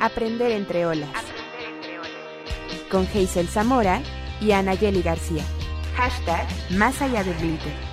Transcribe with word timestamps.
Aprender 0.00 0.52
entre 0.52 0.86
olas. 0.86 1.10
Con 2.90 3.06
Hazel 3.06 3.48
Zamora 3.48 4.00
y 4.40 4.52
Anayeli 4.52 5.02
García. 5.02 5.42
Hashtag 5.96 6.46
Más 6.70 7.02
allá 7.02 7.24
del 7.24 7.36
glitter. 7.38 7.87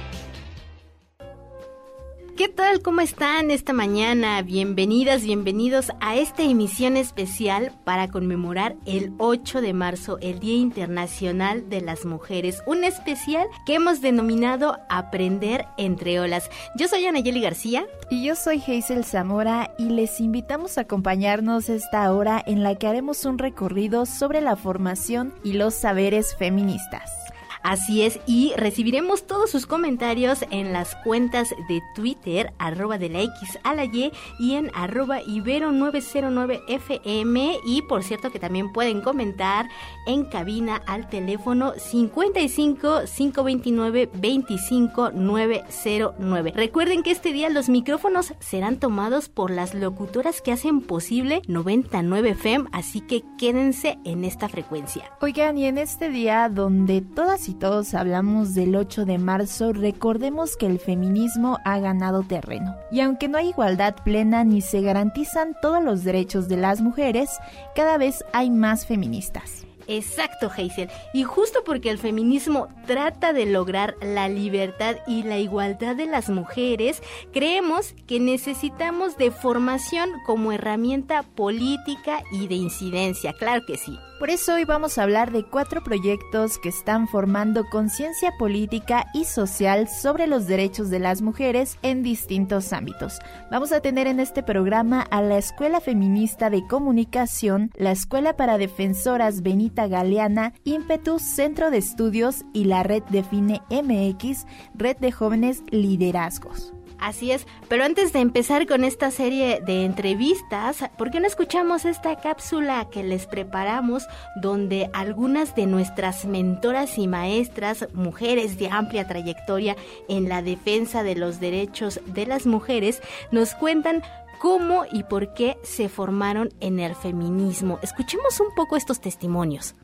¿Cómo 2.85 3.01
están 3.01 3.49
esta 3.49 3.73
mañana? 3.73 4.43
Bienvenidas, 4.43 5.23
bienvenidos 5.23 5.91
a 6.01 6.17
esta 6.17 6.43
emisión 6.43 6.97
especial 6.97 7.71
para 7.83 8.09
conmemorar 8.09 8.75
el 8.85 9.11
8 9.17 9.61
de 9.61 9.73
marzo, 9.73 10.19
el 10.21 10.39
Día 10.39 10.53
Internacional 10.57 11.67
de 11.67 11.81
las 11.81 12.05
Mujeres. 12.05 12.61
Un 12.67 12.83
especial 12.83 13.47
que 13.65 13.73
hemos 13.73 14.01
denominado 14.01 14.77
Aprender 14.87 15.65
entre 15.79 16.19
olas. 16.19 16.47
Yo 16.77 16.87
soy 16.87 17.07
Anayeli 17.07 17.41
García. 17.41 17.87
Y 18.11 18.23
yo 18.23 18.35
soy 18.35 18.61
Hazel 18.61 19.03
Zamora 19.03 19.73
y 19.79 19.89
les 19.89 20.19
invitamos 20.19 20.77
a 20.77 20.81
acompañarnos 20.81 21.69
esta 21.69 22.13
hora 22.13 22.43
en 22.45 22.61
la 22.61 22.75
que 22.75 22.85
haremos 22.85 23.25
un 23.25 23.39
recorrido 23.39 24.05
sobre 24.05 24.41
la 24.41 24.55
formación 24.55 25.33
y 25.43 25.53
los 25.53 25.73
saberes 25.73 26.35
feministas. 26.37 27.24
Así 27.65 28.03
es, 28.03 28.19
y 28.27 28.53
recibiremos 28.57 29.25
todos 29.25 29.49
sus 29.49 29.65
comentarios 29.65 30.45
en 30.51 30.71
las 30.71 30.93
cuentas 30.97 31.49
de 31.67 31.81
Twitter, 31.95 32.53
arroba 32.59 32.99
de 32.99 33.09
la 33.09 33.23
X 33.23 33.57
a 33.63 33.73
la 33.73 33.85
Y 33.85 34.11
y 34.37 34.53
en 34.53 34.69
arroba 34.75 35.23
ibero909fm. 35.23 37.57
Y 37.65 37.81
por 37.81 38.03
cierto 38.03 38.29
que 38.29 38.37
también 38.37 38.71
pueden 38.71 39.01
comentar 39.01 39.67
en 40.05 40.25
cabina 40.25 40.75
al 40.85 41.09
teléfono 41.09 41.73
55 41.75 43.05
529 43.05 44.11
25 44.13 45.09
909. 45.13 46.53
Recuerden 46.55 47.01
que 47.01 47.09
este 47.09 47.33
día 47.33 47.49
los 47.49 47.67
micrófonos 47.67 48.35
serán 48.41 48.77
tomados 48.77 49.27
por 49.27 49.49
las 49.49 49.73
locutoras 49.73 50.43
que 50.43 50.51
hacen 50.51 50.81
posible 50.81 51.41
99 51.47 52.29
FM, 52.29 52.69
así 52.73 53.01
que 53.01 53.23
quédense 53.39 53.97
en 54.05 54.23
esta 54.23 54.49
frecuencia. 54.49 55.11
Oigan, 55.19 55.57
y 55.57 55.65
en 55.65 55.79
este 55.79 56.09
día 56.09 56.47
donde 56.47 57.01
todas 57.01 57.49
y 57.49 57.54
todos 57.59 57.93
hablamos 57.93 58.53
del 58.53 58.75
8 58.75 59.05
de 59.05 59.17
marzo, 59.17 59.73
recordemos 59.73 60.57
que 60.57 60.65
el 60.65 60.79
feminismo 60.79 61.57
ha 61.65 61.79
ganado 61.79 62.23
terreno. 62.23 62.75
Y 62.91 63.01
aunque 63.01 63.27
no 63.27 63.37
hay 63.37 63.49
igualdad 63.49 63.95
plena 64.03 64.43
ni 64.43 64.61
se 64.61 64.81
garantizan 64.81 65.55
todos 65.61 65.83
los 65.83 66.03
derechos 66.03 66.47
de 66.47 66.57
las 66.57 66.81
mujeres, 66.81 67.29
cada 67.75 67.97
vez 67.97 68.23
hay 68.33 68.49
más 68.49 68.85
feministas. 68.85 69.65
Exacto, 69.87 70.49
Hazel. 70.49 70.89
Y 71.13 71.23
justo 71.23 71.63
porque 71.63 71.89
el 71.89 71.99
feminismo 71.99 72.67
trata 72.87 73.33
de 73.33 73.45
lograr 73.45 73.95
la 74.01 74.27
libertad 74.27 74.95
y 75.07 75.23
la 75.23 75.37
igualdad 75.37 75.95
de 75.95 76.07
las 76.07 76.29
mujeres, 76.29 77.01
creemos 77.31 77.93
que 78.07 78.19
necesitamos 78.19 79.17
de 79.17 79.31
formación 79.31 80.09
como 80.25 80.51
herramienta 80.51 81.23
política 81.23 82.23
y 82.31 82.47
de 82.47 82.55
incidencia. 82.55 83.33
Claro 83.33 83.61
que 83.67 83.77
sí. 83.77 83.97
Por 84.19 84.29
eso 84.29 84.53
hoy 84.53 84.63
vamos 84.63 84.97
a 84.97 85.03
hablar 85.03 85.33
de 85.33 85.43
cuatro 85.43 85.83
proyectos 85.83 86.57
que 86.57 86.69
están 86.69 87.09
formando 87.09 87.65
conciencia 87.69 88.31
política 88.37 89.07
y 89.13 89.25
social 89.25 89.89
sobre 89.89 90.25
los 90.25 90.47
derechos 90.47 90.89
de 90.89 90.99
las 90.99 91.21
mujeres 91.21 91.77
en 91.81 92.01
distintos 92.01 92.71
ámbitos. 92.71 93.19
Vamos 93.51 93.73
a 93.73 93.81
tener 93.81 94.07
en 94.07 94.21
este 94.21 94.41
programa 94.41 95.01
a 95.01 95.21
la 95.21 95.37
Escuela 95.37 95.81
Feminista 95.81 96.49
de 96.49 96.65
Comunicación, 96.65 97.71
la 97.75 97.91
Escuela 97.91 98.37
para 98.37 98.57
Defensoras 98.57 99.41
Benita 99.41 99.87
Galeana, 99.87 100.53
Impetus 100.63 101.21
Centro 101.21 101.69
de 101.69 101.79
Estudios 101.79 102.45
y 102.53 102.65
la 102.65 102.83
Red 102.83 103.03
Define 103.09 103.63
MX, 103.69 104.45
Red 104.75 104.95
de 104.97 105.11
Jóvenes 105.11 105.61
Liderazgos. 105.71 106.74
Así 106.99 107.31
es, 107.31 107.45
pero 107.67 107.83
antes 107.83 108.13
de 108.13 108.19
empezar 108.19 108.65
con 108.67 108.83
esta 108.83 109.11
serie 109.11 109.61
de 109.65 109.85
entrevistas, 109.85 110.89
¿por 110.97 111.11
qué 111.11 111.19
no 111.19 111.27
escuchamos 111.27 111.85
esta 111.85 112.15
cápsula 112.15 112.87
que 112.89 113.03
les 113.03 113.27
preparamos 113.27 114.07
donde 114.41 114.89
algunas 114.93 115.55
de 115.55 115.65
nuestras 115.65 116.25
mentoras 116.25 116.97
y 116.97 117.07
maestras, 117.07 117.87
mujeres 117.93 118.57
de 118.57 118.69
amplia 118.69 119.07
trayectoria 119.07 119.75
en 120.07 120.29
la 120.29 120.41
defensa 120.41 121.03
de 121.03 121.15
los 121.15 121.39
derechos 121.39 121.99
de 122.05 122.25
las 122.25 122.45
mujeres, 122.45 123.01
nos 123.31 123.55
cuentan 123.55 124.01
cómo 124.39 124.85
y 124.91 125.03
por 125.03 125.33
qué 125.33 125.57
se 125.63 125.89
formaron 125.89 126.49
en 126.59 126.79
el 126.79 126.95
feminismo? 126.95 127.79
Escuchemos 127.81 128.39
un 128.39 128.53
poco 128.55 128.77
estos 128.77 129.01
testimonios. 129.01 129.75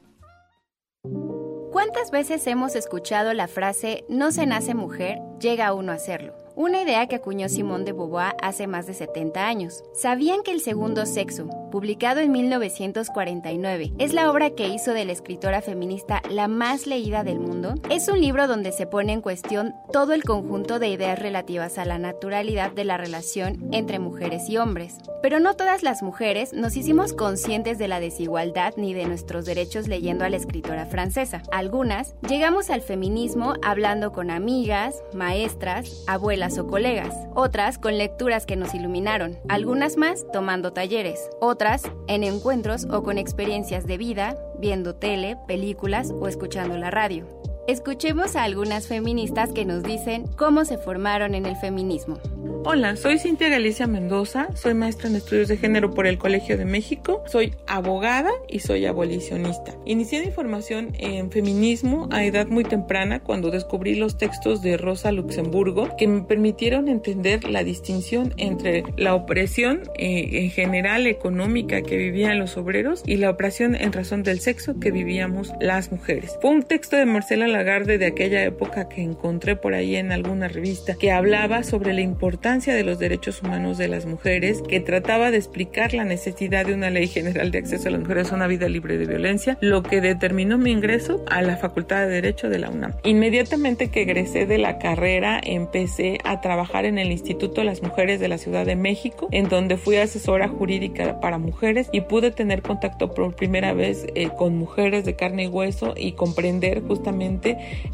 ¿Cuántas 1.72 2.12
veces 2.12 2.46
hemos 2.48 2.76
escuchado 2.76 3.34
la 3.34 3.48
frase 3.48 4.06
no 4.08 4.32
se 4.32 4.46
nace 4.46 4.76
mujer, 4.76 5.20
llega 5.40 5.74
uno 5.74 5.92
a 5.92 5.98
serlo? 5.98 6.41
Una 6.56 6.82
idea 6.82 7.08
que 7.08 7.16
acuñó 7.16 7.50
Simón 7.50 7.86
de 7.86 7.94
Beauvoir 7.94 8.36
hace 8.42 8.68
más 8.68 8.86
de 8.86 8.94
70 8.94 9.48
años. 9.48 9.84
¿Sabían 9.94 10.44
que 10.44 10.52
El 10.52 10.62
Segundo 10.62 11.06
Sexo, 11.06 11.48
publicado 11.72 12.20
en 12.20 12.32
1949, 12.32 13.94
es 13.98 14.14
la 14.14 14.30
obra 14.30 14.52
que 14.52 14.68
hizo 14.68 14.94
de 14.94 15.06
la 15.06 15.12
escritora 15.12 15.62
feminista 15.62 16.22
la 16.30 16.48
más 16.48 16.88
leída 16.88 17.24
del 17.24 17.40
mundo? 17.40 17.76
Es 17.90 18.08
un 18.08 18.20
libro 18.20 18.48
donde 18.48 18.72
se 18.72 18.88
pone 18.88 19.14
en 19.14 19.22
cuestión 19.22 19.74
todo 19.92 20.14
el 20.14 20.24
conjunto 20.24 20.80
de 20.80 20.90
ideas 20.90 21.20
relativas 21.20 21.78
a 21.78 21.86
la 21.86 21.98
naturalidad 21.98 22.72
de 22.72 22.86
la 22.86 22.98
relación 22.98 23.70
entre 23.72 24.00
mujeres 24.00 24.50
y 24.50 24.58
hombres. 24.58 24.98
Pero 25.22 25.40
no 25.40 25.56
todas 25.56 25.84
las 25.84 26.02
mujeres 26.02 26.54
nos 26.54 26.76
hicimos 26.76 27.14
conscientes 27.14 27.78
de 27.78 27.88
la 27.88 28.00
desigualdad 28.00 28.74
ni 28.76 28.94
de 28.94 29.06
nuestros 29.06 29.46
derechos 29.46 29.88
leyendo 29.88 30.26
a 30.26 30.30
la 30.30 30.38
escritora 30.38 30.86
francesa. 30.86 31.44
Algunas 31.52 32.16
llegamos 32.28 32.70
al 32.70 32.82
feminismo 32.82 33.54
hablando 33.62 34.12
con 34.12 34.32
amigas, 34.32 35.04
maestras, 35.14 36.04
abuelas, 36.08 36.41
o 36.42 36.66
colegas, 36.66 37.14
otras 37.36 37.78
con 37.78 38.00
lecturas 38.00 38.48
que 38.48 38.56
nos 38.56 38.74
iluminaron, 38.74 39.38
algunas 39.48 39.96
más 39.96 40.26
tomando 40.34 40.74
talleres, 40.74 41.30
otras 41.40 41.84
en 42.08 42.24
encuentros 42.24 42.86
o 42.90 43.04
con 43.04 43.20
experiencias 43.20 43.86
de 43.86 44.00
vida, 44.00 44.36
viendo 44.58 44.96
tele, 44.96 45.38
películas 45.48 46.12
o 46.12 46.28
escuchando 46.28 46.78
la 46.78 46.90
radio. 46.90 47.41
Escuchemos 47.72 48.36
a 48.36 48.44
algunas 48.44 48.90
feministas 48.90 49.54
que 49.54 49.64
nos 49.64 49.82
dicen 49.82 50.26
cómo 50.36 50.66
se 50.66 50.78
formaron 50.78 51.36
en 51.36 51.46
el 51.46 51.56
feminismo. 51.56 52.20
Hola, 52.64 52.96
soy 52.96 53.18
Cintia 53.18 53.50
Galicia 53.50 53.88
Mendoza, 53.88 54.50
soy 54.56 54.76
maestra 54.76 55.10
en 55.10 55.16
estudios 55.16 55.48
de 55.48 55.58
género 55.58 55.96
por 55.96 56.06
el 56.06 56.20
Colegio 56.20 56.60
de 56.60 56.66
México, 56.66 57.24
soy 57.26 57.56
abogada 57.66 58.30
y 58.48 58.60
soy 58.60 58.86
abolicionista. 58.86 59.74
Inicié 59.84 60.24
mi 60.24 60.32
formación 60.32 60.90
en 61.00 61.32
feminismo 61.32 62.08
a 62.12 62.24
edad 62.24 62.46
muy 62.48 62.64
temprana 62.64 63.22
cuando 63.22 63.50
descubrí 63.50 63.96
los 63.96 64.18
textos 64.18 64.62
de 64.62 64.78
Rosa 64.78 65.12
Luxemburgo 65.12 65.90
que 65.98 66.08
me 66.08 66.22
permitieron 66.22 66.88
entender 66.88 67.46
la 67.46 67.64
distinción 67.64 68.32
entre 68.38 68.84
la 68.96 69.16
opresión 69.16 69.82
eh, 69.98 70.44
en 70.44 70.52
general 70.52 71.08
económica 71.08 71.82
que 71.82 71.98
vivían 71.98 72.38
los 72.38 72.58
obreros 72.58 73.02
y 73.08 73.18
la 73.18 73.32
opresión 73.32 73.74
en 73.74 73.92
razón 73.92 74.22
del 74.22 74.40
sexo 74.40 74.80
que 74.80 74.92
vivíamos 74.92 75.52
las 75.60 75.92
mujeres. 75.92 76.38
Fue 76.42 76.52
un 76.52 76.62
texto 76.62 76.96
de 76.96 77.06
Marcela 77.08 77.48
Lagarde 77.62 78.00
de 78.00 78.08
aquella 78.08 78.44
época 78.44 78.90
que 78.90 79.04
encontré 79.04 79.56
por 79.56 79.76
ahí 79.76 79.96
en 79.96 80.12
alguna 80.12 80.48
revista 80.48 80.96
que 80.96 81.12
hablaba 81.12 81.62
sobre 81.62 81.94
la 81.94 82.02
importancia 82.02 82.74
de 82.74 82.84
los 82.84 82.98
derechos 82.98 83.44
humanos 83.44 83.78
de 83.78 83.88
las 83.88 84.08
mujeres, 84.08 84.64
que 84.68 84.80
trataba 84.80 85.30
de 85.30 85.38
explicar 85.38 85.94
la 85.94 86.04
necesidad 86.04 86.66
de 86.66 86.74
una 86.74 86.90
ley 86.90 87.06
general 87.06 87.52
de 87.52 87.60
acceso 87.60 87.88
a 87.88 87.92
las 87.92 88.02
mujeres 88.02 88.32
a 88.32 88.36
una 88.36 88.48
vida 88.48 88.68
libre 88.68 88.98
de 88.98 89.06
violencia, 89.06 89.60
lo 89.62 89.84
que 89.84 90.02
determinó 90.02 90.58
mi 90.58 90.72
ingreso 90.72 91.24
a 91.30 91.44
la 91.44 91.56
Facultad 91.56 92.08
de 92.08 92.14
Derecho 92.14 92.50
de 92.50 92.58
la 92.58 92.72
UNAM. 92.72 92.94
Inmediatamente 93.04 93.92
que 93.92 94.02
egresé 94.02 94.48
de 94.48 94.58
la 94.58 94.80
carrera, 94.80 95.40
empecé 95.44 96.18
a 96.24 96.42
trabajar 96.42 96.86
en 96.86 96.98
el 96.98 97.12
Instituto 97.12 97.62
de 97.62 97.66
las 97.66 97.84
Mujeres 97.84 98.20
de 98.20 98.28
la 98.28 98.40
Ciudad 98.40 98.66
de 98.66 98.76
México, 98.76 99.28
en 99.32 99.50
donde 99.50 99.78
fui 99.78 99.98
asesora 99.98 100.48
jurídica 100.48 101.20
para 101.20 101.38
mujeres 101.38 101.90
y 101.92 102.02
pude 102.02 102.32
tener 102.32 102.64
contacto 102.64 103.14
por 103.14 103.36
primera 103.36 103.74
vez 103.74 104.08
eh, 104.16 104.30
con 104.36 104.58
mujeres 104.58 105.06
de 105.06 105.16
carne 105.16 105.44
y 105.44 105.48
hueso 105.48 105.94
y 105.96 106.14
comprender 106.14 106.82
justamente 106.82 107.41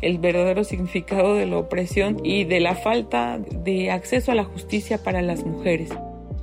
el 0.02 0.18
verdadero 0.20 0.64
significado 0.64 1.36
de 1.36 1.46
la 1.46 1.58
opresión 1.58 2.18
y 2.24 2.44
de 2.44 2.60
la 2.60 2.76
falta 2.76 3.40
de 3.40 3.92
acceso 3.92 4.32
a 4.32 4.36
la 4.36 4.44
justicia 4.44 5.04
para 5.04 5.22
las 5.22 5.46
mujeres. 5.46 5.90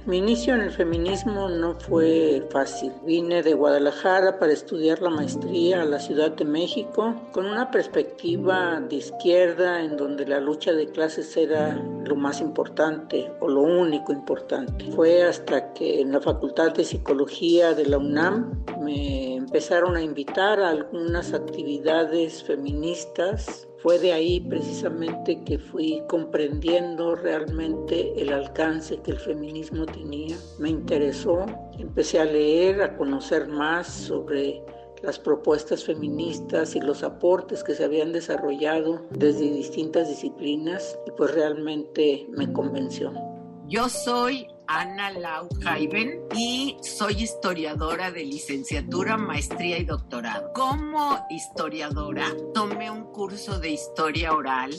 Mi 0.07 0.19
inicio 0.19 0.55
en 0.55 0.61
el 0.61 0.71
feminismo 0.71 1.49
no 1.49 1.81
fue 1.81 2.47
fácil. 2.51 2.93
Vine 3.07 3.43
de 3.43 3.55
Guadalajara 3.55 4.39
para 4.39 4.53
estudiar 4.53 5.01
la 5.01 5.09
maestría 5.09 5.81
a 5.81 5.87
la 5.87 5.99
Ciudad 5.99 6.33
de 6.33 6.45
México 6.45 7.15
con 7.33 7.47
una 7.47 7.71
perspectiva 7.71 8.83
de 8.83 8.97
izquierda 8.97 9.81
en 9.83 9.97
donde 9.97 10.27
la 10.27 10.41
lucha 10.41 10.75
de 10.75 10.91
clases 10.91 11.35
era 11.39 11.83
lo 12.05 12.17
más 12.17 12.43
importante 12.43 13.33
o 13.41 13.49
lo 13.49 13.63
único 13.63 14.13
importante. 14.13 14.93
Fue 14.93 15.23
hasta 15.23 15.73
que 15.73 16.03
en 16.03 16.13
la 16.13 16.21
Facultad 16.21 16.75
de 16.75 16.85
Psicología 16.85 17.73
de 17.73 17.87
la 17.87 17.97
UNAM 17.97 18.63
me 18.81 19.37
empezaron 19.37 19.97
a 19.97 20.03
invitar 20.03 20.61
a 20.61 20.69
algunas 20.69 21.33
actividades 21.33 22.43
feministas 22.45 23.67
fue 23.85 23.99
de 23.99 24.15
ahí 24.15 24.41
precisamente 24.41 25.45
que 25.45 25.59
fui 25.59 26.03
comprendiendo 26.09 27.15
realmente 27.17 28.15
el 28.17 28.33
alcance 28.33 28.97
que 29.03 29.11
el 29.11 29.19
feminismo 29.19 29.85
tenía. 29.85 30.39
Me 30.59 30.71
interesó, 30.71 31.45
empecé 31.79 32.19
a 32.19 32.25
leer, 32.25 32.81
a 32.81 32.97
conocer 32.97 33.47
más 33.47 33.87
sobre 33.87 34.65
las 35.03 35.19
propuestas 35.19 35.85
feministas 35.85 36.75
y 36.75 36.81
los 36.81 37.03
aportes 37.03 37.63
que 37.63 37.75
se 37.75 37.85
habían 37.85 38.15
desarrollado 38.15 39.03
desde 39.11 39.53
distintas 39.53 40.09
disciplinas 40.09 40.99
y 41.07 41.11
pues 41.11 41.35
realmente 41.35 42.27
me 42.31 42.51
convenció. 42.51 43.13
Yo 43.69 43.91
soy 43.91 44.47
Ana 44.67 45.11
Lau 45.11 45.49
Jaiben 45.61 46.21
y 46.35 46.77
soy 46.83 47.23
historiadora 47.23 48.11
de 48.11 48.25
licenciatura, 48.25 49.17
maestría 49.17 49.79
y 49.79 49.85
doctorado. 49.85 50.53
Como 50.55 51.25
historiadora, 51.31 52.27
tomé 52.55 52.91
un 52.91 53.05
curso 53.13 53.59
de 53.59 53.71
historia 53.71 54.33
oral 54.33 54.75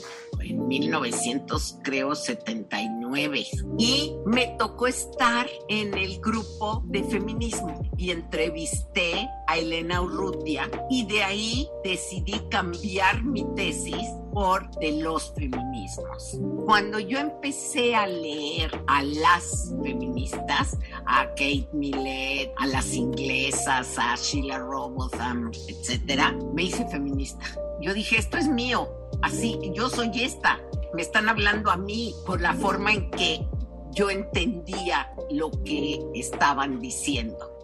en 0.48 0.68
1979 0.68 3.46
y 3.78 4.14
me 4.26 4.48
tocó 4.58 4.86
estar 4.86 5.46
en 5.68 5.96
el 5.96 6.20
grupo 6.20 6.82
de 6.86 7.02
feminismo 7.04 7.82
y 7.96 8.10
entrevisté 8.10 9.30
a 9.46 9.56
Elena 9.58 10.02
Urrutia 10.02 10.68
y 10.90 11.06
de 11.06 11.22
ahí 11.22 11.68
decidí 11.84 12.40
cambiar 12.50 13.22
mi 13.22 13.46
tesis 13.54 14.08
por 14.32 14.68
de 14.80 15.00
los 15.00 15.32
feminismos. 15.34 16.38
Cuando 16.66 16.98
yo 16.98 17.18
empecé 17.18 17.96
a 17.96 18.06
leer 18.06 18.70
a 18.86 19.02
las 19.02 19.74
feministas, 19.82 20.76
a 21.06 21.26
Kate 21.30 21.68
Millett, 21.72 22.52
a 22.58 22.66
las 22.66 22.92
inglesas, 22.92 23.98
a 23.98 24.14
Sheila 24.16 24.58
Robotham, 24.58 25.50
etcétera, 25.68 26.36
me 26.52 26.64
hice 26.64 26.86
feminista. 26.88 27.46
Yo 27.80 27.94
dije, 27.94 28.18
esto 28.18 28.36
es 28.36 28.48
mío, 28.48 28.90
así, 29.22 29.58
yo 29.74 29.88
soy 29.88 30.10
esta. 30.22 30.60
Me 30.94 31.02
están 31.02 31.28
hablando 31.28 31.70
a 31.70 31.76
mí 31.76 32.14
por 32.26 32.40
la 32.40 32.54
forma 32.54 32.92
en 32.92 33.10
que 33.10 33.46
yo 33.92 34.10
entendía 34.10 35.10
lo 35.30 35.50
que 35.64 36.00
estaban 36.14 36.80
diciendo. 36.80 37.55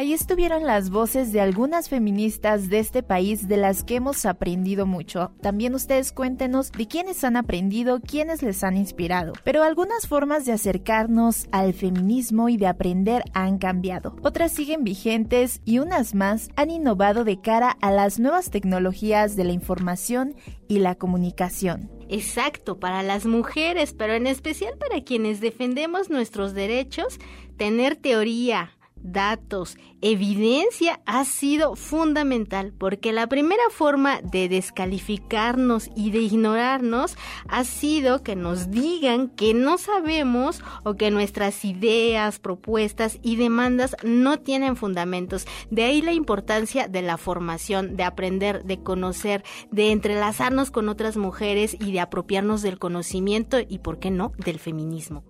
Ahí 0.00 0.14
estuvieron 0.14 0.64
las 0.64 0.88
voces 0.88 1.30
de 1.30 1.42
algunas 1.42 1.90
feministas 1.90 2.70
de 2.70 2.78
este 2.78 3.02
país 3.02 3.48
de 3.48 3.58
las 3.58 3.84
que 3.84 3.96
hemos 3.96 4.24
aprendido 4.24 4.86
mucho. 4.86 5.32
También 5.42 5.74
ustedes 5.74 6.10
cuéntenos 6.10 6.72
de 6.72 6.88
quiénes 6.88 7.22
han 7.22 7.36
aprendido, 7.36 8.00
quiénes 8.00 8.42
les 8.42 8.64
han 8.64 8.78
inspirado. 8.78 9.34
Pero 9.44 9.62
algunas 9.62 10.08
formas 10.08 10.46
de 10.46 10.52
acercarnos 10.52 11.48
al 11.52 11.74
feminismo 11.74 12.48
y 12.48 12.56
de 12.56 12.66
aprender 12.66 13.24
han 13.34 13.58
cambiado. 13.58 14.16
Otras 14.22 14.52
siguen 14.52 14.84
vigentes 14.84 15.60
y 15.66 15.80
unas 15.80 16.14
más 16.14 16.48
han 16.56 16.70
innovado 16.70 17.24
de 17.24 17.38
cara 17.42 17.76
a 17.82 17.90
las 17.90 18.18
nuevas 18.18 18.48
tecnologías 18.48 19.36
de 19.36 19.44
la 19.44 19.52
información 19.52 20.34
y 20.66 20.78
la 20.78 20.94
comunicación. 20.94 21.90
Exacto, 22.08 22.80
para 22.80 23.02
las 23.02 23.26
mujeres, 23.26 23.92
pero 23.92 24.14
en 24.14 24.26
especial 24.26 24.78
para 24.78 25.04
quienes 25.04 25.42
defendemos 25.42 26.08
nuestros 26.08 26.54
derechos, 26.54 27.18
tener 27.58 27.96
teoría, 27.96 28.70
datos, 29.02 29.76
evidencia 30.00 31.00
ha 31.06 31.24
sido 31.24 31.76
fundamental 31.76 32.72
porque 32.76 33.12
la 33.12 33.26
primera 33.26 33.62
forma 33.70 34.20
de 34.22 34.48
descalificarnos 34.48 35.90
y 35.96 36.10
de 36.10 36.20
ignorarnos 36.20 37.16
ha 37.48 37.64
sido 37.64 38.22
que 38.22 38.36
nos 38.36 38.70
digan 38.70 39.28
que 39.28 39.54
no 39.54 39.78
sabemos 39.78 40.62
o 40.84 40.94
que 40.94 41.10
nuestras 41.10 41.64
ideas, 41.64 42.38
propuestas 42.38 43.18
y 43.22 43.36
demandas 43.36 43.96
no 44.02 44.38
tienen 44.38 44.76
fundamentos. 44.76 45.46
De 45.70 45.84
ahí 45.84 46.02
la 46.02 46.12
importancia 46.12 46.88
de 46.88 47.02
la 47.02 47.16
formación, 47.16 47.96
de 47.96 48.04
aprender, 48.04 48.64
de 48.64 48.82
conocer, 48.82 49.44
de 49.70 49.92
entrelazarnos 49.92 50.70
con 50.70 50.88
otras 50.88 51.16
mujeres 51.16 51.76
y 51.78 51.92
de 51.92 52.00
apropiarnos 52.00 52.62
del 52.62 52.78
conocimiento 52.78 53.58
y, 53.60 53.78
¿por 53.78 53.98
qué 53.98 54.10
no?, 54.10 54.32
del 54.38 54.58
feminismo. 54.58 55.24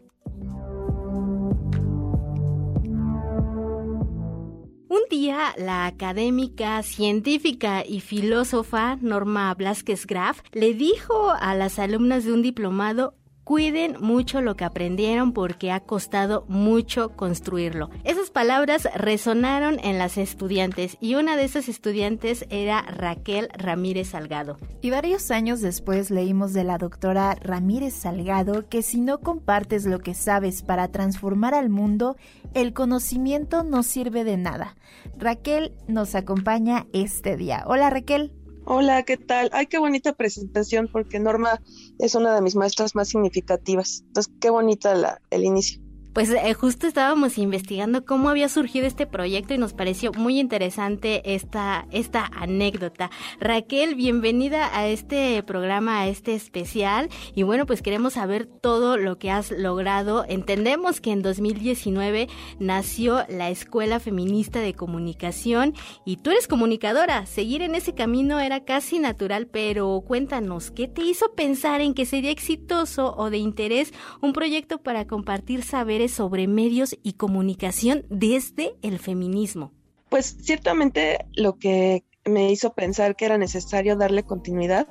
Un 4.91 5.03
día, 5.09 5.55
la 5.57 5.87
académica, 5.87 6.83
científica 6.83 7.85
y 7.87 8.01
filósofa 8.01 8.97
Norma 9.01 9.55
Blasquez 9.55 10.05
Graf 10.05 10.41
le 10.51 10.75
dijo 10.75 11.31
a 11.31 11.55
las 11.55 11.79
alumnas 11.79 12.25
de 12.25 12.33
un 12.33 12.43
diplomado 12.43 13.15
cuiden 13.51 13.97
mucho 13.99 14.43
lo 14.43 14.55
que 14.55 14.65
aprendieron 14.65 15.33
porque 15.33 15.73
ha 15.73 15.81
costado 15.81 16.45
mucho 16.47 17.17
construirlo. 17.17 17.91
Esas 18.05 18.31
palabras 18.31 18.89
resonaron 18.95 19.81
en 19.83 19.99
las 19.99 20.19
estudiantes 20.19 20.97
y 21.01 21.17
una 21.17 21.35
de 21.35 21.47
esas 21.47 21.69
estudiantes 21.69 22.47
era 22.51 22.83
Raquel 22.83 23.49
Ramírez 23.53 24.11
Salgado. 24.11 24.57
Y 24.83 24.91
varios 24.91 25.33
años 25.33 25.61
después 25.61 26.13
leímos 26.13 26.53
de 26.53 26.63
la 26.63 26.79
doctora 26.79 27.35
Ramírez 27.41 27.95
Salgado 27.95 28.69
que 28.69 28.83
si 28.83 29.01
no 29.01 29.19
compartes 29.19 29.85
lo 29.85 29.99
que 29.99 30.15
sabes 30.15 30.63
para 30.63 30.87
transformar 30.87 31.53
al 31.53 31.71
mundo, 31.71 32.17
el 32.55 32.73
conocimiento 32.73 33.65
no 33.65 33.83
sirve 33.83 34.23
de 34.23 34.37
nada. 34.37 34.77
Raquel 35.19 35.73
nos 35.89 36.15
acompaña 36.15 36.87
este 36.93 37.37
día. 37.37 37.65
Hola 37.67 37.91
Raquel. 37.91 38.31
Hola, 38.73 39.03
¿qué 39.03 39.17
tal? 39.17 39.51
Ay, 39.53 39.67
qué 39.67 39.79
bonita 39.79 40.13
presentación, 40.13 40.89
porque 40.93 41.19
Norma 41.19 41.61
es 41.99 42.15
una 42.15 42.33
de 42.37 42.41
mis 42.41 42.55
maestras 42.55 42.95
más 42.95 43.09
significativas. 43.09 44.05
Entonces, 44.07 44.33
qué 44.41 44.49
bonita 44.49 44.95
la, 44.95 45.21
el 45.31 45.45
inicio. 45.45 45.81
Pues 46.13 46.29
eh, 46.31 46.55
justo 46.55 46.89
estábamos 46.89 47.39
investigando 47.39 48.05
cómo 48.05 48.31
había 48.31 48.49
surgido 48.49 48.85
este 48.85 49.07
proyecto 49.07 49.55
y 49.55 49.59
nos 49.59 49.75
pareció 49.75 50.13
muy 50.13 50.41
interesante 50.41 51.23
esta, 51.37 51.87
esta 51.93 52.25
anécdota. 52.35 53.13
Raquel, 53.39 53.95
bienvenida 53.95 54.77
a 54.77 54.89
este 54.89 55.41
programa, 55.45 56.01
a 56.01 56.09
este 56.09 56.35
especial. 56.35 57.09
Y 57.37 57.45
bueno, 57.45 57.65
pues 57.65 57.81
queremos 57.81 58.15
saber 58.15 58.47
todo 58.47 58.97
lo 58.97 59.19
que 59.19 59.31
has 59.31 59.53
logrado. 59.53 60.25
Entendemos 60.29 61.01
que 61.01 61.13
en 61.13 61.23
2019 61.23 62.29
nació 62.59 63.25
la 63.29 63.51
Escuela 63.51 64.01
Feminista 64.01 64.59
de 64.59 64.75
Comunicación 64.75 65.75
y 66.05 66.17
tú 66.17 66.31
eres 66.31 66.49
comunicadora. 66.49 67.25
Seguir 67.27 67.63
en 67.63 67.77
ese 67.77 67.95
camino 67.95 68.41
era 68.41 68.65
casi 68.65 68.99
natural, 68.99 69.47
pero 69.47 70.03
cuéntanos, 70.05 70.73
¿qué 70.73 70.89
te 70.89 71.03
hizo 71.03 71.35
pensar 71.37 71.81
en 71.81 71.95
que 71.95 72.05
sería 72.05 72.33
exitoso 72.33 73.15
o 73.17 73.31
de 73.31 73.39
interés 73.39 73.95
un 74.21 74.33
proyecto 74.33 74.83
para 74.83 75.07
compartir 75.07 75.63
saber 75.63 76.00
sobre 76.09 76.49
medios 76.49 76.97
y 77.03 77.15
comunicación 77.15 78.05
desde 78.09 78.77
el 78.83 78.99
feminismo? 78.99 79.73
Pues 80.09 80.37
ciertamente 80.41 81.27
lo 81.35 81.59
que 81.59 82.05
me 82.25 82.51
hizo 82.51 82.73
pensar 82.73 83.17
que 83.17 83.25
era 83.25 83.39
necesario 83.39 83.97
darle 83.97 84.25
continuidad, 84.25 84.89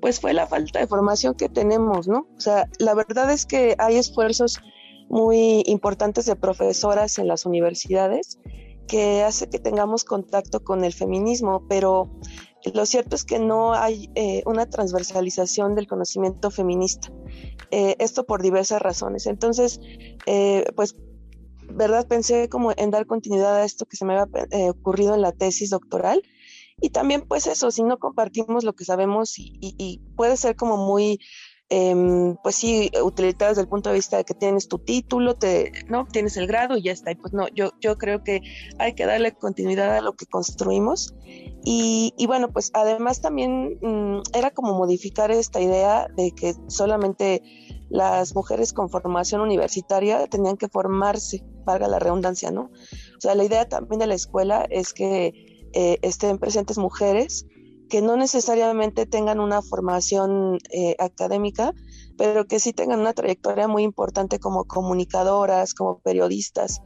pues 0.00 0.20
fue 0.20 0.34
la 0.34 0.46
falta 0.46 0.78
de 0.78 0.86
formación 0.86 1.34
que 1.34 1.48
tenemos, 1.48 2.08
¿no? 2.08 2.26
O 2.36 2.40
sea, 2.40 2.68
la 2.78 2.94
verdad 2.94 3.30
es 3.30 3.46
que 3.46 3.74
hay 3.78 3.96
esfuerzos 3.96 4.60
muy 5.08 5.62
importantes 5.66 6.26
de 6.26 6.36
profesoras 6.36 7.18
en 7.18 7.28
las 7.28 7.46
universidades 7.46 8.38
que 8.86 9.22
hace 9.22 9.48
que 9.48 9.58
tengamos 9.58 10.04
contacto 10.04 10.62
con 10.62 10.84
el 10.84 10.92
feminismo, 10.92 11.64
pero 11.68 12.10
lo 12.72 12.86
cierto 12.86 13.16
es 13.16 13.24
que 13.24 13.38
no 13.38 13.74
hay 13.74 14.10
eh, 14.14 14.42
una 14.46 14.66
transversalización 14.66 15.74
del 15.74 15.86
conocimiento 15.86 16.50
feminista. 16.50 17.12
Eh, 17.70 17.96
esto 17.98 18.24
por 18.24 18.42
diversas 18.42 18.80
razones. 18.80 19.26
Entonces, 19.26 19.80
eh, 20.26 20.64
pues, 20.74 20.96
¿verdad? 21.68 22.06
Pensé 22.06 22.48
como 22.48 22.72
en 22.76 22.90
dar 22.90 23.06
continuidad 23.06 23.56
a 23.56 23.64
esto 23.64 23.86
que 23.86 23.96
se 23.96 24.04
me 24.04 24.18
había 24.18 24.70
ocurrido 24.70 25.14
en 25.14 25.22
la 25.22 25.32
tesis 25.32 25.70
doctoral. 25.70 26.22
Y 26.80 26.90
también, 26.90 27.22
pues 27.22 27.46
eso, 27.46 27.70
si 27.70 27.82
no 27.82 27.98
compartimos 27.98 28.62
lo 28.62 28.74
que 28.74 28.84
sabemos 28.84 29.34
y 29.38 30.02
puede 30.14 30.36
ser 30.36 30.56
como 30.56 30.76
muy 30.76 31.18
Em, 31.68 32.36
pues 32.44 32.54
sí, 32.54 32.92
utilitario 33.02 33.48
desde 33.48 33.62
el 33.62 33.68
punto 33.68 33.90
de 33.90 33.96
vista 33.96 34.16
de 34.16 34.24
que 34.24 34.34
tienes 34.34 34.68
tu 34.68 34.78
título, 34.78 35.34
te, 35.34 35.72
¿no? 35.88 36.06
Tienes 36.06 36.36
el 36.36 36.46
grado 36.46 36.76
y 36.76 36.82
ya 36.82 36.92
está. 36.92 37.10
Y 37.10 37.16
pues 37.16 37.32
no, 37.32 37.48
yo, 37.48 37.72
yo 37.80 37.98
creo 37.98 38.22
que 38.22 38.40
hay 38.78 38.94
que 38.94 39.04
darle 39.04 39.32
continuidad 39.32 39.96
a 39.96 40.00
lo 40.00 40.14
que 40.14 40.26
construimos. 40.26 41.14
Y, 41.68 42.26
bueno, 42.28 42.52
pues 42.52 42.70
además 42.74 43.20
también 43.20 43.80
mm, 43.82 44.22
era 44.34 44.52
como 44.52 44.74
modificar 44.74 45.32
esta 45.32 45.60
idea 45.60 46.06
de 46.16 46.30
que 46.30 46.54
solamente 46.68 47.42
las 47.88 48.36
mujeres 48.36 48.72
con 48.72 48.88
formación 48.88 49.40
universitaria 49.40 50.28
tenían 50.28 50.56
que 50.58 50.68
formarse, 50.68 51.42
valga 51.64 51.88
la 51.88 51.98
redundancia, 51.98 52.52
¿no? 52.52 52.70
O 53.16 53.20
sea, 53.20 53.34
la 53.34 53.42
idea 53.42 53.68
también 53.68 53.98
de 53.98 54.06
la 54.06 54.14
escuela 54.14 54.64
es 54.70 54.92
que 54.92 55.66
eh, 55.72 55.98
estén 56.02 56.38
presentes 56.38 56.78
mujeres 56.78 57.46
que 57.90 58.00
no 58.00 58.16
necesariamente 58.16 59.04
tengan 59.04 59.40
una 59.40 59.60
formación 59.60 60.58
eh, 60.70 60.94
académica, 61.00 61.72
pero 62.16 62.46
que 62.46 62.60
sí 62.60 62.72
tengan 62.72 63.00
una 63.00 63.12
trayectoria 63.12 63.68
muy 63.68 63.82
importante 63.82 64.38
como 64.38 64.64
comunicadoras, 64.64 65.74
como 65.74 65.98
periodistas, 65.98 66.82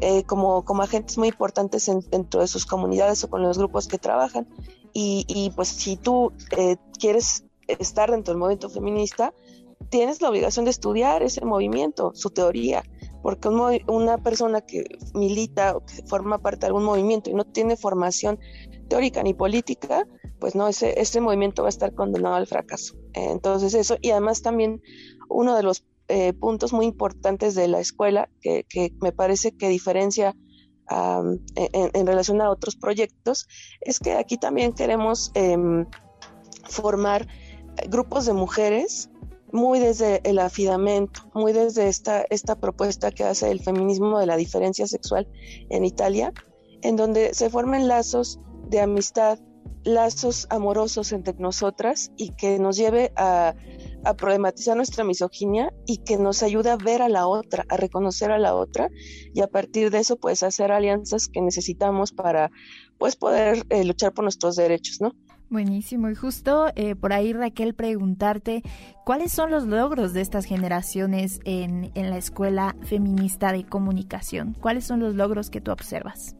eh, 0.00 0.24
como, 0.24 0.64
como 0.64 0.82
agentes 0.82 1.18
muy 1.18 1.28
importantes 1.28 1.90
dentro 2.10 2.40
de 2.40 2.46
sus 2.46 2.66
comunidades 2.66 3.24
o 3.24 3.30
con 3.30 3.42
los 3.42 3.58
grupos 3.58 3.88
que 3.88 3.98
trabajan. 3.98 4.48
Y, 4.96 5.52
pues 5.56 5.68
si 5.68 5.96
tú 5.96 6.32
eh, 6.56 6.76
quieres 7.00 7.44
estar 7.66 8.12
dentro 8.12 8.32
del 8.32 8.38
movimiento 8.38 8.70
feminista, 8.70 9.34
tienes 9.88 10.20
la 10.22 10.30
obligación 10.30 10.64
de 10.64 10.70
estudiar 10.70 11.22
ese 11.22 11.44
movimiento, 11.44 12.12
su 12.14 12.30
teoría, 12.30 12.84
porque 13.22 13.48
una 13.48 14.18
persona 14.18 14.60
que 14.60 14.84
milita 15.14 15.76
o 15.76 15.84
que 15.84 16.02
forma 16.06 16.38
parte 16.38 16.60
de 16.60 16.66
algún 16.68 16.84
movimiento 16.84 17.30
y 17.30 17.34
no 17.34 17.44
tiene 17.44 17.76
formación 17.76 18.38
teórica 18.84 19.22
ni 19.22 19.34
política, 19.34 20.06
pues 20.38 20.54
no, 20.54 20.68
ese, 20.68 21.20
movimiento 21.20 21.62
va 21.62 21.68
a 21.68 21.70
estar 21.70 21.94
condenado 21.94 22.34
al 22.34 22.46
fracaso. 22.46 22.94
Entonces 23.12 23.74
eso, 23.74 23.96
y 24.00 24.10
además 24.10 24.42
también 24.42 24.82
uno 25.28 25.56
de 25.56 25.62
los 25.62 25.86
eh, 26.08 26.32
puntos 26.34 26.72
muy 26.72 26.86
importantes 26.86 27.54
de 27.54 27.68
la 27.68 27.80
escuela, 27.80 28.28
que, 28.40 28.64
me 29.00 29.12
parece 29.12 29.56
que 29.56 29.68
diferencia 29.68 30.36
en, 30.90 32.06
relación 32.06 32.40
a 32.42 32.50
otros 32.50 32.76
proyectos, 32.76 33.46
es 33.80 33.98
que 33.98 34.12
aquí 34.12 34.36
también 34.36 34.72
queremos 34.72 35.30
em, 35.34 35.86
formar 36.68 37.26
grupos 37.88 38.26
de 38.26 38.34
mujeres 38.34 39.10
muy 39.54 39.78
desde 39.78 40.20
el 40.28 40.40
afidamento, 40.40 41.30
muy 41.32 41.52
desde 41.52 41.88
esta, 41.88 42.24
esta 42.28 42.56
propuesta 42.56 43.12
que 43.12 43.22
hace 43.22 43.50
el 43.50 43.60
feminismo 43.60 44.18
de 44.18 44.26
la 44.26 44.36
diferencia 44.36 44.86
sexual 44.88 45.28
en 45.70 45.84
Italia, 45.84 46.32
en 46.82 46.96
donde 46.96 47.34
se 47.34 47.48
formen 47.50 47.86
lazos 47.86 48.40
de 48.68 48.80
amistad, 48.80 49.38
lazos 49.84 50.46
amorosos 50.50 51.12
entre 51.12 51.34
nosotras 51.34 52.10
y 52.16 52.30
que 52.30 52.58
nos 52.58 52.76
lleve 52.76 53.12
a, 53.16 53.54
a, 54.04 54.14
problematizar 54.14 54.76
nuestra 54.76 55.04
misoginia 55.04 55.72
y 55.86 55.98
que 55.98 56.16
nos 56.16 56.42
ayude 56.42 56.70
a 56.70 56.76
ver 56.76 57.02
a 57.02 57.08
la 57.08 57.26
otra, 57.26 57.64
a 57.68 57.76
reconocer 57.76 58.30
a 58.30 58.38
la 58.38 58.54
otra 58.54 58.88
y 59.34 59.42
a 59.42 59.46
partir 59.46 59.90
de 59.90 59.98
eso 59.98 60.16
pues 60.16 60.42
hacer 60.42 60.72
alianzas 60.72 61.28
que 61.28 61.40
necesitamos 61.40 62.12
para 62.12 62.50
pues 62.98 63.16
poder 63.16 63.64
eh, 63.68 63.84
luchar 63.84 64.12
por 64.12 64.24
nuestros 64.24 64.56
derechos, 64.56 65.00
¿no? 65.00 65.12
Buenísimo. 65.50 66.08
Y 66.08 66.14
justo 66.14 66.66
eh, 66.74 66.96
por 66.96 67.12
ahí, 67.12 67.32
Raquel, 67.32 67.74
preguntarte 67.74 68.62
cuáles 69.04 69.30
son 69.30 69.50
los 69.50 69.66
logros 69.66 70.12
de 70.12 70.22
estas 70.22 70.46
generaciones 70.46 71.40
en, 71.44 71.92
en 71.94 72.10
la 72.10 72.16
Escuela 72.16 72.74
Feminista 72.82 73.52
de 73.52 73.64
Comunicación. 73.64 74.56
¿Cuáles 74.60 74.84
son 74.84 75.00
los 75.00 75.14
logros 75.14 75.50
que 75.50 75.60
tú 75.60 75.70
observas? 75.70 76.34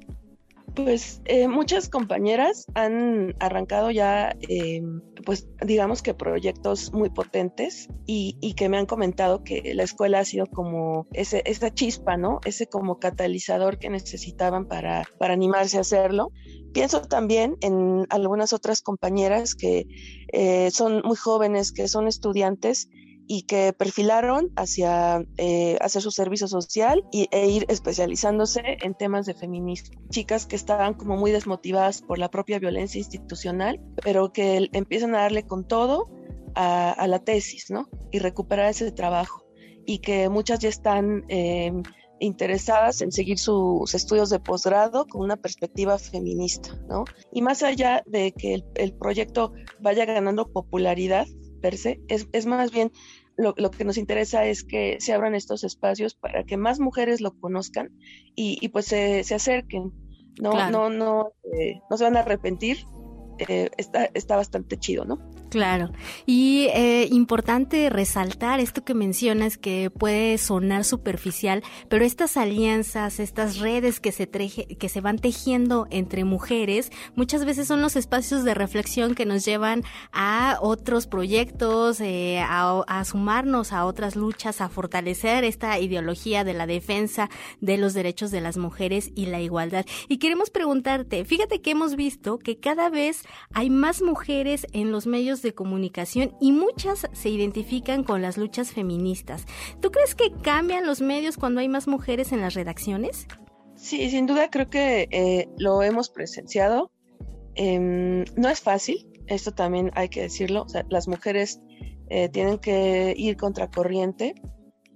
Pues 0.74 1.22
eh, 1.26 1.46
muchas 1.46 1.88
compañeras 1.88 2.66
han 2.74 3.34
arrancado 3.38 3.92
ya, 3.92 4.34
eh, 4.48 4.82
pues 5.24 5.46
digamos 5.64 6.02
que 6.02 6.14
proyectos 6.14 6.92
muy 6.92 7.10
potentes 7.10 7.88
y, 8.06 8.54
que 8.54 8.68
me 8.68 8.78
han 8.78 8.86
comentado 8.86 9.44
que 9.44 9.72
la 9.74 9.84
escuela 9.84 10.20
ha 10.20 10.24
sido 10.24 10.46
como 10.46 11.06
ese, 11.12 11.42
esa 11.46 11.72
chispa, 11.72 12.16
¿no? 12.16 12.40
Ese 12.44 12.66
como 12.66 12.98
catalizador 12.98 13.78
que 13.78 13.88
necesitaban 13.88 14.66
para, 14.66 15.04
para 15.18 15.34
animarse 15.34 15.78
a 15.78 15.82
hacerlo. 15.82 16.32
Pienso 16.72 17.02
también 17.02 17.56
en 17.60 18.06
algunas 18.10 18.52
otras 18.52 18.82
compañeras 18.82 19.54
que 19.54 19.86
eh, 20.32 20.70
son 20.72 21.02
muy 21.04 21.16
jóvenes, 21.16 21.70
que 21.70 21.86
son 21.86 22.08
estudiantes 22.08 22.88
y 23.26 23.42
que 23.42 23.72
perfilaron 23.72 24.50
hacia 24.56 25.24
eh, 25.38 25.76
hacer 25.80 26.02
su 26.02 26.10
servicio 26.10 26.48
social 26.48 27.04
y, 27.10 27.28
e 27.30 27.48
ir 27.48 27.64
especializándose 27.68 28.78
en 28.82 28.94
temas 28.94 29.26
de 29.26 29.34
feminismo. 29.34 30.00
Chicas 30.10 30.46
que 30.46 30.56
estaban 30.56 30.94
como 30.94 31.16
muy 31.16 31.30
desmotivadas 31.30 32.02
por 32.02 32.18
la 32.18 32.30
propia 32.30 32.58
violencia 32.58 32.98
institucional, 32.98 33.80
pero 34.02 34.32
que 34.32 34.68
empiezan 34.72 35.14
a 35.14 35.20
darle 35.20 35.44
con 35.44 35.66
todo 35.66 36.10
a, 36.54 37.06
la 37.08 37.18
tesis, 37.18 37.70
¿no? 37.70 37.88
Y 38.12 38.18
recuperar 38.18 38.70
ese 38.70 38.92
trabajo. 38.92 39.44
Y 39.86 39.98
que 39.98 40.28
muchas 40.28 40.60
ya 40.60 40.68
están 40.68 41.24
eh, 41.28 41.72
interesadas 42.20 43.02
en 43.02 43.12
seguir 43.12 43.38
sus 43.38 43.94
estudios 43.94 44.30
de 44.30 44.38
posgrado 44.38 45.06
con 45.06 45.22
una 45.22 45.36
perspectiva 45.36 45.98
feminista, 45.98 46.70
¿no? 46.88 47.04
Y 47.32 47.42
más 47.42 47.62
allá 47.62 48.02
de 48.06 48.32
que 48.32 48.54
el, 48.54 48.64
el 48.76 48.92
proyecto 48.94 49.52
vaya 49.80 50.04
ganando 50.04 50.50
popularidad, 50.50 51.26
es, 51.68 52.28
es 52.32 52.46
más 52.46 52.70
bien 52.70 52.92
lo, 53.36 53.54
lo, 53.56 53.70
que 53.70 53.84
nos 53.84 53.96
interesa 53.96 54.44
es 54.44 54.64
que 54.64 54.96
se 55.00 55.12
abran 55.12 55.34
estos 55.34 55.64
espacios 55.64 56.14
para 56.14 56.44
que 56.44 56.56
más 56.56 56.78
mujeres 56.78 57.20
lo 57.20 57.32
conozcan 57.38 57.90
y, 58.34 58.58
y 58.60 58.68
pues 58.68 58.86
se, 58.86 59.24
se, 59.24 59.34
acerquen. 59.34 59.92
No, 60.40 60.70
no, 60.70 60.90
no, 60.90 61.32
eh, 61.58 61.80
no 61.90 61.96
se 61.96 62.04
van 62.04 62.16
a 62.16 62.20
arrepentir. 62.20 62.84
Eh, 63.38 63.70
está, 63.76 64.10
está 64.14 64.36
bastante 64.36 64.78
chido, 64.78 65.04
¿no? 65.04 65.18
Claro. 65.54 65.92
Y 66.26 66.66
eh, 66.74 67.06
importante 67.12 67.88
resaltar 67.88 68.58
esto 68.58 68.84
que 68.84 68.92
mencionas 68.92 69.56
que 69.56 69.88
puede 69.88 70.36
sonar 70.36 70.82
superficial, 70.82 71.62
pero 71.88 72.04
estas 72.04 72.36
alianzas, 72.36 73.20
estas 73.20 73.58
redes 73.58 74.00
que 74.00 74.10
se, 74.10 74.28
que 74.28 74.88
se 74.88 75.00
van 75.00 75.20
tejiendo 75.20 75.86
entre 75.90 76.24
mujeres, 76.24 76.90
muchas 77.14 77.44
veces 77.44 77.68
son 77.68 77.82
los 77.82 77.94
espacios 77.94 78.42
de 78.42 78.52
reflexión 78.52 79.14
que 79.14 79.26
nos 79.26 79.44
llevan 79.44 79.84
a 80.10 80.58
otros 80.60 81.06
proyectos, 81.06 82.00
eh, 82.00 82.40
a, 82.40 82.82
a 82.88 83.04
sumarnos 83.04 83.72
a 83.72 83.84
otras 83.84 84.16
luchas, 84.16 84.60
a 84.60 84.68
fortalecer 84.68 85.44
esta 85.44 85.78
ideología 85.78 86.42
de 86.42 86.54
la 86.54 86.66
defensa 86.66 87.30
de 87.60 87.78
los 87.78 87.94
derechos 87.94 88.32
de 88.32 88.40
las 88.40 88.56
mujeres 88.56 89.12
y 89.14 89.26
la 89.26 89.40
igualdad. 89.40 89.86
Y 90.08 90.18
queremos 90.18 90.50
preguntarte, 90.50 91.24
fíjate 91.24 91.60
que 91.60 91.70
hemos 91.70 91.94
visto 91.94 92.40
que 92.40 92.58
cada 92.58 92.90
vez 92.90 93.22
hay 93.52 93.70
más 93.70 94.02
mujeres 94.02 94.66
en 94.72 94.90
los 94.90 95.06
medios 95.06 95.43
de 95.44 95.54
comunicación 95.54 96.34
y 96.40 96.50
muchas 96.50 97.06
se 97.12 97.28
identifican 97.28 98.02
con 98.02 98.20
las 98.20 98.36
luchas 98.36 98.72
feministas. 98.72 99.46
¿Tú 99.80 99.92
crees 99.92 100.16
que 100.16 100.32
cambian 100.42 100.84
los 100.84 101.00
medios 101.00 101.36
cuando 101.36 101.60
hay 101.60 101.68
más 101.68 101.86
mujeres 101.86 102.32
en 102.32 102.40
las 102.40 102.54
redacciones? 102.54 103.28
Sí, 103.76 104.10
sin 104.10 104.26
duda 104.26 104.50
creo 104.50 104.68
que 104.68 105.06
eh, 105.12 105.48
lo 105.58 105.82
hemos 105.84 106.08
presenciado. 106.08 106.90
Eh, 107.54 108.24
no 108.36 108.48
es 108.48 108.60
fácil, 108.60 109.06
esto 109.28 109.52
también 109.52 109.92
hay 109.94 110.08
que 110.08 110.22
decirlo. 110.22 110.62
O 110.62 110.68
sea, 110.68 110.84
las 110.88 111.06
mujeres 111.06 111.60
eh, 112.08 112.28
tienen 112.28 112.58
que 112.58 113.14
ir 113.16 113.36
contracorriente 113.36 114.34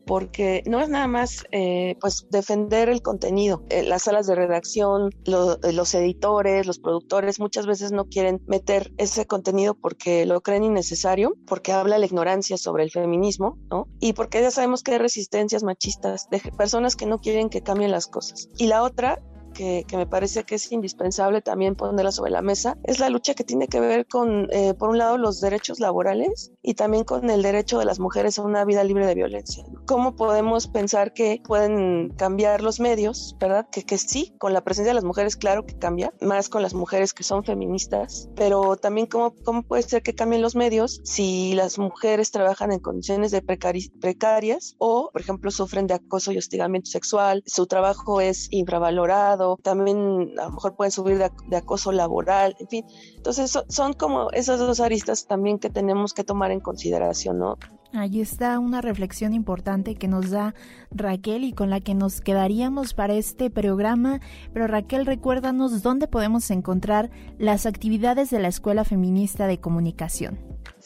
porque 0.09 0.63
no 0.65 0.81
es 0.81 0.89
nada 0.89 1.07
más 1.07 1.45
eh, 1.53 1.97
pues 2.01 2.27
defender 2.31 2.89
el 2.89 3.03
contenido. 3.03 3.63
Eh, 3.69 3.83
las 3.83 4.05
salas 4.05 4.27
de 4.27 4.35
redacción, 4.35 5.11
eh, 5.27 5.73
los 5.73 5.95
editores, 5.95 6.67
los 6.67 6.79
productores 6.79 7.39
muchas 7.39 7.67
veces 7.67 7.93
no 7.93 8.07
quieren 8.07 8.41
meter 8.47 8.91
ese 8.97 9.27
contenido 9.27 9.75
porque 9.75 10.25
lo 10.25 10.41
creen 10.41 10.65
innecesario, 10.65 11.35
porque 11.47 11.73
habla 11.73 11.99
la 11.99 12.07
ignorancia 12.07 12.57
sobre 12.57 12.85
el 12.85 12.91
feminismo, 12.91 13.59
¿no? 13.71 13.87
Y 14.01 14.15
porque 14.15 14.41
ya 14.41 14.51
sabemos 14.51 14.83
que 14.83 14.93
hay 14.93 14.99
resistencias 14.99 15.63
machistas 15.63 16.31
de 16.31 16.41
personas 16.57 16.97
que 16.97 17.05
no 17.05 17.19
quieren 17.19 17.51
que 17.51 17.61
cambien 17.61 17.91
las 17.91 18.07
cosas. 18.07 18.49
Y 18.57 18.69
la 18.69 18.83
otra 18.83 19.23
que, 19.59 19.97
me 19.97 20.07
parece 20.07 20.45
que 20.45 20.55
es 20.55 20.71
indispensable 20.71 21.43
también 21.43 21.75
ponerla 21.75 22.13
sobre 22.13 22.31
la 22.31 22.43
mesa 22.43 22.79
es 22.85 23.01
la 23.01 23.09
lucha 23.09 23.35
que 23.35 23.45
tiene 23.45 23.67
que 23.67 23.81
ver 23.81 24.07
con, 24.07 24.49
eh, 24.53 24.75
por 24.75 24.91
un 24.91 24.99
lado, 24.99 25.19
los 25.19 25.41
derechos 25.41 25.81
laborales 25.81 26.53
y 26.69 26.75
también 26.75 27.05
con 27.05 27.31
el 27.31 27.41
derecho 27.41 27.79
de 27.79 27.87
las 27.87 27.99
mujeres 27.99 28.39
a 28.39 28.43
una 28.43 28.63
vida 28.67 28.85
libre 28.85 29.07
de 29.07 29.15
violencia. 29.15 29.65
¿Cómo 29.87 30.17
podemos 30.17 30.67
pensar 30.67 31.15
que 31.15 31.41
pueden 31.43 32.11
cambiar 32.11 32.61
los 32.61 32.79
medios, 32.79 33.35
verdad? 33.41 33.67
Que, 33.71 33.85
que 33.85 33.97
sí, 33.97 34.35
con 34.37 34.53
la 34.53 34.61
presencia 34.61 34.91
de 34.91 34.97
las 34.97 35.05
mujeres, 35.05 35.37
claro 35.37 35.65
que 35.65 35.79
cambia, 35.79 36.13
más 36.21 36.51
con 36.51 36.61
las 36.61 36.75
mujeres 36.75 37.15
que 37.15 37.23
son 37.23 37.43
feministas, 37.43 38.29
pero 38.37 38.77
también 38.77 39.07
cómo, 39.07 39.35
cómo 39.47 39.63
puede 39.63 39.83
ser 39.83 40.03
que 40.03 40.15
cambien 40.15 40.43
los 40.43 40.57
medios 40.57 41.01
si 41.05 41.55
las 41.55 41.79
mujeres 41.79 42.33
trabajan 42.33 42.71
en 42.71 42.81
condiciones 42.81 43.31
de 43.31 43.41
precarias 43.41 44.75
o, 44.77 45.09
por 45.11 45.23
ejemplo, 45.23 45.51
sufren 45.51 45.87
de 45.87 45.95
acoso 45.95 46.33
y 46.33 46.37
hostigamiento 46.37 46.91
sexual, 46.91 47.43
su 47.47 47.67
trabajo 47.67 48.21
es 48.21 48.47
infravalorado, 48.51 49.57
también 49.63 50.35
a 50.39 50.45
lo 50.45 50.51
mejor 50.51 50.77
pueden 50.77 50.93
subir 50.93 51.17
de, 51.17 51.57
acoso 51.57 51.93
laboral, 51.93 52.57
en 52.61 52.69
fin. 52.69 52.85
Entonces 53.17 53.59
son 53.69 53.95
como 53.95 54.31
esas 54.33 54.59
dos 54.59 54.81
aristas 54.81 55.27
también 55.27 55.59
que 55.59 55.71
tenemos 55.71 56.13
que 56.13 56.25
tomar 56.25 56.51
en 56.51 56.58
consideración, 56.61 57.39
¿no? 57.39 57.57
Ahí 57.95 58.21
está 58.21 58.59
una 58.59 58.83
reflexión 58.83 59.33
importante 59.33 59.95
que 59.95 60.09
nos 60.09 60.31
da 60.31 60.55
Raquel 60.91 61.43
y 61.45 61.53
con 61.53 61.71
la 61.71 61.81
que 61.81 61.95
nos 61.95 62.21
quedaríamos 62.21 62.93
para 62.93 63.15
este 63.15 63.49
programa. 63.49 64.21
Pero 64.53 64.67
Raquel, 64.67 65.07
recuérdanos 65.07 65.83
dónde 65.83 66.07
podemos 66.07 66.51
encontrar 66.51 67.11
las 67.39 67.65
actividades 67.65 68.29
de 68.29 68.41
la 68.41 68.49
Escuela 68.49 68.85
Feminista 68.85 69.47
de 69.47 69.59
Comunicación. 69.59 70.39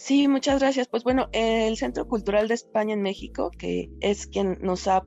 Sí, 0.02 0.26
muchas 0.26 0.59
gracias. 0.59 0.88
Pues 0.88 1.04
bueno, 1.04 1.28
el 1.30 1.76
Centro 1.76 2.09
Cultural 2.09 2.49
de 2.49 2.54
España 2.54 2.92
en 2.92 3.02
México, 3.02 3.52
que 3.56 3.88
es 4.00 4.26
quien 4.26 4.59
nos 4.61 4.88
ha, 4.88 5.04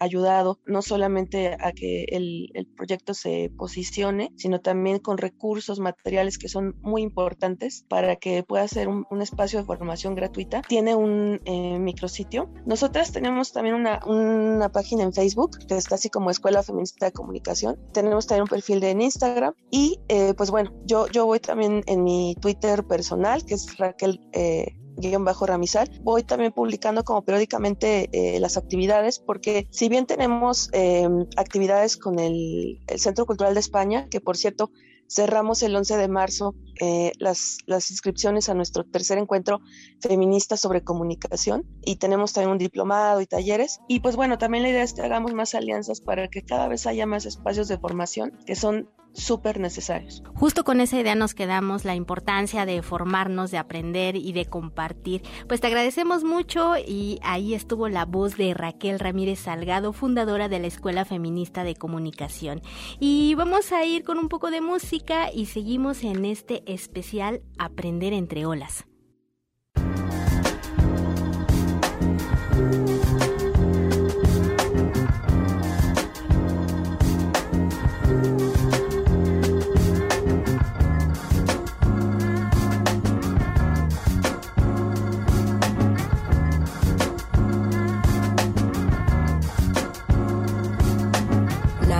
ayudado 0.00 0.58
no 0.64 0.80
solamente 0.80 1.54
a 1.60 1.72
que 1.72 2.04
el, 2.04 2.48
proyecto 2.74 3.12
se 3.12 3.52
posicione, 3.58 4.32
sino 4.36 4.60
también 4.60 5.00
con 5.00 5.18
recursos 5.18 5.80
materiales 5.80 6.38
que 6.38 6.48
son 6.48 6.76
muy 6.80 7.02
importantes 7.02 7.84
para 7.90 8.16
que 8.16 8.42
pueda 8.42 8.66
ser 8.68 8.88
un, 8.88 9.04
espacio 9.20 9.58
de 9.58 9.66
formación 9.66 10.14
gratuita. 10.14 10.62
Tiene 10.62 10.94
un 10.94 11.42
eh, 11.44 11.78
micrositio. 11.78 12.50
Nosotras 12.64 13.12
tenemos 13.12 13.52
también 13.52 13.74
una, 13.74 14.00
una 14.06 14.70
página 14.70 15.02
en 15.02 15.12
Facebook, 15.12 15.58
que 15.68 15.76
está 15.76 15.96
así 15.96 16.08
como 16.08 16.30
Escuela 16.30 16.62
Feminista 16.62 17.04
de 17.04 17.12
Comunicación. 17.12 17.78
Tenemos 17.92 18.26
también 18.26 18.44
un 18.44 18.48
perfil 18.48 18.80
de 18.80 18.92
en 18.92 19.02
Instagram 19.02 19.52
y 19.70 20.00
eh, 20.08 20.32
pues 20.34 20.50
bueno, 20.50 20.72
yo, 20.86 21.06
yo 21.08 21.26
voy 21.26 21.38
también 21.38 21.82
en 21.86 22.02
mi 22.02 22.34
Twitter 22.40 22.82
personal, 22.84 23.44
que 23.44 23.52
es 23.52 23.76
Raquel 23.76 24.20
eh, 24.38 24.76
guion 24.98 25.24
bajo 25.24 25.46
Ramizal. 25.46 25.90
Voy 26.02 26.22
también 26.22 26.52
publicando 26.52 27.02
como 27.04 27.24
periódicamente 27.24 28.08
eh, 28.12 28.38
las 28.40 28.56
actividades 28.56 29.18
porque 29.18 29.66
si 29.70 29.88
bien 29.88 30.06
tenemos 30.06 30.70
em, 30.72 31.26
actividades 31.36 31.96
con 31.96 32.18
el, 32.18 32.80
Centro 32.96 33.26
Cultural 33.26 33.54
de 33.54 33.60
España, 33.60 34.06
que 34.10 34.20
por 34.20 34.36
cierto 34.36 34.70
cerramos 35.10 35.62
el 35.62 35.74
11 35.74 35.96
de 35.96 36.08
marzo 36.08 36.54
eh, 36.80 37.12
las, 37.18 37.58
las 37.66 37.90
inscripciones 37.90 38.48
a 38.48 38.54
nuestro 38.54 38.84
tercer 38.84 39.18
encuentro 39.18 39.60
feminista 40.00 40.56
sobre 40.56 40.84
comunicación 40.84 41.64
y 41.82 41.96
tenemos 41.96 42.32
también 42.32 42.52
un 42.52 42.58
diplomado 42.58 43.20
y 43.20 43.26
talleres. 43.26 43.80
Y 43.88 44.00
pues 44.00 44.16
bueno, 44.16 44.38
también 44.38 44.62
la 44.62 44.70
idea 44.70 44.82
es 44.82 44.92
que 44.92 45.02
hagamos 45.02 45.32
más 45.34 45.54
alianzas 45.54 46.00
para 46.00 46.28
que 46.28 46.42
cada 46.42 46.68
vez 46.68 46.86
haya 46.86 47.06
más 47.06 47.24
espacios 47.26 47.68
de 47.68 47.78
formación 47.78 48.38
que 48.46 48.54
son 48.54 48.90
súper 49.18 49.60
necesarios. 49.60 50.22
Justo 50.34 50.64
con 50.64 50.80
esa 50.80 50.98
idea 50.98 51.14
nos 51.14 51.34
quedamos, 51.34 51.84
la 51.84 51.94
importancia 51.94 52.64
de 52.66 52.82
formarnos, 52.82 53.50
de 53.50 53.58
aprender 53.58 54.16
y 54.16 54.32
de 54.32 54.46
compartir. 54.46 55.22
Pues 55.48 55.60
te 55.60 55.66
agradecemos 55.66 56.24
mucho 56.24 56.74
y 56.76 57.18
ahí 57.22 57.54
estuvo 57.54 57.88
la 57.88 58.04
voz 58.04 58.36
de 58.36 58.54
Raquel 58.54 58.98
Ramírez 58.98 59.40
Salgado, 59.40 59.92
fundadora 59.92 60.48
de 60.48 60.60
la 60.60 60.66
Escuela 60.68 61.04
Feminista 61.04 61.64
de 61.64 61.74
Comunicación. 61.74 62.62
Y 63.00 63.34
vamos 63.34 63.72
a 63.72 63.84
ir 63.84 64.04
con 64.04 64.18
un 64.18 64.28
poco 64.28 64.50
de 64.50 64.60
música 64.60 65.32
y 65.32 65.46
seguimos 65.46 66.04
en 66.04 66.24
este 66.24 66.62
especial 66.72 67.42
Aprender 67.58 68.12
entre 68.12 68.46
olas. 68.46 68.84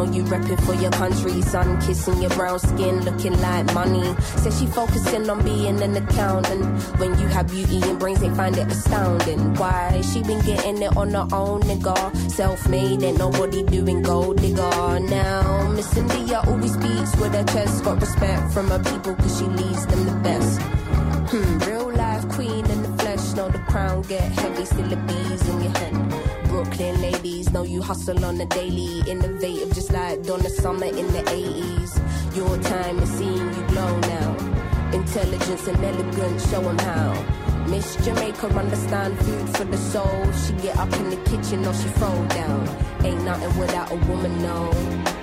Know 0.00 0.12
you 0.12 0.22
repping 0.24 0.60
for 0.64 0.74
your 0.74 0.90
country. 0.90 1.42
Sun 1.42 1.80
kissing 1.80 2.20
your 2.20 2.30
brown 2.30 2.58
skin, 2.58 3.04
looking 3.04 3.38
like 3.40 3.72
money. 3.74 4.14
Says 4.42 4.58
she 4.58 4.66
focusing 4.66 5.28
on 5.28 5.42
being 5.44 5.80
an 5.82 5.96
accountant. 5.96 6.64
When 6.98 7.18
you 7.18 7.26
have 7.28 7.48
beauty 7.48 7.80
and 7.82 7.98
brains, 7.98 8.20
they 8.20 8.30
find 8.30 8.56
it 8.56 8.70
astounding. 8.70 9.54
Why? 9.54 10.00
She 10.12 10.22
been 10.22 10.40
getting 10.44 10.82
it 10.82 10.96
on 10.96 11.10
her 11.10 11.26
own, 11.32 11.60
nigga. 11.62 12.30
Self 12.30 12.68
made, 12.68 13.02
ain't 13.02 13.18
nobody 13.18 13.62
doing 13.62 14.02
gold, 14.02 14.38
nigga. 14.38 15.08
Now, 15.08 15.68
Miss 15.72 15.96
India 15.96 16.42
always 16.46 16.72
speaks 16.72 17.16
with 17.16 17.34
her 17.34 17.44
chest. 17.44 17.84
Got 17.84 18.00
respect 18.00 18.52
from 18.52 18.68
her 18.68 18.82
people, 18.90 19.14
cause 19.14 19.38
she 19.38 19.44
leads 19.44 19.86
them 19.86 20.04
the 20.04 20.16
best. 20.22 20.60
Hmm, 21.30 21.58
real 21.68 21.79
crown 23.70 24.02
get 24.02 24.20
heavy, 24.32 24.64
bees 25.06 25.48
in 25.48 25.60
your 25.60 25.72
head. 25.78 25.94
Brooklyn 26.48 27.00
ladies 27.00 27.52
know 27.52 27.62
you 27.62 27.80
hustle 27.80 28.24
on 28.24 28.36
the 28.36 28.46
daily. 28.46 29.00
Innovative, 29.08 29.72
just 29.72 29.92
like 29.92 30.22
Donna 30.24 30.50
Summer 30.50 30.86
in 30.86 31.06
the 31.16 31.22
80s. 31.22 32.36
Your 32.36 32.58
time 32.58 32.98
is 32.98 33.10
seeing 33.10 33.54
you 33.54 33.62
glow 33.68 33.98
now. 34.00 34.30
Intelligence 34.92 35.66
and 35.68 35.84
elegance, 35.84 36.50
show 36.50 36.62
them 36.62 36.78
how. 36.78 37.12
Miss 37.68 37.96
Jamaica 38.04 38.46
understand 38.48 39.16
food 39.20 39.48
for 39.56 39.64
the 39.64 39.76
soul. 39.76 40.32
She 40.32 40.52
get 40.54 40.76
up 40.76 40.92
in 40.92 41.10
the 41.10 41.16
kitchen 41.30 41.64
or 41.64 41.74
she 41.74 41.88
throw 41.98 42.26
down. 42.26 42.68
Ain't 43.04 43.22
nothing 43.22 43.56
without 43.56 43.92
a 43.92 43.96
woman, 44.10 44.42
no. 44.42 44.62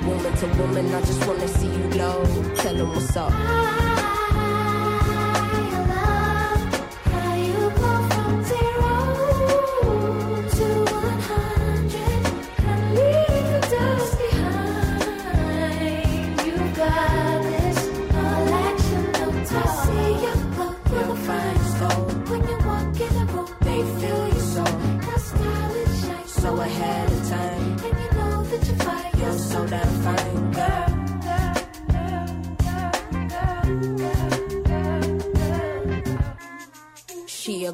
Woman 0.08 0.34
to 0.38 0.48
woman, 0.60 0.96
I 0.96 1.02
just 1.02 1.28
wanna 1.28 1.48
see 1.50 1.68
you 1.68 1.90
glow. 1.90 2.24
Tell 2.56 2.76
them 2.76 2.90
what's 2.96 3.18
up. 3.18 4.07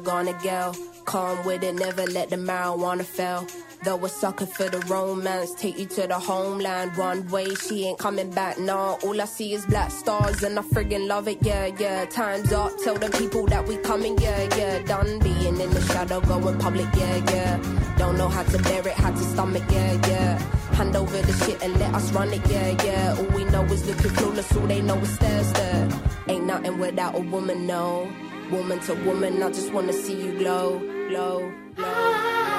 Gonna 0.00 0.38
go. 0.42 0.72
Calm 1.04 1.44
with 1.44 1.62
it, 1.62 1.74
never 1.74 2.06
let 2.06 2.30
the 2.30 2.36
marijuana 2.36 3.04
fail. 3.04 3.46
Though 3.84 4.02
a 4.02 4.08
sucker 4.08 4.46
for 4.46 4.68
the 4.70 4.78
romance, 4.86 5.54
take 5.54 5.78
you 5.78 5.84
to 5.84 6.06
the 6.06 6.18
homeland. 6.18 6.96
One 6.96 7.28
way, 7.28 7.54
she 7.54 7.86
ain't 7.86 7.98
coming 7.98 8.30
back, 8.30 8.58
nah. 8.58 8.96
All 9.04 9.20
I 9.20 9.26
see 9.26 9.52
is 9.52 9.66
black 9.66 9.90
stars, 9.90 10.42
and 10.42 10.58
I 10.58 10.62
friggin' 10.62 11.06
love 11.06 11.28
it, 11.28 11.38
yeah, 11.42 11.66
yeah. 11.78 12.06
Time's 12.06 12.50
up, 12.52 12.72
tell 12.82 12.94
the 12.94 13.10
people 13.10 13.44
that 13.46 13.66
we 13.68 13.76
coming, 13.76 14.16
yeah, 14.18 14.48
yeah. 14.56 14.78
Done 14.82 15.18
being 15.18 15.60
in 15.60 15.70
the 15.70 15.82
shadow, 15.82 16.20
going 16.22 16.58
public, 16.58 16.88
yeah, 16.96 17.16
yeah. 17.30 17.94
Don't 17.98 18.16
know 18.16 18.28
how 18.28 18.42
to 18.44 18.58
bear 18.62 18.88
it, 18.88 18.94
how 18.94 19.10
to 19.10 19.18
stomach, 19.18 19.64
yeah, 19.70 19.92
yeah. 20.08 20.38
Hand 20.74 20.96
over 20.96 21.20
the 21.20 21.32
shit 21.44 21.62
and 21.62 21.78
let 21.78 21.94
us 21.94 22.10
run 22.12 22.32
it, 22.32 22.40
yeah, 22.50 22.82
yeah. 22.84 23.16
All 23.18 23.36
we 23.36 23.44
know 23.44 23.64
is 23.64 23.86
looking 23.86 24.10
clueless, 24.12 24.58
all 24.58 24.66
they 24.66 24.80
know 24.80 24.96
is 24.96 25.14
stare, 25.14 25.44
stare. 25.44 25.88
Ain't 26.28 26.46
nothing 26.46 26.78
without 26.78 27.14
a 27.14 27.20
woman, 27.20 27.66
no. 27.66 28.10
Woman 28.50 28.78
to 28.80 28.94
woman, 29.06 29.42
I 29.42 29.48
just 29.48 29.72
wanna 29.72 29.92
see 29.92 30.20
you 30.22 30.38
glow, 30.38 30.78
glow, 31.08 31.52
glow. 31.76 32.53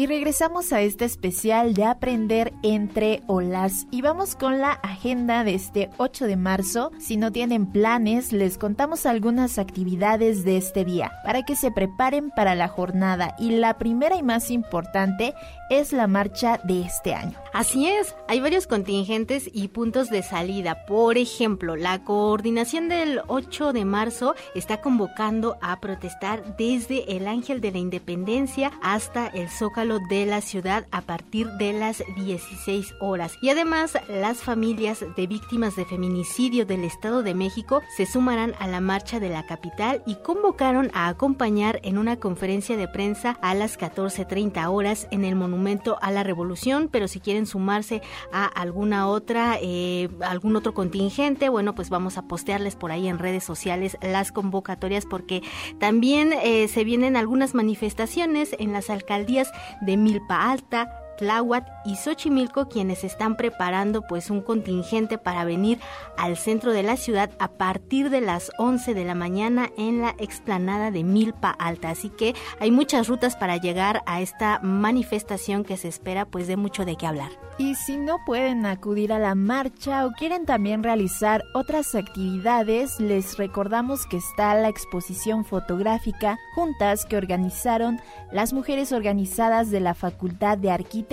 Y 0.00 0.06
regresamos 0.06 0.72
a 0.72 0.80
este 0.80 1.04
especial 1.04 1.74
de 1.74 1.84
aprender 1.84 2.54
entre 2.62 3.22
olas 3.26 3.86
y 3.90 4.00
vamos 4.00 4.34
con 4.34 4.58
la 4.58 4.72
agenda 4.72 5.44
de 5.44 5.54
este 5.54 5.90
8 5.98 6.24
de 6.24 6.36
marzo. 6.36 6.90
Si 6.98 7.18
no 7.18 7.32
tienen 7.32 7.70
planes, 7.70 8.32
les 8.32 8.56
contamos 8.56 9.04
algunas 9.04 9.58
actividades 9.58 10.42
de 10.42 10.56
este 10.56 10.86
día 10.86 11.12
para 11.22 11.42
que 11.42 11.54
se 11.54 11.70
preparen 11.70 12.30
para 12.30 12.54
la 12.54 12.68
jornada 12.68 13.36
y 13.38 13.50
la 13.50 13.76
primera 13.76 14.16
y 14.16 14.22
más 14.22 14.50
importante 14.50 15.34
es 15.68 15.92
la 15.92 16.06
marcha 16.06 16.58
de 16.64 16.80
este 16.80 17.14
año. 17.14 17.38
Así 17.52 17.86
es, 17.86 18.16
hay 18.26 18.40
varios 18.40 18.66
contingentes 18.66 19.50
y 19.52 19.68
puntos 19.68 20.08
de 20.08 20.22
salida. 20.22 20.86
Por 20.86 21.18
ejemplo, 21.18 21.76
la 21.76 22.02
coordinación 22.04 22.88
del 22.88 23.20
8 23.28 23.74
de 23.74 23.84
marzo 23.84 24.34
está 24.54 24.80
convocando 24.80 25.58
a 25.60 25.78
protestar 25.78 26.56
desde 26.56 27.16
el 27.16 27.28
Ángel 27.28 27.60
de 27.60 27.72
la 27.72 27.78
Independencia 27.78 28.72
hasta 28.82 29.26
el 29.26 29.50
Zócalo 29.50 29.89
de 29.98 30.26
la 30.26 30.40
ciudad 30.40 30.86
a 30.90 31.02
partir 31.02 31.48
de 31.52 31.72
las 31.72 32.02
16 32.16 32.94
horas. 33.00 33.36
Y 33.42 33.48
además, 33.48 33.98
las 34.08 34.38
familias 34.38 35.04
de 35.16 35.26
víctimas 35.26 35.76
de 35.76 35.84
feminicidio 35.84 36.66
del 36.66 36.84
Estado 36.84 37.22
de 37.22 37.34
México 37.34 37.82
se 37.96 38.06
sumarán 38.06 38.54
a 38.58 38.68
la 38.68 38.80
marcha 38.80 39.20
de 39.20 39.28
la 39.28 39.46
capital 39.46 40.02
y 40.06 40.16
convocaron 40.16 40.90
a 40.94 41.08
acompañar 41.08 41.80
en 41.82 41.98
una 41.98 42.16
conferencia 42.16 42.76
de 42.76 42.88
prensa 42.88 43.38
a 43.42 43.54
las 43.54 43.78
14.30 43.78 44.66
horas 44.70 45.08
en 45.10 45.24
el 45.24 45.34
Monumento 45.34 45.98
a 46.00 46.10
la 46.10 46.22
Revolución, 46.22 46.88
pero 46.90 47.08
si 47.08 47.20
quieren 47.20 47.46
sumarse 47.46 48.02
a 48.32 48.44
alguna 48.44 49.08
otra, 49.08 49.58
eh, 49.60 50.08
algún 50.20 50.56
otro 50.56 50.74
contingente, 50.74 51.48
bueno, 51.48 51.74
pues 51.74 51.90
vamos 51.90 52.18
a 52.18 52.22
postearles 52.22 52.76
por 52.76 52.92
ahí 52.92 53.08
en 53.08 53.18
redes 53.18 53.44
sociales 53.44 53.96
las 54.00 54.32
convocatorias 54.32 55.06
porque 55.06 55.42
también 55.78 56.32
eh, 56.32 56.68
se 56.68 56.84
vienen 56.84 57.16
algunas 57.16 57.54
manifestaciones 57.54 58.54
en 58.58 58.72
las 58.72 58.90
alcaldías 58.90 59.50
de 59.80 59.96
Milpa 59.96 60.50
Alta, 60.50 60.88
Tláhuac 61.20 61.66
y 61.84 61.96
Xochimilco 61.96 62.68
quienes 62.68 63.04
están 63.04 63.36
preparando 63.36 64.00
pues 64.00 64.30
un 64.30 64.40
contingente 64.40 65.18
para 65.18 65.44
venir 65.44 65.78
al 66.16 66.38
centro 66.38 66.72
de 66.72 66.82
la 66.82 66.96
ciudad 66.96 67.30
a 67.38 67.48
partir 67.48 68.08
de 68.08 68.22
las 68.22 68.50
11 68.56 68.94
de 68.94 69.04
la 69.04 69.14
mañana 69.14 69.68
en 69.76 70.00
la 70.00 70.14
explanada 70.18 70.90
de 70.90 71.04
Milpa 71.04 71.50
Alta. 71.50 71.90
Así 71.90 72.08
que 72.08 72.34
hay 72.58 72.70
muchas 72.70 73.06
rutas 73.06 73.36
para 73.36 73.58
llegar 73.58 74.02
a 74.06 74.22
esta 74.22 74.60
manifestación 74.60 75.62
que 75.62 75.76
se 75.76 75.88
espera 75.88 76.24
pues 76.24 76.48
de 76.48 76.56
mucho 76.56 76.86
de 76.86 76.96
qué 76.96 77.06
hablar. 77.06 77.30
Y 77.58 77.74
si 77.74 77.98
no 77.98 78.16
pueden 78.24 78.64
acudir 78.64 79.12
a 79.12 79.18
la 79.18 79.34
marcha 79.34 80.06
o 80.06 80.12
quieren 80.12 80.46
también 80.46 80.82
realizar 80.82 81.44
otras 81.52 81.94
actividades, 81.94 82.98
les 82.98 83.36
recordamos 83.36 84.06
que 84.06 84.16
está 84.16 84.54
la 84.54 84.70
exposición 84.70 85.44
fotográfica 85.44 86.38
Juntas 86.54 87.04
que 87.04 87.18
organizaron 87.18 88.00
las 88.32 88.54
mujeres 88.54 88.92
organizadas 88.92 89.70
de 89.70 89.80
la 89.80 89.92
Facultad 89.92 90.56
de 90.56 90.70
Arquitectura, 90.70 91.09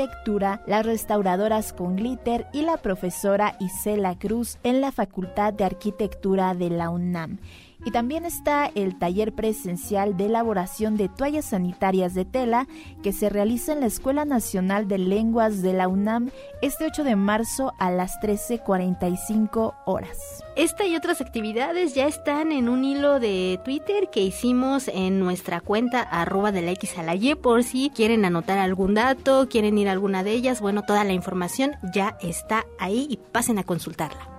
las 0.68 0.86
restauradoras 0.86 1.74
con 1.74 1.96
glitter 1.96 2.46
y 2.54 2.62
la 2.62 2.78
profesora 2.78 3.58
Isela 3.60 4.18
Cruz 4.20 4.58
en 4.64 4.80
la 4.80 4.92
Facultad 4.92 5.54
de 5.54 5.64
Arquitectura 5.64 6.54
de 6.54 6.70
la 6.70 6.90
UNAM. 6.90 7.40
Y 7.88 7.92
también 7.92 8.26
está 8.26 8.70
el 8.76 9.00
taller 9.00 9.32
presencial 9.32 10.18
de 10.18 10.26
elaboración 10.26 10.98
de 10.98 11.08
toallas 11.08 11.46
sanitarias 11.46 12.14
de 12.14 12.26
tela 12.26 12.68
que 13.02 13.14
se 13.14 13.30
realiza 13.30 13.72
en 13.72 13.80
la 13.80 13.86
Escuela 13.86 14.26
Nacional 14.26 14.90
de 14.90 14.98
Lenguas 14.98 15.62
de 15.62 15.72
la 15.72 15.88
UNAM 15.88 16.30
este 16.62 16.86
8 16.86 17.06
de 17.06 17.16
marzo 17.16 17.72
a 17.80 17.90
las 17.90 18.20
13.45 18.20 19.74
horas. 19.86 20.44
Esta 20.58 20.86
y 20.86 20.98
otras 20.98 21.22
actividades 21.22 21.96
ya 21.96 22.08
están 22.08 22.52
en 22.52 22.68
un 22.68 22.84
hilo 22.84 23.22
de 23.22 23.58
Twitter 23.64 24.10
que 24.12 24.22
hicimos 24.22 24.90
en 24.90 25.22
nuestra 25.22 25.62
cuenta 25.62 26.02
arroba 26.02 26.52
de 26.52 26.64
la 26.64 26.72
X 26.72 26.98
a 26.98 27.04
la 27.04 27.16
Y 27.16 27.36
por 27.36 27.64
si 27.64 27.90
quieren 27.90 28.26
anotar 28.26 28.58
algún 28.58 28.96
dato, 28.96 29.48
quieren 29.50 29.78
ir 29.78 29.88
a 29.88 29.94
alguna 29.94 30.26
de 30.26 30.34
ellas, 30.34 30.60
bueno, 30.60 30.84
toda 30.84 31.06
la 31.06 31.14
información 31.14 31.78
ya 31.94 32.18
está 32.22 32.66
ahí 32.80 33.08
y 33.10 33.16
pasen 33.32 33.60
a 33.60 33.64
consultarla. 33.64 34.37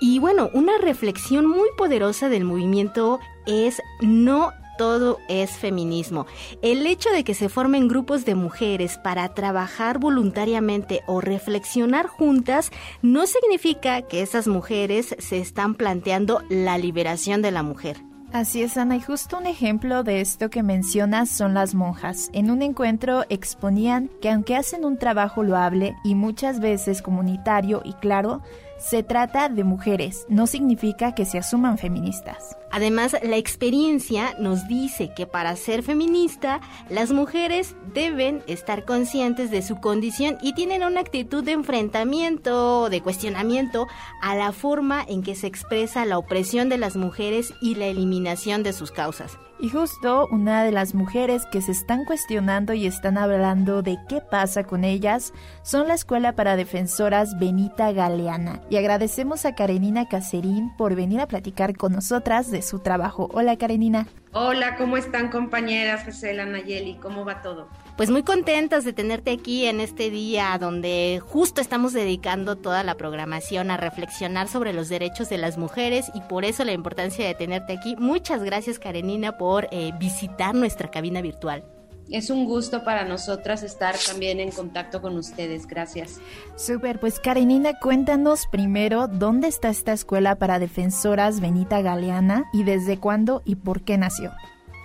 Y 0.00 0.18
bueno, 0.18 0.50
una 0.52 0.78
reflexión 0.78 1.46
muy 1.46 1.68
poderosa 1.76 2.28
del 2.28 2.44
movimiento 2.44 3.18
es 3.46 3.80
no 4.00 4.52
todo 4.76 5.18
es 5.28 5.52
feminismo. 5.52 6.26
El 6.62 6.86
hecho 6.86 7.10
de 7.10 7.24
que 7.24 7.34
se 7.34 7.48
formen 7.48 7.88
grupos 7.88 8.24
de 8.24 8.34
mujeres 8.34 8.98
para 8.98 9.32
trabajar 9.34 9.98
voluntariamente 9.98 11.02
o 11.06 11.20
reflexionar 11.20 12.06
juntas 12.06 12.70
no 13.02 13.26
significa 13.26 14.02
que 14.02 14.22
esas 14.22 14.46
mujeres 14.46 15.16
se 15.18 15.38
están 15.38 15.74
planteando 15.74 16.42
la 16.48 16.78
liberación 16.78 17.42
de 17.42 17.50
la 17.50 17.62
mujer. 17.62 17.96
Así 18.32 18.60
es, 18.60 18.76
Ana, 18.76 18.96
y 18.96 19.00
justo 19.00 19.38
un 19.38 19.46
ejemplo 19.46 20.02
de 20.02 20.20
esto 20.20 20.50
que 20.50 20.62
mencionas 20.62 21.30
son 21.30 21.54
las 21.54 21.74
monjas. 21.74 22.28
En 22.34 22.50
un 22.50 22.60
encuentro 22.60 23.24
exponían 23.28 24.10
que 24.20 24.30
aunque 24.30 24.56
hacen 24.56 24.84
un 24.84 24.98
trabajo 24.98 25.42
loable 25.42 25.96
y 26.04 26.16
muchas 26.16 26.60
veces 26.60 27.02
comunitario 27.02 27.80
y 27.84 27.94
claro, 27.94 28.42
se 28.78 29.02
trata 29.02 29.48
de 29.48 29.64
mujeres, 29.64 30.26
no 30.28 30.46
significa 30.46 31.14
que 31.14 31.24
se 31.24 31.38
asuman 31.38 31.78
feministas. 31.78 32.56
Además, 32.70 33.16
la 33.22 33.36
experiencia 33.36 34.34
nos 34.38 34.68
dice 34.68 35.12
que 35.14 35.26
para 35.26 35.56
ser 35.56 35.82
feminista, 35.82 36.60
las 36.90 37.10
mujeres 37.10 37.74
deben 37.94 38.42
estar 38.46 38.84
conscientes 38.84 39.50
de 39.50 39.62
su 39.62 39.76
condición 39.80 40.38
y 40.42 40.52
tienen 40.52 40.82
una 40.82 41.00
actitud 41.00 41.42
de 41.42 41.52
enfrentamiento, 41.52 42.90
de 42.90 43.00
cuestionamiento 43.00 43.86
a 44.20 44.34
la 44.34 44.52
forma 44.52 45.04
en 45.08 45.22
que 45.22 45.34
se 45.34 45.46
expresa 45.46 46.04
la 46.04 46.18
opresión 46.18 46.68
de 46.68 46.78
las 46.78 46.96
mujeres 46.96 47.54
y 47.62 47.76
la 47.76 47.86
eliminación 47.86 48.62
de 48.62 48.72
sus 48.72 48.90
causas. 48.90 49.38
Y 49.58 49.70
justo 49.70 50.28
una 50.30 50.64
de 50.64 50.72
las 50.72 50.94
mujeres 50.94 51.46
que 51.50 51.62
se 51.62 51.72
están 51.72 52.04
cuestionando 52.04 52.74
y 52.74 52.86
están 52.86 53.16
hablando 53.16 53.80
de 53.80 53.96
qué 54.06 54.20
pasa 54.20 54.64
con 54.64 54.84
ellas 54.84 55.32
son 55.62 55.88
la 55.88 55.94
Escuela 55.94 56.32
para 56.32 56.56
Defensoras 56.56 57.38
Benita 57.38 57.90
Galeana. 57.92 58.60
Y 58.68 58.76
agradecemos 58.76 59.46
a 59.46 59.54
Karenina 59.54 60.08
Cacerín 60.08 60.76
por 60.76 60.94
venir 60.94 61.20
a 61.20 61.26
platicar 61.26 61.74
con 61.74 61.92
nosotras 61.92 62.50
de 62.50 62.60
su 62.60 62.80
trabajo. 62.80 63.30
Hola 63.32 63.56
Karenina. 63.56 64.06
Hola, 64.32 64.76
¿cómo 64.76 64.98
están 64.98 65.30
compañeras? 65.30 66.04
Gisela 66.04 66.44
Nayeli, 66.44 66.96
¿cómo 66.96 67.24
va 67.24 67.40
todo? 67.40 67.68
Pues 67.96 68.10
muy 68.10 68.24
contentas 68.24 68.84
de 68.84 68.92
tenerte 68.92 69.30
aquí 69.30 69.64
en 69.64 69.80
este 69.80 70.10
día 70.10 70.58
donde 70.60 71.22
justo 71.26 71.62
estamos 71.62 71.94
dedicando 71.94 72.56
toda 72.56 72.84
la 72.84 72.96
programación 72.96 73.70
a 73.70 73.78
reflexionar 73.78 74.48
sobre 74.48 74.74
los 74.74 74.90
derechos 74.90 75.30
de 75.30 75.38
las 75.38 75.56
mujeres 75.56 76.10
y 76.12 76.20
por 76.20 76.44
eso 76.44 76.62
la 76.64 76.72
importancia 76.72 77.26
de 77.26 77.34
tenerte 77.34 77.72
aquí. 77.72 77.96
Muchas 77.96 78.42
gracias 78.42 78.78
Karenina 78.78 79.38
por 79.38 79.68
eh, 79.70 79.92
visitar 79.98 80.54
nuestra 80.54 80.90
cabina 80.90 81.22
virtual. 81.22 81.64
Es 82.10 82.28
un 82.28 82.44
gusto 82.44 82.84
para 82.84 83.06
nosotras 83.06 83.62
estar 83.62 83.96
también 83.96 84.40
en 84.40 84.50
contacto 84.50 85.00
con 85.00 85.16
ustedes. 85.16 85.66
Gracias. 85.66 86.20
Super, 86.54 87.00
pues 87.00 87.18
Karenina, 87.18 87.80
cuéntanos 87.80 88.46
primero 88.46 89.08
dónde 89.08 89.48
está 89.48 89.70
esta 89.70 89.94
escuela 89.94 90.36
para 90.36 90.58
defensoras 90.58 91.40
Benita 91.40 91.80
Galeana 91.80 92.44
y 92.52 92.62
desde 92.62 92.98
cuándo 92.98 93.40
y 93.46 93.56
por 93.56 93.82
qué 93.82 93.96
nació. 93.96 94.32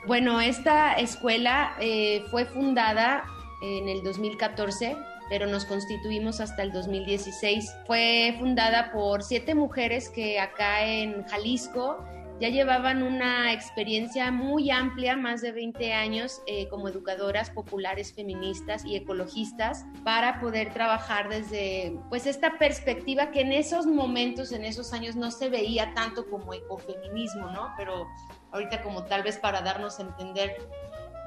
Bueno, 0.08 0.42
esta 0.42 0.94
escuela 0.94 1.76
eh, 1.80 2.24
fue 2.32 2.46
fundada 2.46 3.24
en 3.62 3.88
el 3.88 4.04
2014 4.04 4.98
pero 5.32 5.48
nos 5.48 5.64
constituimos 5.64 6.42
hasta 6.42 6.62
el 6.62 6.74
2016. 6.74 7.74
Fue 7.88 8.36
fundada 8.38 8.92
por 8.92 9.24
siete 9.24 9.56
mujeres 9.56 10.10
que 10.10 10.42
acá 10.42 10.86
en 10.86 11.24
Jalisco 11.24 12.04
ya 12.42 12.50
llevaban 12.50 13.02
una 13.02 13.54
experiencia 13.54 14.30
muy 14.30 14.72
amplia, 14.72 15.16
más 15.16 15.42
de 15.42 15.54
20 15.54 15.94
años 15.94 16.42
eh, 16.48 16.68
como 16.68 16.90
educadoras 16.90 17.50
populares 17.50 18.12
feministas 18.12 18.84
y 18.84 18.98
ecologistas 18.98 19.86
para 20.04 20.42
poder 20.42 20.74
trabajar 20.74 21.30
desde 21.30 21.98
pues 22.10 22.28
esta 22.28 22.58
perspectiva 22.58 23.32
que 23.32 23.40
en 23.40 23.54
esos 23.54 23.86
momentos, 23.86 24.52
en 24.52 24.66
esos 24.66 24.92
años 24.92 25.16
no 25.16 25.32
se 25.32 25.48
veía 25.50 25.94
tanto 25.94 26.30
como 26.30 26.54
ecofeminismo, 26.54 27.52
¿no? 27.52 27.72
Pero 27.78 28.06
ahorita 28.52 28.82
como 28.82 29.04
tal 29.06 29.24
vez 29.24 29.38
para 29.38 29.62
darnos 29.62 30.00
a 30.00 30.04
entender 30.04 30.58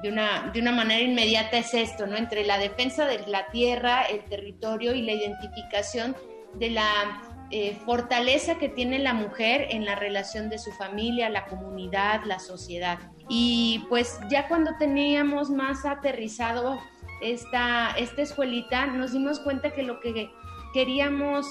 de 0.01 0.09
una, 0.09 0.51
de 0.53 0.59
una 0.59 0.71
manera 0.71 1.01
inmediata 1.01 1.57
es 1.57 1.73
esto, 1.73 2.05
¿no? 2.05 2.17
Entre 2.17 2.45
la 2.45 2.57
defensa 2.57 3.05
de 3.05 3.25
la 3.27 3.47
tierra, 3.47 4.03
el 4.03 4.23
territorio 4.25 4.93
y 4.93 5.01
la 5.01 5.13
identificación 5.13 6.15
de 6.55 6.69
la 6.69 7.21
eh, 7.51 7.77
fortaleza 7.85 8.55
que 8.57 8.69
tiene 8.69 8.99
la 8.99 9.13
mujer 9.13 9.67
en 9.69 9.85
la 9.85 9.95
relación 9.95 10.49
de 10.49 10.57
su 10.57 10.71
familia, 10.73 11.29
la 11.29 11.45
comunidad, 11.45 12.23
la 12.25 12.39
sociedad. 12.39 12.99
Y 13.29 13.85
pues 13.89 14.19
ya 14.29 14.47
cuando 14.47 14.77
teníamos 14.77 15.49
más 15.49 15.85
aterrizado 15.85 16.79
esta, 17.21 17.91
esta 17.97 18.21
escuelita, 18.21 18.87
nos 18.87 19.13
dimos 19.13 19.39
cuenta 19.39 19.71
que 19.71 19.83
lo 19.83 19.99
que 19.99 20.29
queríamos 20.73 21.45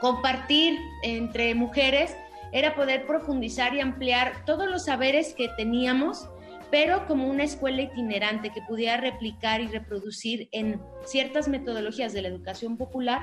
compartir 0.00 0.78
entre 1.02 1.54
mujeres 1.54 2.16
era 2.52 2.74
poder 2.74 3.06
profundizar 3.06 3.74
y 3.74 3.80
ampliar 3.80 4.44
todos 4.44 4.68
los 4.68 4.84
saberes 4.84 5.34
que 5.34 5.48
teníamos, 5.56 6.28
pero 6.70 7.06
como 7.06 7.28
una 7.28 7.44
escuela 7.44 7.82
itinerante 7.82 8.50
que 8.50 8.62
pudiera 8.62 8.98
replicar 8.98 9.60
y 9.60 9.66
reproducir 9.66 10.48
en 10.52 10.80
ciertas 11.04 11.48
metodologías 11.48 12.12
de 12.12 12.22
la 12.22 12.28
educación 12.28 12.76
popular 12.76 13.22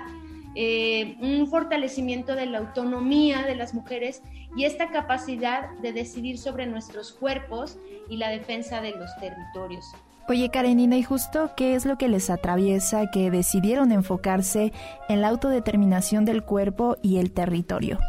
eh, 0.56 1.16
un 1.22 1.48
fortalecimiento 1.48 2.36
de 2.36 2.48
la 2.48 2.58
autonomía 2.58 3.44
de 3.44 3.56
las 3.56 3.74
mujeres 3.74 4.24
y 4.58 4.66
esta 4.66 4.90
capacidad 4.90 5.70
de 5.82 5.94
decidir 5.94 6.40
sobre 6.40 6.66
nuestros 6.66 7.12
cuerpos 7.12 7.78
y 8.10 8.18
la 8.18 8.30
defensa 8.30 8.82
de 8.82 8.92
los 8.92 9.16
territorios. 9.18 9.86
Oye 10.28 10.50
Karenina, 10.50 10.98
¿y 10.98 11.04
justo 11.04 11.52
qué 11.56 11.76
es 11.76 11.86
lo 11.86 11.98
que 11.98 12.08
les 12.08 12.30
atraviesa 12.30 13.10
que 13.12 13.32
decidieron 13.32 13.92
enfocarse 13.92 14.74
en 15.08 15.22
la 15.22 15.30
autodeterminación 15.30 16.26
del 16.26 16.44
cuerpo 16.44 16.98
y 17.02 17.18
el 17.18 17.32
territorio? 17.32 18.00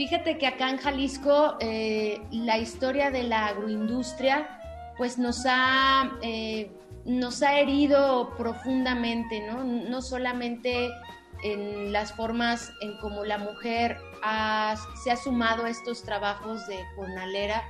Fíjate 0.00 0.38
que 0.38 0.46
acá 0.46 0.70
en 0.70 0.78
Jalisco 0.78 1.58
eh, 1.60 2.22
la 2.30 2.56
historia 2.56 3.10
de 3.10 3.22
la 3.22 3.48
agroindustria 3.48 4.48
pues 4.96 5.18
nos 5.18 5.44
ha, 5.44 6.12
eh, 6.22 6.70
nos 7.04 7.42
ha 7.42 7.60
herido 7.60 8.34
profundamente, 8.38 9.46
¿no? 9.46 9.62
No 9.62 10.00
solamente 10.00 10.88
en 11.44 11.92
las 11.92 12.14
formas 12.14 12.72
en 12.80 12.96
cómo 12.96 13.26
la 13.26 13.36
mujer 13.36 13.98
se 15.04 15.10
ha 15.10 15.16
sumado 15.22 15.66
a 15.66 15.68
estos 15.68 16.02
trabajos 16.02 16.66
de 16.66 16.82
jornalera, 16.96 17.62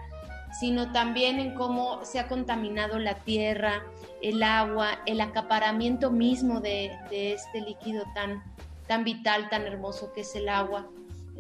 sino 0.60 0.92
también 0.92 1.40
en 1.40 1.54
cómo 1.54 2.04
se 2.04 2.20
ha 2.20 2.28
contaminado 2.28 3.00
la 3.00 3.14
tierra, 3.14 3.82
el 4.22 4.44
agua, 4.44 5.00
el 5.04 5.20
acaparamiento 5.20 6.12
mismo 6.12 6.60
de, 6.60 6.96
este 7.10 7.60
líquido 7.60 8.04
tan, 8.14 8.40
tan 8.86 9.02
vital, 9.02 9.48
tan 9.48 9.62
hermoso 9.62 10.12
que 10.12 10.20
es 10.20 10.32
el 10.36 10.48
agua. 10.48 10.86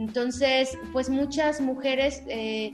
Entonces, 0.00 0.78
pues 0.94 1.10
muchas 1.10 1.60
mujeres 1.60 2.22
eh, 2.26 2.72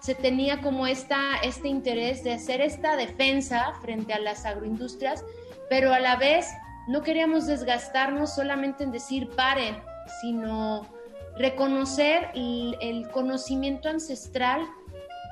se 0.00 0.14
tenía 0.14 0.62
como 0.62 0.86
esta, 0.86 1.36
este 1.42 1.68
interés 1.68 2.24
de 2.24 2.32
hacer 2.32 2.62
esta 2.62 2.96
defensa 2.96 3.74
frente 3.82 4.14
a 4.14 4.18
las 4.18 4.46
agroindustrias, 4.46 5.22
pero 5.68 5.92
a 5.92 6.00
la 6.00 6.16
vez 6.16 6.46
no 6.88 7.02
queríamos 7.02 7.46
desgastarnos 7.46 8.34
solamente 8.34 8.82
en 8.82 8.92
decir 8.92 9.28
paren, 9.36 9.76
sino 10.22 10.86
reconocer 11.36 12.30
el, 12.34 13.06
conocimiento 13.10 13.90
ancestral 13.90 14.66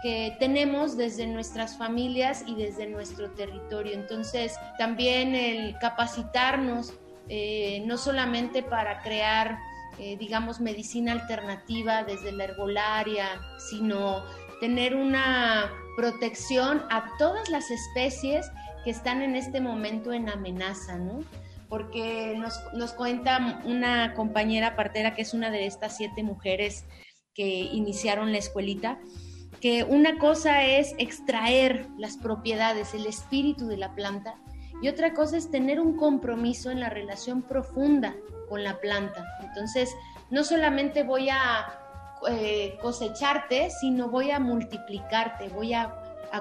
que 0.02 0.36
tenemos 0.38 0.98
desde 0.98 1.26
nuestras 1.26 1.78
familias 1.78 2.44
y 2.46 2.56
desde 2.56 2.86
nuestro 2.86 3.30
territorio. 3.30 3.94
Entonces, 3.94 4.54
también 4.76 5.34
el 5.34 5.78
capacitarnos, 5.78 6.92
eh, 7.28 7.82
no 7.86 7.96
solamente 7.96 8.62
para 8.62 9.00
crear, 9.00 9.58
eh, 10.00 10.16
digamos, 10.18 10.60
medicina 10.60 11.12
alternativa 11.12 12.04
desde 12.04 12.32
la 12.32 12.44
herbolaria, 12.44 13.38
sino 13.70 14.24
tener 14.58 14.96
una 14.96 15.70
protección 15.94 16.82
a 16.88 17.04
todas 17.18 17.50
las 17.50 17.70
especies 17.70 18.50
que 18.82 18.90
están 18.90 19.20
en 19.20 19.36
este 19.36 19.60
momento 19.60 20.14
en 20.14 20.30
amenaza, 20.30 20.96
¿no? 20.96 21.20
Porque 21.68 22.34
nos, 22.38 22.58
nos 22.72 22.94
cuenta 22.94 23.60
una 23.66 24.14
compañera 24.14 24.74
partera 24.74 25.14
que 25.14 25.20
es 25.20 25.34
una 25.34 25.50
de 25.50 25.66
estas 25.66 25.98
siete 25.98 26.22
mujeres 26.22 26.86
que 27.34 27.46
iniciaron 27.46 28.32
la 28.32 28.38
escuelita, 28.38 28.98
que 29.60 29.84
una 29.84 30.16
cosa 30.16 30.64
es 30.64 30.94
extraer 30.96 31.88
las 31.98 32.16
propiedades, 32.16 32.94
el 32.94 33.04
espíritu 33.04 33.66
de 33.66 33.76
la 33.76 33.94
planta, 33.94 34.36
y 34.80 34.88
otra 34.88 35.12
cosa 35.12 35.36
es 35.36 35.50
tener 35.50 35.78
un 35.78 35.98
compromiso 35.98 36.70
en 36.70 36.80
la 36.80 36.88
relación 36.88 37.42
profunda 37.42 38.16
con 38.50 38.62
la 38.62 38.78
planta. 38.80 39.24
Entonces, 39.40 39.96
no 40.28 40.44
solamente 40.44 41.02
voy 41.04 41.30
a 41.30 41.78
eh, 42.28 42.76
cosecharte, 42.82 43.70
sino 43.70 44.10
voy 44.10 44.30
a 44.30 44.38
multiplicarte, 44.38 45.48
voy 45.48 45.72
a, 45.72 45.94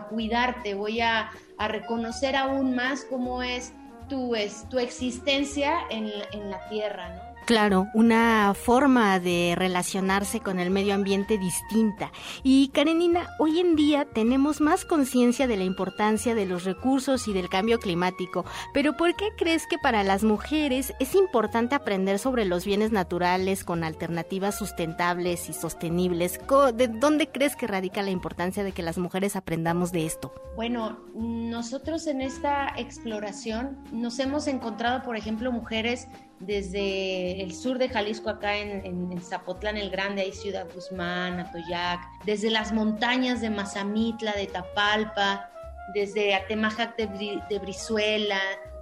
cuidarte, 0.10 0.74
voy 0.74 1.00
a, 1.00 1.30
reconocer 1.58 2.36
aún 2.36 2.76
más 2.76 3.06
cómo 3.06 3.42
es 3.44 3.72
tu, 4.10 4.36
es, 4.36 4.68
tu 4.70 4.80
existencia 4.80 5.80
en, 5.90 6.12
en 6.34 6.52
la 6.52 6.68
tierra, 6.68 7.10
¿no? 7.16 7.29
Claro, 7.50 7.88
una 7.96 8.54
forma 8.54 9.20
de 9.20 9.56
relacionarse 9.58 10.40
con 10.40 10.60
el 10.60 10.70
medio 10.70 10.94
ambiente 10.94 11.40
distinta. 11.40 12.12
Y 12.44 12.68
Karenina, 12.68 13.28
hoy 13.40 13.60
en 13.60 13.76
día 13.76 14.06
tenemos 14.06 14.62
más 14.62 14.86
conciencia 14.86 15.48
de 15.48 15.58
la 15.58 15.64
importancia 15.64 16.36
de 16.36 16.46
los 16.46 16.64
recursos 16.64 17.28
y 17.28 17.34
del 17.34 17.50
cambio 17.50 17.80
climático, 17.80 18.46
pero 18.72 18.96
¿por 18.96 19.16
qué 19.16 19.30
crees 19.36 19.66
que 19.66 19.80
para 19.80 20.04
las 20.04 20.24
mujeres 20.24 20.94
es 21.00 21.16
importante 21.16 21.74
aprender 21.74 22.20
sobre 22.20 22.46
los 22.46 22.66
bienes 22.66 22.92
naturales 22.92 23.64
con 23.64 23.84
alternativas 23.84 24.56
sustentables 24.56 25.50
y 25.50 25.54
sostenibles? 25.54 26.40
¿De 26.76 26.88
dónde 26.88 27.32
crees 27.32 27.56
que 27.56 27.66
radica 27.66 28.04
la 28.04 28.12
importancia 28.12 28.64
de 28.64 28.74
que 28.74 28.84
las 28.84 29.00
mujeres 29.00 29.36
aprendamos 29.36 29.92
de 29.92 30.06
esto? 30.06 30.32
Bueno, 30.56 31.00
nosotros 31.16 32.06
en 32.06 32.22
esta 32.22 32.76
exploración 32.78 33.84
nos 33.92 34.20
hemos 34.20 34.46
encontrado, 34.46 35.02
por 35.02 35.18
ejemplo, 35.18 35.52
mujeres 35.52 36.10
desde 36.40 37.42
el 37.42 37.54
sur 37.54 37.78
de 37.78 37.90
Jalisco, 37.90 38.30
acá 38.30 38.56
en, 38.56 39.22
Zapotlán 39.22 39.78
el 39.78 39.90
Grande, 39.90 40.22
hay 40.22 40.32
Ciudad 40.32 40.68
Guzmán, 40.74 41.40
Atoyac, 41.40 42.00
desde 42.26 42.50
las 42.50 42.72
montañas 42.72 43.42
de 43.42 43.50
Mazamitla, 43.50 44.34
de 44.34 44.48
Tapalpa, 44.48 45.50
desde 45.94 46.36
Atemajac 46.36 46.96
de, 46.96 47.60
Brizuela, 47.60 48.40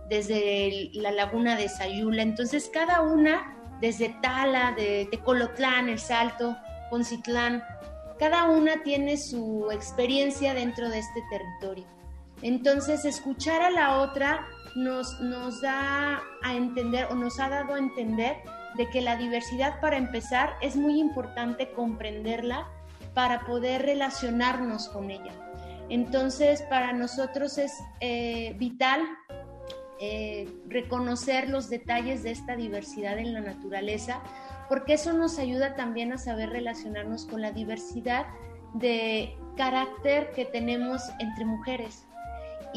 desde 0.09 0.89
la 0.93 1.11
laguna 1.11 1.55
de 1.55 1.69
Sayula. 1.69 2.21
Entonces, 2.21 2.69
cada 2.71 3.01
una, 3.01 3.55
desde 3.81 4.09
Tala, 4.21 4.73
de 4.77 5.07
Tecolotlán, 5.09 5.89
El 5.89 5.99
Salto, 5.99 6.55
Poncitlán, 6.89 7.63
cada 8.19 8.45
una 8.45 8.83
tiene 8.83 9.17
su 9.17 9.69
experiencia 9.71 10.53
dentro 10.53 10.89
de 10.89 10.99
este 10.99 11.23
territorio. 11.29 11.85
Entonces, 12.41 13.03
escuchar 13.05 13.61
a 13.61 13.71
la 13.71 13.99
otra 13.99 14.45
nos, 14.77 15.19
nos 15.19 15.61
da 15.61 16.21
a 16.43 16.55
entender 16.55 17.07
o 17.09 17.15
nos 17.15 17.39
ha 17.39 17.49
dado 17.49 17.73
a 17.73 17.79
entender 17.79 18.37
de 18.75 18.87
que 18.89 19.01
la 19.01 19.17
diversidad 19.17 19.81
para 19.81 19.97
empezar 19.97 20.53
es 20.61 20.75
muy 20.75 20.99
importante 20.99 21.71
comprenderla 21.71 22.67
para 23.15 23.45
poder 23.45 23.81
relacionarnos 23.81 24.87
con 24.89 25.09
ella. 25.09 25.33
Entonces, 25.89 26.61
para 26.63 26.93
nosotros 26.93 27.57
es 27.57 27.73
eh, 28.01 28.53
vital 28.59 29.01
eh, 29.99 30.47
reconocer 30.67 31.49
los 31.49 31.69
detalles 31.69 32.21
de 32.21 32.31
esta 32.31 32.55
diversidad 32.55 33.17
en 33.17 33.33
la 33.33 33.41
naturaleza, 33.41 34.21
porque 34.69 34.93
eso 34.93 35.11
nos 35.11 35.39
ayuda 35.39 35.75
también 35.75 36.13
a 36.13 36.19
saber 36.19 36.51
relacionarnos 36.51 37.25
con 37.25 37.41
la 37.41 37.51
diversidad 37.51 38.27
de 38.75 39.35
carácter 39.55 40.29
que 40.35 40.45
tenemos 40.45 41.01
entre 41.19 41.45
mujeres 41.45 42.06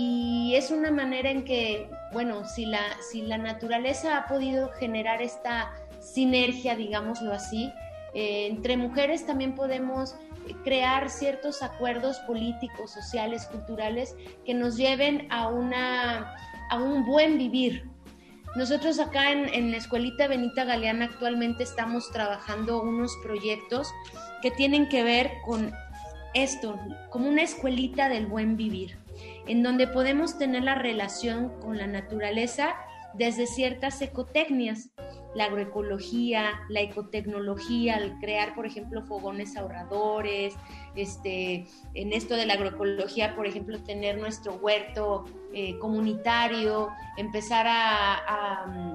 y 0.02 0.54
es 0.54 0.70
una 0.70 0.90
manera 0.90 1.30
en 1.30 1.44
que, 1.44 1.90
bueno, 2.14 2.46
si 2.46 2.64
la, 2.64 2.80
si 3.10 3.20
la 3.20 3.36
naturaleza 3.36 4.16
ha 4.16 4.26
podido 4.28 4.70
generar 4.70 5.20
esta 5.20 5.72
sinergia, 6.00 6.74
digámoslo 6.74 7.34
así, 7.34 7.70
eh, 8.14 8.46
entre 8.46 8.78
mujeres 8.78 9.26
también 9.26 9.54
podemos 9.54 10.16
crear 10.64 11.10
ciertos 11.10 11.62
acuerdos 11.62 12.18
políticos, 12.20 12.92
sociales, 12.92 13.44
culturales 13.44 14.16
que 14.46 14.54
nos 14.54 14.78
lleven 14.78 15.26
a, 15.30 15.48
una, 15.48 16.34
a 16.70 16.78
un 16.78 17.04
buen 17.04 17.36
vivir. 17.36 17.86
Nosotros 18.56 18.98
acá 19.00 19.32
en, 19.32 19.52
en 19.52 19.70
la 19.70 19.76
Escuelita 19.76 20.28
Benita 20.28 20.64
Galeana 20.64 21.04
actualmente 21.04 21.62
estamos 21.62 22.10
trabajando 22.10 22.82
unos 22.82 23.14
proyectos 23.22 23.92
que 24.40 24.50
tienen 24.50 24.88
que 24.88 25.04
ver 25.04 25.30
con 25.44 25.70
esto, 26.32 26.80
como 27.10 27.28
una 27.28 27.42
escuelita 27.42 28.08
del 28.08 28.26
buen 28.26 28.56
vivir 28.56 28.99
en 29.50 29.64
donde 29.64 29.88
podemos 29.88 30.38
tener 30.38 30.62
la 30.62 30.76
relación 30.76 31.60
con 31.60 31.76
la 31.76 31.88
naturaleza 31.88 32.76
desde 33.14 33.48
ciertas 33.48 34.00
ecotecnias, 34.00 34.90
la 35.34 35.46
agroecología, 35.46 36.52
la 36.68 36.82
ecotecnología, 36.82 37.96
al 37.96 38.16
crear, 38.20 38.54
por 38.54 38.64
ejemplo, 38.64 39.02
fogones 39.02 39.56
ahorradores, 39.56 40.54
este, 40.94 41.66
en 41.94 42.12
esto 42.12 42.36
de 42.36 42.46
la 42.46 42.54
agroecología, 42.54 43.34
por 43.34 43.44
ejemplo, 43.44 43.82
tener 43.82 44.18
nuestro 44.18 44.54
huerto 44.54 45.24
eh, 45.52 45.76
comunitario, 45.80 46.90
empezar 47.16 47.66
a, 47.68 48.66
mm, 48.68 48.94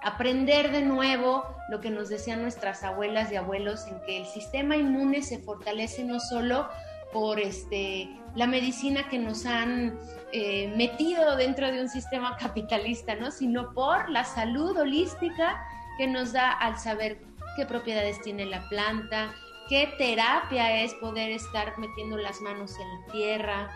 aprender 0.00 0.70
de 0.70 0.82
nuevo 0.82 1.42
lo 1.70 1.80
que 1.80 1.90
nos 1.90 2.08
decían 2.08 2.40
nuestras 2.40 2.84
abuelas 2.84 3.32
y 3.32 3.36
abuelos, 3.36 3.88
en 3.88 4.00
que 4.06 4.16
el 4.16 4.26
sistema 4.26 4.76
inmune 4.76 5.22
se 5.22 5.38
fortalece 5.38 6.04
no 6.04 6.20
solo 6.20 6.68
por 7.12 7.40
este, 7.40 8.08
la 8.34 8.46
medicina 8.46 9.08
que 9.08 9.18
nos 9.18 9.46
han 9.46 9.98
eh, 10.32 10.72
metido 10.76 11.36
dentro 11.36 11.70
de 11.70 11.80
un 11.80 11.88
sistema 11.88 12.36
capitalista, 12.40 13.14
¿no? 13.14 13.30
sino 13.30 13.72
por 13.72 14.08
la 14.10 14.24
salud 14.24 14.76
holística 14.76 15.64
que 15.96 16.06
nos 16.06 16.32
da 16.32 16.52
al 16.52 16.78
saber 16.78 17.18
qué 17.56 17.66
propiedades 17.66 18.20
tiene 18.22 18.46
la 18.46 18.68
planta, 18.68 19.34
qué 19.68 19.92
terapia 19.98 20.82
es 20.82 20.94
poder 20.94 21.30
estar 21.30 21.76
metiendo 21.78 22.16
las 22.16 22.40
manos 22.40 22.72
en 22.78 22.88
la 22.88 23.12
tierra, 23.12 23.70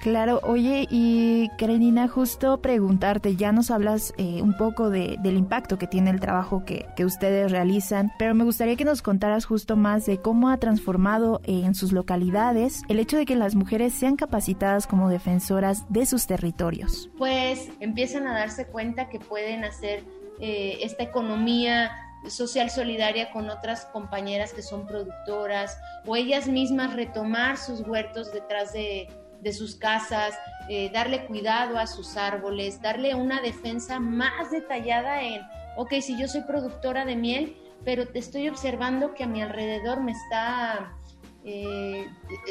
Claro, 0.00 0.40
oye, 0.44 0.86
y 0.90 1.48
Karenina, 1.58 2.08
justo 2.08 2.60
preguntarte, 2.60 3.36
ya 3.36 3.52
nos 3.52 3.70
hablas 3.70 4.14
eh, 4.18 4.40
un 4.42 4.56
poco 4.56 4.90
de, 4.90 5.16
del 5.20 5.36
impacto 5.36 5.78
que 5.78 5.86
tiene 5.86 6.10
el 6.10 6.20
trabajo 6.20 6.64
que, 6.64 6.86
que, 6.96 7.04
ustedes 7.04 7.50
realizan, 7.50 8.12
pero 8.18 8.34
me 8.34 8.44
gustaría 8.44 8.76
que 8.76 8.84
nos 8.84 9.02
contaras 9.02 9.44
justo 9.44 9.76
más 9.76 10.06
de 10.06 10.18
cómo 10.18 10.50
ha 10.50 10.58
transformado 10.58 11.40
en 11.44 11.74
sus 11.74 11.92
localidades 11.92 12.82
el 12.88 12.98
hecho 12.98 13.16
de 13.16 13.26
que 13.26 13.36
las 13.36 13.54
mujeres 13.54 13.94
sean 13.94 14.16
capacitadas 14.16 14.86
como 14.86 15.08
defensoras 15.08 15.84
de 15.88 16.06
sus 16.06 16.26
territorios. 16.26 17.10
Pues 17.18 17.70
empiezan 17.80 18.26
a 18.26 18.32
darse 18.32 18.66
cuenta 18.66 19.08
que 19.08 19.18
pueden 19.18 19.64
hacer 19.64 20.04
eh, 20.40 20.78
esta 20.82 21.02
economía 21.02 21.90
social 22.28 22.70
solidaria 22.70 23.30
con 23.30 23.50
otras 23.50 23.86
compañeras 23.86 24.52
que 24.52 24.62
son 24.62 24.86
productoras 24.86 25.78
o 26.06 26.16
ellas 26.16 26.48
mismas 26.48 26.94
retomar 26.94 27.56
sus 27.56 27.80
huertos 27.80 28.32
detrás 28.32 28.72
de 28.72 29.08
de 29.46 29.52
sus 29.52 29.76
casas, 29.76 30.34
eh, 30.68 30.90
darle 30.92 31.24
cuidado 31.26 31.78
a 31.78 31.86
sus 31.86 32.16
árboles, 32.16 32.82
darle 32.82 33.14
una 33.14 33.40
defensa 33.40 34.00
más 34.00 34.50
detallada 34.50 35.22
en, 35.22 35.40
ok, 35.76 35.92
si 36.00 36.18
yo 36.18 36.26
soy 36.26 36.40
productora 36.40 37.04
de 37.04 37.14
miel, 37.14 37.56
pero 37.84 38.08
te 38.08 38.18
estoy 38.18 38.48
observando 38.48 39.14
que 39.14 39.22
a 39.22 39.28
mi 39.28 39.40
alrededor 39.40 40.02
me 40.02 40.10
está, 40.10 40.96
eh, 41.44 42.08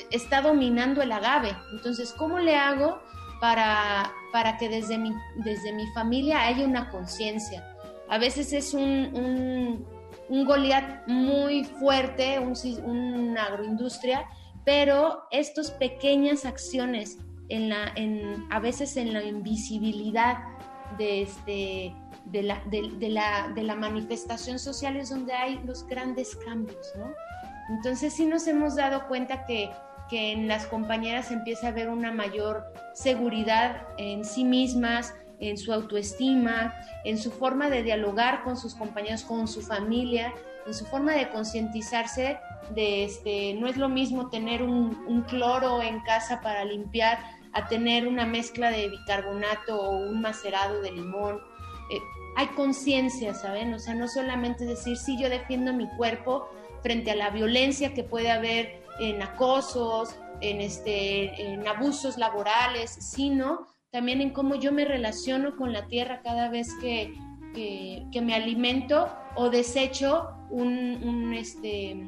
está 0.09 0.41
dominando 0.41 1.01
el 1.01 1.11
agave. 1.11 1.53
Entonces, 1.73 2.13
¿cómo 2.13 2.39
le 2.39 2.55
hago 2.55 3.01
para, 3.41 4.13
para 4.31 4.57
que 4.57 4.69
desde 4.69 4.97
mi, 4.97 5.11
desde 5.43 5.73
mi 5.73 5.87
familia 5.87 6.45
haya 6.45 6.63
una 6.63 6.89
conciencia? 6.89 7.75
A 8.07 8.17
veces 8.17 8.53
es 8.53 8.73
un, 8.73 9.85
un, 10.29 10.45
Goliat 10.45 11.07
muy 11.07 11.65
fuerte, 11.65 12.39
un, 12.39 12.53
una 12.85 13.43
agroindustria, 13.43 14.29
pero 14.65 15.27
estas 15.31 15.71
pequeñas 15.71 16.43
acciones, 16.43 17.19
en 17.49 17.69
la, 17.69 17.91
en, 17.95 18.47
a 18.49 18.59
veces 18.59 18.97
en 18.97 19.13
la 19.13 19.23
invisibilidad 19.23 20.39
de, 20.97 21.21
este, 21.21 21.95
la, 22.31 23.75
manifestación 23.75 24.57
social 24.59 24.97
es 24.97 25.09
donde 25.09 25.33
hay 25.33 25.59
los 25.65 25.85
grandes 25.85 26.35
cambios. 26.37 26.93
Entonces 27.69 28.13
sí 28.13 28.25
nos 28.25 28.47
hemos 28.47 28.75
dado 28.75 29.07
cuenta 29.07 29.45
que, 29.45 29.69
que 30.09 30.31
en 30.31 30.47
las 30.47 30.65
compañeras 30.65 31.31
empieza 31.31 31.67
a 31.67 31.69
haber 31.69 31.89
una 31.89 32.11
mayor 32.11 32.63
seguridad 32.93 33.87
en 33.97 34.25
sí 34.25 34.43
mismas, 34.43 35.13
en 35.39 35.57
su 35.57 35.73
autoestima, 35.73 36.73
en 37.03 37.17
su 37.17 37.31
forma 37.31 37.69
de 37.69 37.83
dialogar 37.83 38.43
con 38.43 38.57
sus 38.57 38.73
compañeros, 38.73 39.23
con 39.23 39.47
su 39.47 39.61
familia, 39.61 40.33
en 40.65 40.73
su 40.73 40.85
forma 40.85 41.13
de 41.13 41.29
concientizarse 41.29 42.39
de 42.71 43.05
este, 43.05 43.53
no 43.55 43.67
es 43.67 43.77
lo 43.77 43.89
mismo 43.89 44.29
tener 44.29 44.63
un, 44.63 45.23
cloro 45.27 45.81
en 45.81 46.01
casa 46.01 46.41
para 46.41 46.65
limpiar 46.65 47.19
a 47.53 47.67
tener 47.67 48.07
una 48.07 48.25
mezcla 48.25 48.69
de 48.69 48.89
bicarbonato 48.89 49.79
o 49.79 49.97
un 49.97 50.21
macerado 50.21 50.81
de 50.81 50.91
limón. 50.91 51.39
Eh, 51.91 51.99
hay 52.35 52.47
conciencia, 52.47 53.33
¿saben? 53.33 53.73
O 53.73 53.79
sea, 53.79 53.93
no 53.93 54.07
solamente 54.07 54.65
decir, 54.65 54.97
sí, 54.97 55.17
yo 55.19 55.29
defiendo 55.29 55.71
mi 55.73 55.87
cuerpo 55.95 56.49
frente 56.81 57.11
a 57.11 57.15
la 57.15 57.29
violencia 57.29 57.93
que 57.93 58.03
puede 58.03 58.31
haber 58.31 58.83
en 58.99 59.21
acosos, 59.21 60.15
en, 60.41 60.61
este, 60.61 61.41
en 61.41 61.67
abusos 61.67 62.17
laborales, 62.17 62.91
sino 62.91 63.67
también 63.91 64.19
en 64.19 64.31
cómo 64.31 64.55
yo 64.55 64.71
me 64.71 64.83
relaciono 64.83 65.55
con 65.55 65.71
la 65.71 65.87
tierra 65.87 66.21
cada 66.21 66.49
vez 66.49 66.67
que, 66.81 67.13
que, 67.55 68.21
me 68.21 68.35
alimento 68.35 69.09
o 69.35 69.49
desecho 69.49 70.29
un, 70.49 71.33
este, 71.33 72.07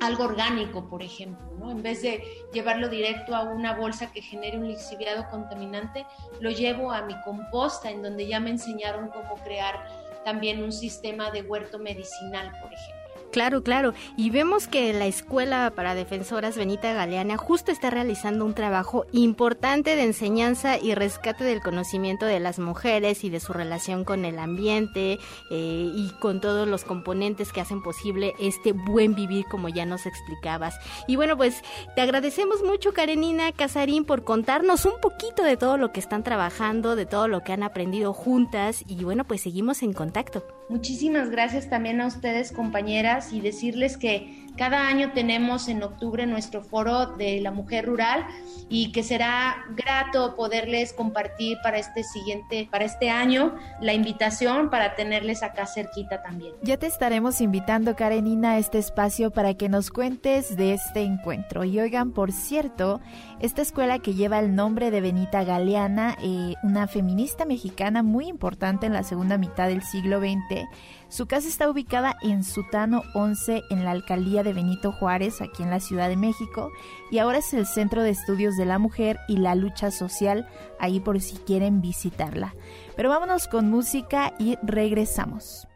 algo 0.00 0.24
orgánico, 0.24 0.88
por 0.88 1.02
ejemplo, 1.02 1.46
¿no? 1.58 1.70
En 1.70 1.82
vez 1.82 2.02
de 2.02 2.22
llevarlo 2.52 2.88
directo 2.88 3.34
a 3.34 3.42
una 3.42 3.74
bolsa 3.74 4.12
que 4.12 4.22
genere 4.22 4.58
un 4.58 4.68
lixiviado 4.68 5.28
contaminante, 5.30 6.06
lo 6.40 6.50
llevo 6.50 6.92
a 6.92 7.02
mi 7.02 7.14
composta, 7.22 7.90
en 7.90 8.02
donde 8.02 8.26
ya 8.26 8.40
me 8.40 8.50
enseñaron 8.50 9.08
cómo 9.08 9.34
crear 9.42 9.86
también 10.24 10.62
un 10.62 10.72
sistema 10.72 11.30
de 11.30 11.42
huerto 11.42 11.78
medicinal, 11.78 12.50
por 12.62 12.72
ejemplo. 12.72 13.03
Claro, 13.34 13.64
claro. 13.64 13.94
Y 14.16 14.30
vemos 14.30 14.68
que 14.68 14.92
la 14.92 15.06
Escuela 15.06 15.72
para 15.74 15.96
Defensoras 15.96 16.56
Benita 16.56 16.92
Galeana 16.92 17.36
justo 17.36 17.72
está 17.72 17.90
realizando 17.90 18.44
un 18.44 18.54
trabajo 18.54 19.06
importante 19.10 19.96
de 19.96 20.04
enseñanza 20.04 20.78
y 20.78 20.94
rescate 20.94 21.42
del 21.42 21.60
conocimiento 21.60 22.26
de 22.26 22.38
las 22.38 22.60
mujeres 22.60 23.24
y 23.24 23.30
de 23.30 23.40
su 23.40 23.52
relación 23.52 24.04
con 24.04 24.24
el 24.24 24.38
ambiente 24.38 25.18
eh, 25.50 25.90
y 25.96 26.12
con 26.20 26.40
todos 26.40 26.68
los 26.68 26.84
componentes 26.84 27.52
que 27.52 27.60
hacen 27.60 27.82
posible 27.82 28.34
este 28.38 28.70
buen 28.70 29.16
vivir, 29.16 29.46
como 29.50 29.68
ya 29.68 29.84
nos 29.84 30.06
explicabas. 30.06 30.78
Y 31.08 31.16
bueno, 31.16 31.36
pues 31.36 31.60
te 31.96 32.02
agradecemos 32.02 32.62
mucho, 32.62 32.92
Karenina 32.92 33.50
Casarín, 33.50 34.04
por 34.04 34.22
contarnos 34.22 34.84
un 34.84 35.00
poquito 35.00 35.42
de 35.42 35.56
todo 35.56 35.76
lo 35.76 35.90
que 35.90 35.98
están 35.98 36.22
trabajando, 36.22 36.94
de 36.94 37.06
todo 37.06 37.26
lo 37.26 37.42
que 37.42 37.52
han 37.52 37.64
aprendido 37.64 38.12
juntas. 38.12 38.84
Y 38.86 39.02
bueno, 39.02 39.24
pues 39.24 39.40
seguimos 39.40 39.82
en 39.82 39.92
contacto. 39.92 40.46
Muchísimas 40.68 41.30
gracias 41.30 41.68
también 41.68 42.00
a 42.00 42.06
ustedes, 42.06 42.50
compañeras, 42.50 43.32
y 43.32 43.40
decirles 43.40 43.96
que 43.96 44.44
cada 44.56 44.86
año 44.86 45.12
tenemos 45.12 45.68
en 45.68 45.82
octubre 45.82 46.26
nuestro 46.26 46.62
foro 46.62 47.06
de 47.06 47.40
la 47.40 47.50
mujer 47.50 47.86
rural 47.86 48.24
y 48.68 48.92
que 48.92 49.02
será 49.02 49.56
grato 49.74 50.36
poderles 50.36 50.92
compartir 50.92 51.58
para 51.62 51.78
este 51.78 52.04
siguiente, 52.04 52.68
para 52.70 52.84
este 52.84 53.10
año, 53.10 53.56
la 53.80 53.92
invitación 53.92 54.70
para 54.70 54.94
tenerles 54.94 55.42
acá 55.42 55.66
cerquita 55.66 56.22
también. 56.22 56.54
Ya 56.62 56.76
te 56.76 56.86
estaremos 56.86 57.40
invitando, 57.40 57.96
Karenina, 57.96 58.52
a 58.52 58.58
este 58.58 58.78
espacio 58.78 59.32
para 59.32 59.54
que 59.54 59.68
nos 59.68 59.90
cuentes 59.90 60.56
de 60.56 60.74
este 60.74 61.02
encuentro. 61.02 61.64
Y 61.64 61.80
oigan, 61.80 62.12
por 62.12 62.30
cierto, 62.32 63.00
esta 63.40 63.62
escuela 63.62 63.98
que 63.98 64.14
lleva 64.14 64.38
el 64.38 64.54
nombre 64.54 64.90
de 64.90 65.00
Benita 65.00 65.44
Galeana, 65.44 66.16
eh, 66.22 66.54
una 66.62 66.86
feminista 66.86 67.44
mexicana 67.44 68.02
muy 68.02 68.28
importante 68.28 68.86
en 68.86 68.92
la 68.92 69.02
segunda 69.02 69.38
mitad 69.38 69.68
del 69.68 69.82
siglo 69.82 70.20
XX, 70.20 70.66
su 71.08 71.26
casa 71.26 71.46
está 71.46 71.70
ubicada 71.70 72.16
en 72.22 72.42
Sutano 72.42 73.02
11 73.14 73.62
en 73.70 73.84
la 73.84 73.92
alcaldía 73.92 74.42
de 74.42 74.52
Benito 74.52 74.90
Juárez, 74.92 75.40
aquí 75.40 75.62
en 75.62 75.70
la 75.70 75.80
Ciudad 75.80 76.08
de 76.08 76.16
México, 76.16 76.70
y 77.10 77.18
ahora 77.18 77.38
es 77.38 77.54
el 77.54 77.66
Centro 77.66 78.02
de 78.02 78.10
Estudios 78.10 78.56
de 78.56 78.66
la 78.66 78.78
Mujer 78.78 79.18
y 79.28 79.36
la 79.36 79.54
Lucha 79.54 79.90
Social, 79.90 80.48
ahí 80.80 81.00
por 81.00 81.20
si 81.20 81.36
quieren 81.36 81.80
visitarla. 81.80 82.54
Pero 82.96 83.10
vámonos 83.10 83.46
con 83.46 83.70
música 83.70 84.34
y 84.38 84.56
regresamos. 84.62 85.68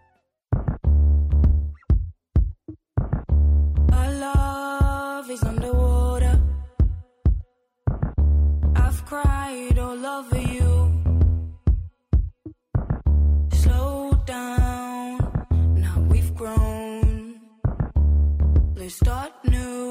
cried 9.08 9.78
all 9.78 10.04
over 10.04 10.38
you. 10.38 10.68
Slow 13.52 14.12
down, 14.26 15.18
now 15.82 15.96
we've 16.10 16.34
grown. 16.34 17.40
Let's 18.76 18.96
start 18.96 19.32
new. 19.44 19.87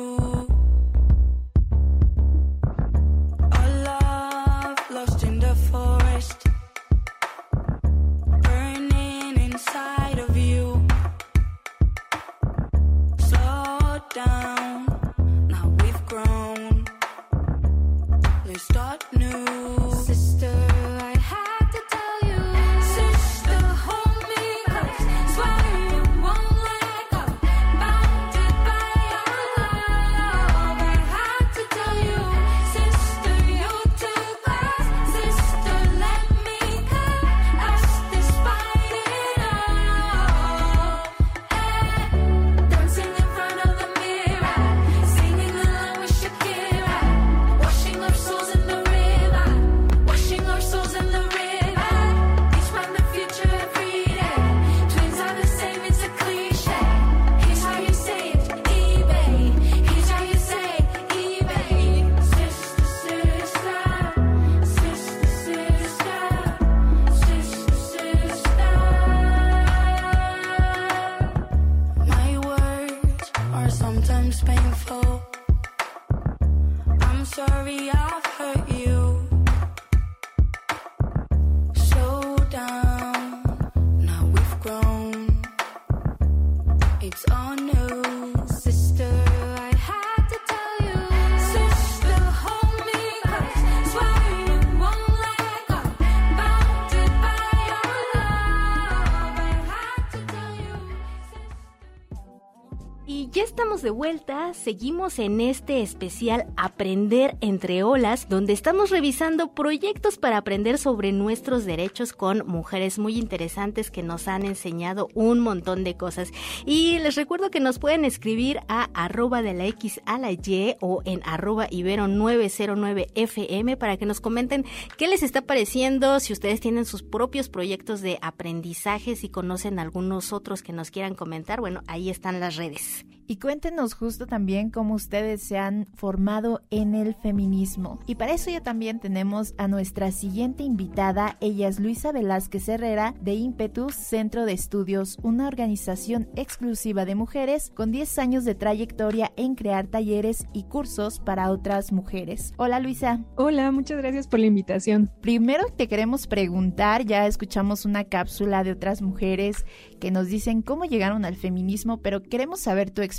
De 103.87 103.91
vuelta, 103.91 104.53
seguimos 104.53 105.17
en 105.17 105.39
este 105.39 105.81
especial 105.81 106.47
Aprender 106.57 107.37
entre 107.39 107.83
olas, 107.83 108.27
donde 108.27 108.51
estamos 108.51 108.89
revisando 108.89 109.53
proyectos 109.53 110.17
para 110.17 110.35
aprender 110.35 110.77
sobre 110.77 111.13
nuestros 111.13 111.63
derechos 111.63 112.11
con 112.11 112.45
mujeres 112.45 112.99
muy 112.99 113.17
interesantes 113.17 113.89
que 113.89 114.03
nos 114.03 114.27
han 114.27 114.45
enseñado 114.45 115.07
un 115.13 115.39
montón 115.39 115.85
de 115.85 115.95
cosas. 115.95 116.33
Y 116.65 116.99
les 116.99 117.15
recuerdo 117.15 117.49
que 117.49 117.61
nos 117.61 117.79
pueden 117.79 118.03
escribir 118.03 118.59
a 118.67 118.89
arroba 118.93 119.41
de 119.41 119.53
la 119.53 119.67
X 119.67 120.01
a 120.05 120.17
la 120.17 120.33
Y 120.33 120.75
o 120.81 121.01
en 121.05 121.21
arroba 121.23 121.67
ibero 121.71 122.09
909 122.09 123.07
FM 123.15 123.77
para 123.77 123.95
que 123.95 124.05
nos 124.05 124.19
comenten 124.19 124.65
qué 124.97 125.07
les 125.07 125.23
está 125.23 125.43
pareciendo, 125.43 126.19
si 126.19 126.33
ustedes 126.33 126.59
tienen 126.59 126.83
sus 126.83 127.03
propios 127.03 127.47
proyectos 127.47 128.01
de 128.01 128.19
aprendizaje, 128.21 129.15
si 129.15 129.29
conocen 129.29 129.79
algunos 129.79 130.33
otros 130.33 130.61
que 130.61 130.73
nos 130.73 130.91
quieran 130.91 131.15
comentar, 131.15 131.61
bueno, 131.61 131.83
ahí 131.87 132.09
están 132.09 132.41
las 132.41 132.57
redes. 132.57 133.05
Y 133.29 133.39
cuéntenos 133.39 133.93
justo 133.93 134.25
también 134.25 134.69
cómo 134.69 134.93
ustedes 134.93 135.43
se 135.43 135.57
han 135.57 135.85
formado 135.95 136.61
en 136.69 136.95
el 136.95 137.13
feminismo. 137.13 137.99
Y 138.07 138.15
para 138.15 138.31
eso 138.31 138.49
ya 138.49 138.61
también 138.61 139.01
tenemos 139.01 139.53
a 139.57 139.67
nuestra 139.67 140.13
siguiente 140.13 140.63
invitada. 140.63 141.35
Ella 141.41 141.67
es 141.67 141.81
Luisa 141.81 142.13
Velázquez 142.13 142.69
Herrera 142.69 143.13
de 143.19 143.33
Impetus 143.33 143.95
Centro 143.95 144.45
de 144.45 144.53
Estudios, 144.53 145.17
una 145.23 145.49
organización 145.49 146.29
exclusiva 146.37 147.03
de 147.03 147.15
mujeres 147.15 147.69
con 147.75 147.91
10 147.91 148.17
años 148.17 148.45
de 148.45 148.55
trayectoria 148.55 149.33
en 149.35 149.55
crear 149.55 149.87
talleres 149.87 150.45
y 150.53 150.63
cursos 150.63 151.19
para 151.19 151.51
otras 151.51 151.91
mujeres. 151.91 152.53
Hola 152.55 152.79
Luisa. 152.79 153.25
Hola, 153.35 153.73
muchas 153.73 153.97
gracias 153.97 154.25
por 154.25 154.39
la 154.39 154.45
invitación. 154.45 155.11
Primero 155.19 155.65
te 155.75 155.89
queremos 155.89 156.27
preguntar, 156.27 157.03
ya 157.03 157.27
escuchamos 157.27 157.83
una 157.83 158.05
cápsula 158.05 158.63
de 158.63 158.71
otras 158.71 159.01
mujeres 159.01 159.65
que 159.99 160.11
nos 160.11 160.27
dicen 160.27 160.61
cómo 160.61 160.85
llegaron 160.85 161.25
al 161.25 161.35
feminismo, 161.35 161.97
pero 161.97 162.23
queremos 162.23 162.61
saber 162.61 162.89
tu 162.89 163.01
experiencia. 163.01 163.16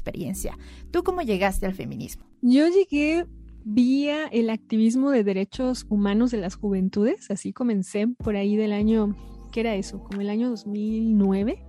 ¿Tú 0.90 1.02
cómo 1.02 1.22
llegaste 1.22 1.66
al 1.66 1.74
feminismo? 1.74 2.24
Yo 2.40 2.68
llegué 2.68 3.26
vía 3.64 4.26
el 4.28 4.50
activismo 4.50 5.10
de 5.10 5.24
derechos 5.24 5.86
humanos 5.88 6.30
de 6.30 6.38
las 6.38 6.54
juventudes, 6.54 7.30
así 7.30 7.52
comencé 7.52 8.06
por 8.06 8.36
ahí 8.36 8.56
del 8.56 8.72
año, 8.72 9.16
¿qué 9.52 9.60
era 9.60 9.74
eso? 9.74 10.02
Como 10.02 10.20
el 10.20 10.30
año 10.30 10.48
2009. 10.50 11.64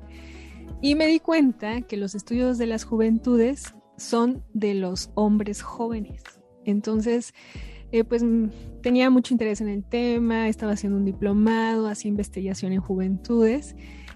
Y 0.81 0.95
me 0.95 1.07
di 1.07 1.19
cuenta 1.19 1.81
que 1.81 1.97
los 1.97 2.15
estudios 2.15 2.57
de 2.57 2.67
las 2.67 2.85
juventudes 2.85 3.73
son 3.97 4.43
de 4.53 4.75
los 4.75 5.11
hombres 5.15 5.61
jóvenes. 5.61 6.23
Entonces, 6.63 7.33
eh, 7.91 8.03
pues 8.03 8.23
tenía 8.81 9.09
mucho 9.09 9.33
interés 9.33 9.61
en 9.61 9.67
el 9.67 9.83
tema, 9.83 10.47
estaba 10.47 10.73
haciendo 10.73 10.97
un 10.97 11.05
diplomado, 11.05 11.87
hacía 11.87 12.09
investigación 12.09 12.71
en 12.71 12.81
juventudes 12.81 13.75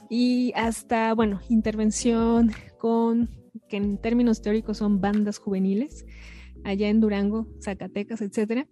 y 0.10 0.54
hasta, 0.56 1.14
bueno, 1.16 1.42
intervención 1.50 2.52
con, 2.78 3.30
que 3.74 3.78
en 3.78 3.98
términos 3.98 4.44
teóricos 4.44 4.78
son 4.78 5.02
bandas 5.02 5.40
juveniles, 5.40 6.06
allá 6.64 6.90
en 6.90 7.02
Durango, 7.02 7.48
Zacatecas, 7.60 8.22
etcétera. 8.22 8.68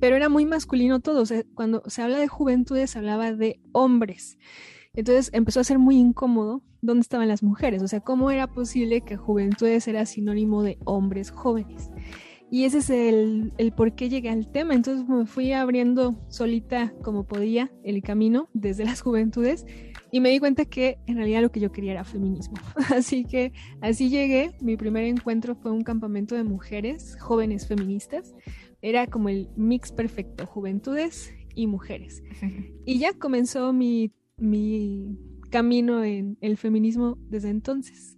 Pero 0.00 0.16
era 0.16 0.28
muy 0.28 0.44
masculino 0.44 0.98
todo, 0.98 1.22
cuando 1.54 1.84
se 1.86 2.02
habla 2.02 2.18
de 2.18 2.26
juventudes 2.26 2.90
se 2.90 2.98
hablaba 2.98 3.32
de 3.32 3.60
hombres. 3.70 4.36
Entonces 4.92 5.30
empezó 5.32 5.60
a 5.60 5.64
ser 5.64 5.78
muy 5.78 5.98
incómodo 5.98 6.64
dónde 6.82 7.02
estaban 7.02 7.28
las 7.28 7.44
mujeres, 7.44 7.80
o 7.80 7.86
sea, 7.86 8.00
cómo 8.00 8.32
era 8.32 8.48
posible 8.48 9.02
que 9.02 9.16
juventudes 9.16 9.86
era 9.86 10.04
sinónimo 10.04 10.64
de 10.64 10.78
hombres 10.84 11.30
jóvenes. 11.30 11.92
Y 12.54 12.66
ese 12.66 12.78
es 12.78 12.88
el, 12.88 13.52
el 13.58 13.72
por 13.72 13.96
qué 13.96 14.08
llegué 14.08 14.30
al 14.30 14.46
tema. 14.46 14.74
Entonces 14.74 15.08
me 15.08 15.26
fui 15.26 15.50
abriendo 15.50 16.14
solita 16.28 16.94
como 17.02 17.26
podía 17.26 17.72
el 17.82 18.00
camino 18.00 18.48
desde 18.52 18.84
las 18.84 19.00
juventudes 19.00 19.66
y 20.12 20.20
me 20.20 20.28
di 20.30 20.38
cuenta 20.38 20.64
que 20.64 20.98
en 21.08 21.16
realidad 21.16 21.42
lo 21.42 21.50
que 21.50 21.58
yo 21.58 21.72
quería 21.72 21.90
era 21.90 22.04
feminismo. 22.04 22.54
Así 22.94 23.24
que 23.24 23.52
así 23.80 24.08
llegué. 24.08 24.52
Mi 24.60 24.76
primer 24.76 25.02
encuentro 25.02 25.56
fue 25.56 25.72
un 25.72 25.82
campamento 25.82 26.36
de 26.36 26.44
mujeres 26.44 27.16
jóvenes 27.20 27.66
feministas. 27.66 28.32
Era 28.80 29.08
como 29.08 29.30
el 29.30 29.48
mix 29.56 29.90
perfecto, 29.90 30.46
juventudes 30.46 31.34
y 31.56 31.66
mujeres. 31.66 32.22
Y 32.86 33.00
ya 33.00 33.14
comenzó 33.14 33.72
mi, 33.72 34.12
mi 34.36 35.18
camino 35.50 36.04
en 36.04 36.38
el 36.40 36.56
feminismo 36.56 37.18
desde 37.28 37.48
entonces. 37.48 38.16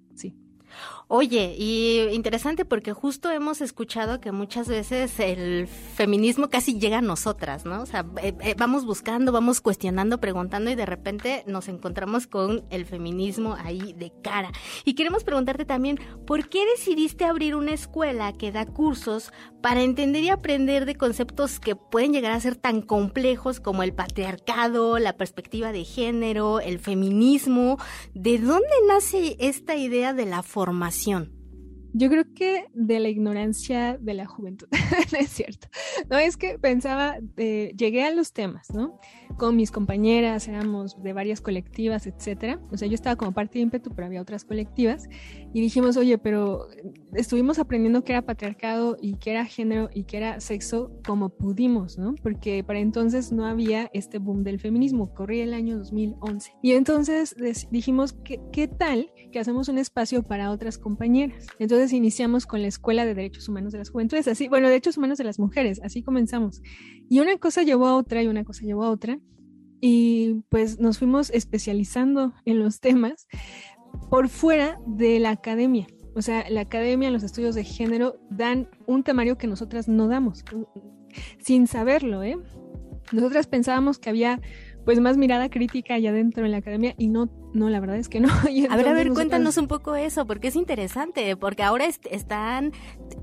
Oye, 1.09 1.55
y 1.57 2.01
interesante 2.13 2.65
porque 2.65 2.93
justo 2.93 3.31
hemos 3.31 3.61
escuchado 3.61 4.21
que 4.21 4.33
muchas 4.33 4.67
veces 4.67 5.21
el 5.21 5.69
feminismo 5.69 6.51
casi 6.51 6.81
llega 6.81 6.99
a 6.99 7.01
nosotras, 7.01 7.65
¿no? 7.65 7.81
O 7.83 7.87
sea, 7.87 8.05
eh, 8.21 8.35
eh, 8.41 8.57
vamos 8.59 8.85
buscando, 8.85 9.31
vamos 9.31 9.61
cuestionando, 9.61 10.19
preguntando 10.19 10.69
y 10.69 10.75
de 10.75 10.85
repente 10.85 11.45
nos 11.47 11.69
encontramos 11.69 12.27
con 12.27 12.65
el 12.71 12.87
feminismo 12.87 13.57
ahí 13.57 13.93
de 13.93 14.13
cara. 14.21 14.51
Y 14.85 14.95
queremos 14.95 15.23
preguntarte 15.23 15.65
también, 15.65 16.01
¿por 16.27 16.49
qué 16.49 16.67
decidiste 16.67 17.25
abrir 17.25 17.55
una 17.55 17.73
escuela 17.73 18.33
que 18.33 18.51
da 18.51 18.67
cursos 18.67 19.33
para 19.63 19.83
entender 19.83 20.25
y 20.25 20.31
aprender 20.31 20.87
de 20.87 20.97
conceptos 20.97 21.61
que 21.61 21.77
pueden 21.77 22.13
llegar 22.13 22.33
a 22.33 22.41
ser 22.41 22.57
tan 22.57 22.83
complejos 22.83 23.61
como 23.61 23.85
el 23.85 23.93
patriarcado, 23.93 24.99
la 24.99 25.17
perspectiva 25.17 25.71
de 25.71 25.85
género, 25.85 26.59
el 26.59 26.81
feminismo? 26.81 27.79
¿De 28.13 28.39
dónde 28.39 28.67
nace 28.89 29.37
esta 29.39 29.77
idea 29.77 30.13
de 30.13 30.27
la 30.27 30.43
formación? 30.43 30.66
Yo 31.99 32.11
creo 32.11 32.25
que 32.35 32.67
de 32.75 33.01
la 33.01 33.09
ignorancia 33.09 33.97
de 33.97 34.13
la 34.13 34.27
juventud, 34.27 34.69
no 35.13 35.19
es 35.19 35.31
cierto. 35.31 35.69
No, 36.11 36.19
es 36.19 36.37
que 36.37 36.59
pensaba, 36.59 37.17
eh, 37.39 37.73
llegué 37.75 38.05
a 38.05 38.11
los 38.11 38.35
temas, 38.35 38.69
¿no? 38.71 39.01
Con 39.39 39.57
mis 39.57 39.71
compañeras, 39.71 40.47
éramos 40.47 41.03
de 41.03 41.15
varias 41.15 41.41
colectivas, 41.41 42.07
etcétera. 42.07 42.61
O 42.71 42.77
sea, 42.77 42.87
yo 42.87 42.95
estaba 42.95 43.17
como 43.17 43.33
parte 43.33 43.55
de 43.55 43.63
ímpetu, 43.63 43.95
pero 43.95 44.09
había 44.09 44.21
otras 44.21 44.45
colectivas. 44.45 45.09
Y 45.57 45.63
dijimos, 45.63 45.97
oye, 45.97 46.19
pero 46.19 46.69
estuvimos 47.15 47.59
aprendiendo 47.59 48.05
qué 48.05 48.13
era 48.13 48.21
patriarcado 48.21 48.99
y 49.01 49.15
qué 49.15 49.31
era 49.31 49.47
género 49.47 49.89
y 49.91 50.05
qué 50.05 50.19
era 50.19 50.39
sexo 50.39 50.93
como 51.07 51.31
pudimos, 51.31 51.97
¿no? 51.97 52.15
Porque 52.23 52.63
para 52.63 52.79
entonces 52.79 53.33
no 53.33 53.47
había 53.47 53.89
este 53.95 54.19
boom 54.19 54.45
del 54.45 54.61
feminismo, 54.61 55.15
corría 55.15 55.45
el 55.45 55.55
año 55.55 55.79
2011. 55.79 56.53
Y 56.63 56.73
entonces 56.73 57.35
dijimos, 57.71 58.13
¿qué, 58.23 58.39
¿qué 58.53 58.69
tal 58.69 59.11
que 59.33 59.39
hacemos 59.39 59.71
un 59.71 59.79
espacio 59.79 60.23
para 60.23 60.51
otras 60.51 60.77
compañeras? 60.77 61.47
Entonces 61.59 61.95
iniciamos 61.95 62.45
con 62.45 62.61
la 62.61 62.69
Escuela 62.69 63.07
de 63.07 63.15
Derechos 63.15 63.49
Humanos 63.49 63.73
de 63.73 63.79
las 63.79 63.89
Juventudes, 63.89 64.29
así, 64.29 64.49
bueno, 64.49 64.69
Derechos 64.69 64.99
Humanos 64.99 65.17
de 65.17 65.25
las 65.25 65.39
Mujeres, 65.39 65.81
así 65.83 66.03
comenzamos. 66.03 66.61
Y 67.09 67.21
una 67.21 67.35
cosa 67.39 67.63
llevó 67.63 67.87
a 67.87 67.97
otra 67.97 68.23
y 68.23 68.27
una 68.27 68.45
cosa 68.45 68.61
llevó 68.67 68.85
a 68.85 68.91
otra. 68.91 69.19
Y 69.81 70.43
pues 70.49 70.81
nos 70.81 70.99
fuimos 70.99 71.31
especializando 71.31 72.35
en 72.45 72.59
los 72.59 72.81
temas 72.81 73.27
por 74.11 74.29
fuera 74.29 74.79
de 74.87 75.19
la 75.21 75.31
academia. 75.31 75.87
O 76.15 76.23
sea, 76.23 76.49
la 76.49 76.63
academia, 76.63 77.11
los 77.11 77.23
estudios 77.23 77.55
de 77.55 77.65
género 77.65 78.19
dan 78.31 78.69
un 78.87 79.03
temario 79.03 79.37
que 79.37 79.47
nosotras 79.47 79.87
no 79.87 80.09
damos, 80.09 80.45
sin 81.39 81.67
saberlo, 81.67 82.23
¿eh? 82.23 82.39
Nosotras 83.13 83.47
pensábamos 83.47 83.99
que 83.99 84.11
había 84.11 84.41
pues 84.87 85.01
más 85.01 85.17
mirada 85.17 85.51
crítica 85.51 85.95
allá 85.95 86.13
dentro 86.13 86.47
en 86.47 86.53
la 86.53 86.59
academia 86.59 86.95
y 86.97 87.09
no, 87.09 87.29
no, 87.53 87.69
la 87.71 87.81
verdad 87.81 87.97
es 87.97 88.09
que 88.09 88.21
no. 88.21 88.29
a 88.71 88.77
ver, 88.77 88.89
a 88.89 88.93
ver, 88.93 89.11
cuéntanos 89.11 89.57
un 89.57 89.67
poco 89.67 89.97
eso, 89.97 90.29
porque 90.29 90.47
es 90.49 90.55
interesante, 90.55 91.37
porque 91.37 91.65
ahora 91.65 91.87
están 91.87 92.73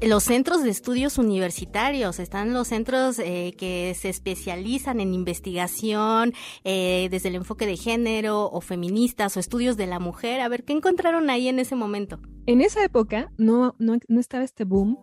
los 0.01 0.25
centros 0.25 0.61
de 0.61 0.69
estudios 0.69 1.17
universitarios, 1.17 2.19
están 2.19 2.51
los 2.51 2.67
centros 2.67 3.17
eh, 3.17 3.53
que 3.57 3.95
se 3.97 4.09
especializan 4.09 4.99
en 4.99 5.13
investigación 5.13 6.33
eh, 6.65 7.07
desde 7.09 7.29
el 7.29 7.35
enfoque 7.35 7.65
de 7.65 7.77
género 7.77 8.51
o 8.51 8.59
feministas 8.59 9.37
o 9.37 9.39
estudios 9.39 9.77
de 9.77 9.87
la 9.87 9.99
mujer. 9.99 10.41
A 10.41 10.49
ver, 10.49 10.65
¿qué 10.65 10.73
encontraron 10.73 11.29
ahí 11.29 11.47
en 11.47 11.59
ese 11.59 11.77
momento? 11.77 12.19
En 12.45 12.59
esa 12.59 12.83
época 12.83 13.31
no, 13.37 13.73
no, 13.79 13.99
no 14.09 14.19
estaba 14.19 14.43
este 14.43 14.65
boom. 14.65 14.97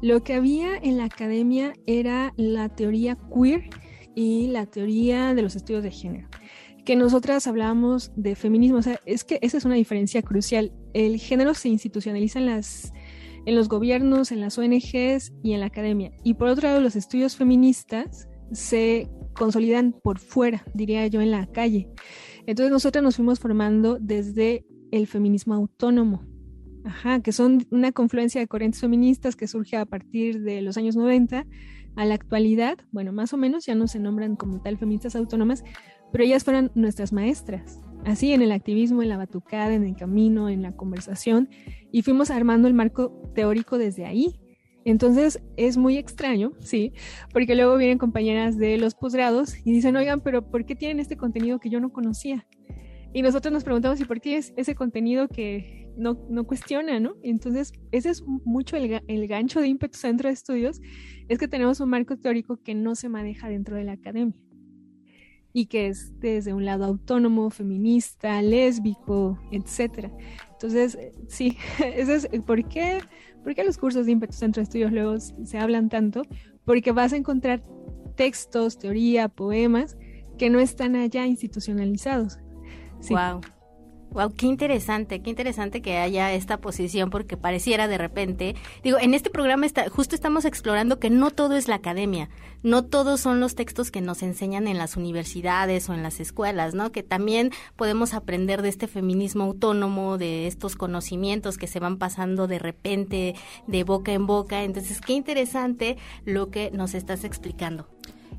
Lo 0.00 0.22
que 0.24 0.32
había 0.32 0.74
en 0.78 0.96
la 0.96 1.04
academia 1.04 1.74
era 1.86 2.32
la 2.38 2.70
teoría 2.70 3.18
queer 3.34 3.68
y 4.18 4.48
la 4.48 4.66
teoría 4.66 5.32
de 5.32 5.42
los 5.42 5.54
estudios 5.54 5.84
de 5.84 5.92
género. 5.92 6.26
Que 6.84 6.96
nosotras 6.96 7.46
hablábamos 7.46 8.10
de 8.16 8.34
feminismo, 8.34 8.78
o 8.78 8.82
sea, 8.82 8.98
es 9.06 9.22
que 9.22 9.38
esa 9.42 9.58
es 9.58 9.64
una 9.64 9.76
diferencia 9.76 10.22
crucial. 10.22 10.72
El 10.92 11.20
género 11.20 11.54
se 11.54 11.68
institucionaliza 11.68 12.40
en, 12.40 12.46
las, 12.46 12.92
en 13.46 13.54
los 13.54 13.68
gobiernos, 13.68 14.32
en 14.32 14.40
las 14.40 14.58
ONGs 14.58 15.32
y 15.44 15.52
en 15.52 15.60
la 15.60 15.66
academia. 15.66 16.10
Y 16.24 16.34
por 16.34 16.48
otro 16.48 16.66
lado, 16.66 16.80
los 16.80 16.96
estudios 16.96 17.36
feministas 17.36 18.28
se 18.50 19.08
consolidan 19.34 19.92
por 19.92 20.18
fuera, 20.18 20.64
diría 20.74 21.06
yo, 21.06 21.20
en 21.20 21.30
la 21.30 21.46
calle. 21.46 21.88
Entonces 22.44 22.72
nosotras 22.72 23.04
nos 23.04 23.14
fuimos 23.14 23.38
formando 23.38 23.98
desde 24.00 24.66
el 24.90 25.06
feminismo 25.06 25.54
autónomo, 25.54 26.24
Ajá, 26.84 27.20
que 27.20 27.32
son 27.32 27.66
una 27.70 27.92
confluencia 27.92 28.40
de 28.40 28.48
corrientes 28.48 28.80
feministas 28.80 29.36
que 29.36 29.46
surge 29.46 29.76
a 29.76 29.84
partir 29.84 30.40
de 30.40 30.62
los 30.62 30.76
años 30.76 30.96
90 30.96 31.46
a 31.98 32.04
la 32.04 32.14
actualidad, 32.14 32.78
bueno, 32.92 33.12
más 33.12 33.32
o 33.32 33.36
menos 33.36 33.66
ya 33.66 33.74
no 33.74 33.88
se 33.88 33.98
nombran 33.98 34.36
como 34.36 34.60
tal 34.60 34.78
feministas 34.78 35.16
autónomas, 35.16 35.64
pero 36.12 36.22
ellas 36.22 36.44
fueron 36.44 36.70
nuestras 36.76 37.12
maestras, 37.12 37.80
así 38.04 38.32
en 38.32 38.40
el 38.40 38.52
activismo, 38.52 39.02
en 39.02 39.08
la 39.08 39.16
batucada, 39.16 39.74
en 39.74 39.82
el 39.82 39.96
camino, 39.96 40.48
en 40.48 40.62
la 40.62 40.76
conversación, 40.76 41.48
y 41.90 42.02
fuimos 42.02 42.30
armando 42.30 42.68
el 42.68 42.74
marco 42.74 43.10
teórico 43.34 43.78
desde 43.78 44.06
ahí. 44.06 44.38
Entonces 44.84 45.42
es 45.56 45.76
muy 45.76 45.96
extraño, 45.96 46.52
sí, 46.60 46.92
porque 47.32 47.56
luego 47.56 47.76
vienen 47.76 47.98
compañeras 47.98 48.56
de 48.56 48.78
los 48.78 48.94
posgrados 48.94 49.56
y 49.66 49.72
dicen, 49.72 49.96
oigan, 49.96 50.20
pero 50.20 50.48
¿por 50.48 50.66
qué 50.66 50.76
tienen 50.76 51.00
este 51.00 51.16
contenido 51.16 51.58
que 51.58 51.68
yo 51.68 51.80
no 51.80 51.92
conocía? 51.92 52.46
Y 53.12 53.22
nosotros 53.22 53.52
nos 53.52 53.64
preguntamos, 53.64 54.00
¿y 54.00 54.04
por 54.04 54.20
qué 54.20 54.36
es 54.36 54.54
ese 54.56 54.76
contenido 54.76 55.26
que, 55.26 55.87
no, 55.98 56.26
no 56.30 56.46
cuestiona, 56.46 57.00
¿no? 57.00 57.14
Entonces, 57.22 57.72
ese 57.90 58.10
es 58.10 58.22
mucho 58.24 58.76
el, 58.76 59.02
el 59.06 59.28
gancho 59.28 59.60
de 59.60 59.68
ímpetu 59.68 59.98
centro 59.98 60.28
de 60.28 60.34
estudios, 60.34 60.80
es 61.28 61.38
que 61.38 61.48
tenemos 61.48 61.80
un 61.80 61.90
marco 61.90 62.16
teórico 62.16 62.62
que 62.62 62.74
no 62.74 62.94
se 62.94 63.08
maneja 63.08 63.48
dentro 63.48 63.76
de 63.76 63.84
la 63.84 63.92
academia 63.92 64.34
y 65.52 65.66
que 65.66 65.88
es 65.88 66.18
desde 66.20 66.54
un 66.54 66.64
lado 66.64 66.84
autónomo, 66.84 67.50
feminista, 67.50 68.40
lésbico, 68.42 69.38
etcétera. 69.50 70.12
Entonces, 70.52 70.94
eh, 70.94 71.12
sí, 71.28 71.56
eso 71.96 72.12
es 72.14 72.28
¿por 72.46 72.68
qué, 72.68 73.00
por 73.42 73.54
qué 73.54 73.64
los 73.64 73.78
cursos 73.78 74.06
de 74.06 74.12
ímpetu 74.12 74.34
centro 74.34 74.60
de 74.60 74.64
estudios 74.64 74.92
luego 74.92 75.18
se 75.18 75.58
hablan 75.58 75.88
tanto? 75.88 76.22
Porque 76.64 76.92
vas 76.92 77.12
a 77.12 77.16
encontrar 77.16 77.62
textos, 78.14 78.78
teoría, 78.78 79.28
poemas 79.28 79.96
que 80.36 80.50
no 80.50 80.60
están 80.60 80.96
allá 80.96 81.26
institucionalizados. 81.26 82.38
Wow. 83.10 83.40
Wow, 84.10 84.32
qué 84.34 84.46
interesante, 84.46 85.20
qué 85.20 85.28
interesante 85.28 85.82
que 85.82 85.98
haya 85.98 86.32
esta 86.32 86.56
posición 86.56 87.10
porque 87.10 87.36
pareciera 87.36 87.88
de 87.88 87.98
repente, 87.98 88.56
digo, 88.82 88.96
en 88.98 89.12
este 89.12 89.28
programa 89.28 89.66
está, 89.66 89.90
justo 89.90 90.14
estamos 90.14 90.46
explorando 90.46 90.98
que 90.98 91.10
no 91.10 91.30
todo 91.30 91.56
es 91.56 91.68
la 91.68 91.74
academia, 91.74 92.30
no 92.62 92.84
todos 92.84 93.20
son 93.20 93.38
los 93.38 93.54
textos 93.54 93.90
que 93.90 94.00
nos 94.00 94.22
enseñan 94.22 94.66
en 94.66 94.78
las 94.78 94.96
universidades 94.96 95.88
o 95.90 95.94
en 95.94 96.02
las 96.02 96.20
escuelas, 96.20 96.74
¿no? 96.74 96.90
Que 96.90 97.02
también 97.02 97.52
podemos 97.76 98.14
aprender 98.14 98.62
de 98.62 98.70
este 98.70 98.88
feminismo 98.88 99.44
autónomo, 99.44 100.16
de 100.16 100.46
estos 100.46 100.74
conocimientos 100.74 101.58
que 101.58 101.66
se 101.66 101.78
van 101.78 101.98
pasando 101.98 102.46
de 102.46 102.58
repente 102.58 103.34
de 103.66 103.84
boca 103.84 104.12
en 104.12 104.26
boca. 104.26 104.64
Entonces, 104.64 105.02
qué 105.02 105.12
interesante 105.12 105.98
lo 106.24 106.50
que 106.50 106.70
nos 106.70 106.94
estás 106.94 107.24
explicando. 107.24 107.86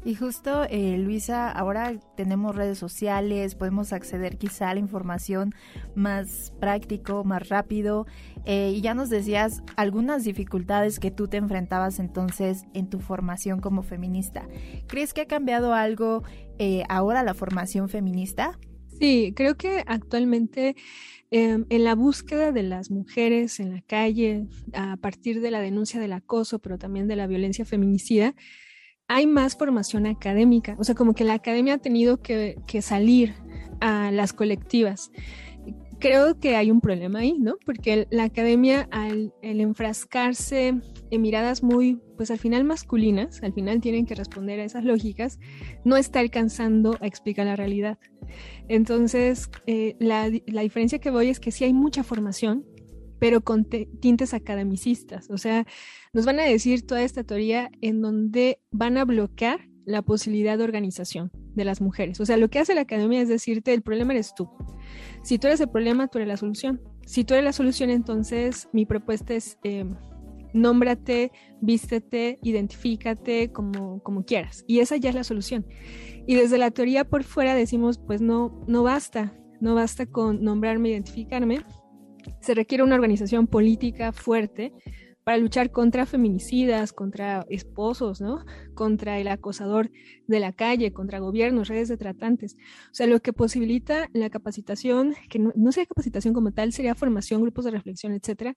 Y 0.05 0.15
justo, 0.15 0.63
eh, 0.69 0.97
Luisa, 0.97 1.51
ahora 1.51 1.99
tenemos 2.15 2.55
redes 2.55 2.77
sociales, 2.77 3.55
podemos 3.55 3.91
acceder 3.91 4.37
quizá 4.37 4.69
a 4.69 4.73
la 4.73 4.79
información 4.79 5.53
más 5.93 6.53
práctico, 6.59 7.25
más 7.25 7.49
rápido. 7.49 8.07
Eh, 8.45 8.71
y 8.75 8.81
ya 8.81 8.93
nos 8.93 9.09
decías 9.09 9.61
algunas 9.75 10.23
dificultades 10.23 10.99
que 10.99 11.11
tú 11.11 11.27
te 11.27 11.37
enfrentabas 11.37 11.99
entonces 11.99 12.63
en 12.73 12.89
tu 12.89 12.99
formación 12.99 13.59
como 13.59 13.83
feminista. 13.83 14.47
¿Crees 14.87 15.13
que 15.13 15.21
ha 15.21 15.27
cambiado 15.27 15.73
algo 15.73 16.23
eh, 16.59 16.83
ahora 16.87 17.23
la 17.23 17.33
formación 17.33 17.89
feminista? 17.89 18.57
Sí, 18.99 19.33
creo 19.35 19.55
que 19.55 19.83
actualmente 19.85 20.75
em, 21.29 21.65
en 21.69 21.83
la 21.83 21.95
búsqueda 21.95 22.51
de 22.51 22.63
las 22.63 22.89
mujeres 22.89 23.59
en 23.59 23.71
la 23.73 23.81
calle, 23.81 24.47
a 24.73 24.97
partir 24.97 25.41
de 25.41 25.51
la 25.51 25.61
denuncia 25.61 25.99
del 25.99 26.13
acoso, 26.13 26.59
pero 26.59 26.77
también 26.77 27.07
de 27.07 27.15
la 27.15 27.27
violencia 27.27 27.65
feminicida, 27.65 28.33
hay 29.09 29.25
más 29.25 29.57
formación 29.57 30.05
académica, 30.05 30.75
o 30.77 30.83
sea, 30.83 30.93
como 30.93 31.13
que 31.13 31.23
la 31.23 31.33
academia 31.33 31.73
ha 31.73 31.77
tenido 31.79 32.21
que, 32.21 32.55
salir 32.81 33.33
a 33.81 34.11
las 34.11 34.33
colectivas. 34.33 35.11
Creo 35.99 36.39
que 36.39 36.55
hay 36.55 36.69
un 36.71 36.79
problema 36.79 37.19
ahí, 37.19 37.35
¿no? 37.39 37.57
Porque 37.65 38.07
la 38.11 38.25
academia, 38.25 38.87
al 38.91 39.33
enfrascarse 39.41 40.75
en 41.09 41.21
miradas 41.21 41.63
muy, 41.63 41.99
pues 42.15 42.29
al 42.29 42.37
final 42.37 42.63
masculinas, 42.63 43.41
al 43.41 43.51
final 43.51 43.81
tienen 43.81 44.05
que 44.05 44.13
responder 44.13 44.59
a 44.59 44.63
esas 44.63 44.85
lógicas, 44.85 45.39
no 45.83 45.97
está 45.97 46.19
alcanzando 46.19 46.95
a 47.01 47.07
explicar 47.07 47.47
la 47.47 47.55
realidad. 47.55 47.97
Entonces, 48.67 49.49
eh, 49.65 49.95
la, 49.99 50.29
la 50.45 50.61
diferencia 50.61 50.99
que 50.99 51.09
voy 51.09 51.29
es 51.29 51.39
que 51.39 51.51
sí 51.51 51.65
hay 51.65 51.73
mucha 51.73 52.03
formación, 52.03 52.63
pero 53.19 53.41
con 53.41 53.65
tintes 53.65 54.33
academicistas. 54.33 55.29
O 55.29 55.37
sea, 55.37 55.65
nos 56.13 56.25
van 56.25 56.39
a 56.39 56.43
decir 56.43 56.85
toda 56.85 57.03
esta 57.03 57.23
teoría 57.23 57.69
en 57.81 58.01
donde 58.01 58.59
van 58.71 58.97
a 58.97 59.05
bloquear 59.05 59.67
la 59.85 60.01
posibilidad 60.01 60.57
de 60.57 60.63
organización 60.63 61.31
de 61.55 61.65
las 61.65 61.81
mujeres. 61.81 62.19
O 62.19 62.25
sea, 62.25 62.37
lo 62.37 62.49
que 62.49 62.59
hace 62.59 62.75
la 62.75 62.81
academia 62.81 63.21
es 63.21 63.27
decirte, 63.27 63.73
el 63.73 63.81
problema 63.81 64.13
eres 64.13 64.33
tú. 64.35 64.49
Si 65.23 65.39
tú 65.39 65.47
eres 65.47 65.59
el 65.59 65.69
problema, 65.69 66.07
tú 66.07 66.19
eres 66.19 66.27
la 66.27 66.37
solución. 66.37 66.81
Si 67.05 67.23
tú 67.23 67.33
eres 67.33 67.43
la 67.43 67.53
solución, 67.53 67.89
entonces 67.89 68.69
mi 68.71 68.85
propuesta 68.85 69.33
es 69.33 69.57
eh, 69.63 69.85
nómbrate, 70.53 71.31
vístete, 71.61 72.39
identifícate 72.43 73.51
como, 73.51 74.01
como 74.03 74.23
quieras. 74.23 74.63
Y 74.67 74.79
esa 74.79 74.97
ya 74.97 75.09
es 75.09 75.15
la 75.15 75.23
solución. 75.23 75.65
Y 76.27 76.35
desde 76.35 76.57
la 76.57 76.71
teoría 76.71 77.05
por 77.05 77.23
fuera 77.23 77.55
decimos, 77.55 77.97
pues 77.97 78.21
no, 78.21 78.63
no 78.67 78.83
basta, 78.83 79.33
no 79.59 79.75
basta 79.75 80.05
con 80.05 80.43
nombrarme, 80.43 80.89
identificarme, 80.89 81.61
se 82.41 82.53
requiere 82.53 82.83
una 82.83 82.95
organización 82.95 83.47
política 83.47 84.11
fuerte 84.11 84.73
para 85.29 85.37
luchar 85.37 85.69
contra 85.69 86.07
feminicidas, 86.07 86.91
contra 86.91 87.45
esposos, 87.49 88.19
¿no? 88.19 88.45
Contra 88.73 89.19
el 89.19 89.27
acosador 89.27 89.91
de 90.25 90.39
la 90.39 90.53
calle, 90.53 90.91
contra 90.91 91.19
gobiernos, 91.19 91.67
redes 91.67 91.87
de 91.87 91.97
tratantes. 91.97 92.55
O 92.85 92.93
sea, 92.93 93.05
lo 93.05 93.19
que 93.19 93.31
posibilita 93.31 94.09
la 94.13 94.31
capacitación, 94.31 95.13
que 95.29 95.37
no, 95.37 95.51
no 95.55 95.71
sea 95.71 95.85
capacitación 95.85 96.33
como 96.33 96.51
tal, 96.51 96.73
sería 96.73 96.95
formación, 96.95 97.43
grupos 97.43 97.65
de 97.65 97.69
reflexión, 97.69 98.13
etcétera. 98.13 98.55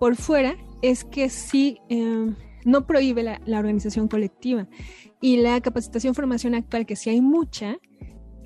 Por 0.00 0.16
fuera 0.16 0.56
es 0.80 1.04
que 1.04 1.28
sí 1.28 1.78
em, 1.90 2.36
no 2.64 2.86
prohíbe 2.86 3.22
la, 3.22 3.42
la 3.44 3.58
organización 3.58 4.08
colectiva. 4.08 4.66
Y 5.20 5.38
la 5.38 5.60
capacitación, 5.60 6.14
formación 6.14 6.54
actual, 6.54 6.86
que 6.86 6.96
sí 6.96 7.10
hay 7.10 7.20
mucha, 7.20 7.76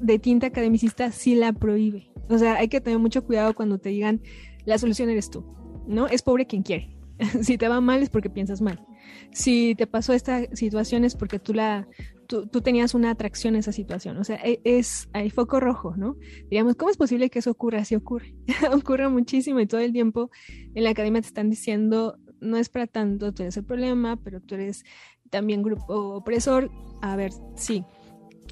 de 0.00 0.18
tinta 0.18 0.48
academicista, 0.48 1.12
sí 1.12 1.34
la 1.34 1.52
prohíbe. 1.52 2.10
O 2.28 2.38
sea, 2.38 2.56
hay 2.56 2.68
que 2.68 2.80
tener 2.80 2.98
mucho 2.98 3.24
cuidado 3.24 3.54
cuando 3.54 3.78
te 3.78 3.88
digan 3.88 4.20
la 4.68 4.78
solución 4.78 5.08
eres 5.08 5.30
tú, 5.30 5.44
¿no? 5.86 6.06
Es 6.06 6.22
pobre 6.22 6.46
quien 6.46 6.62
quiere. 6.62 6.94
si 7.42 7.58
te 7.58 7.68
va 7.68 7.80
mal 7.80 8.02
es 8.02 8.10
porque 8.10 8.30
piensas 8.30 8.60
mal. 8.60 8.84
Si 9.32 9.74
te 9.74 9.86
pasó 9.86 10.12
esta 10.12 10.44
situación 10.54 11.04
es 11.04 11.16
porque 11.16 11.38
tú 11.38 11.54
la 11.54 11.88
tú, 12.26 12.46
tenías 12.60 12.94
una 12.94 13.10
atracción 13.10 13.56
a 13.56 13.60
esa 13.60 13.72
situación. 13.72 14.18
O 14.18 14.24
sea, 14.24 14.36
e, 14.36 14.60
es 14.64 15.08
hay 15.14 15.30
foco 15.30 15.58
rojo, 15.58 15.96
¿no? 15.96 16.16
Diríamos, 16.42 16.76
¿cómo 16.76 16.90
es 16.90 16.98
posible 16.98 17.30
que 17.30 17.38
eso 17.38 17.50
ocurra? 17.50 17.80
Así 17.80 17.94
ocurre. 17.94 18.34
ocurre 18.72 19.08
muchísimo 19.08 19.58
y 19.60 19.66
todo 19.66 19.80
el 19.80 19.92
tiempo 19.92 20.30
en 20.74 20.84
la 20.84 20.90
academia 20.90 21.22
te 21.22 21.28
están 21.28 21.48
diciendo, 21.48 22.18
no 22.40 22.58
es 22.58 22.68
para 22.68 22.86
tanto, 22.86 23.32
tú 23.32 23.42
eres 23.42 23.56
el 23.56 23.64
problema, 23.64 24.16
pero 24.22 24.40
tú 24.40 24.54
eres 24.54 24.84
también 25.30 25.62
grupo 25.62 26.16
opresor. 26.16 26.70
A 27.00 27.16
ver, 27.16 27.32
sí. 27.56 27.84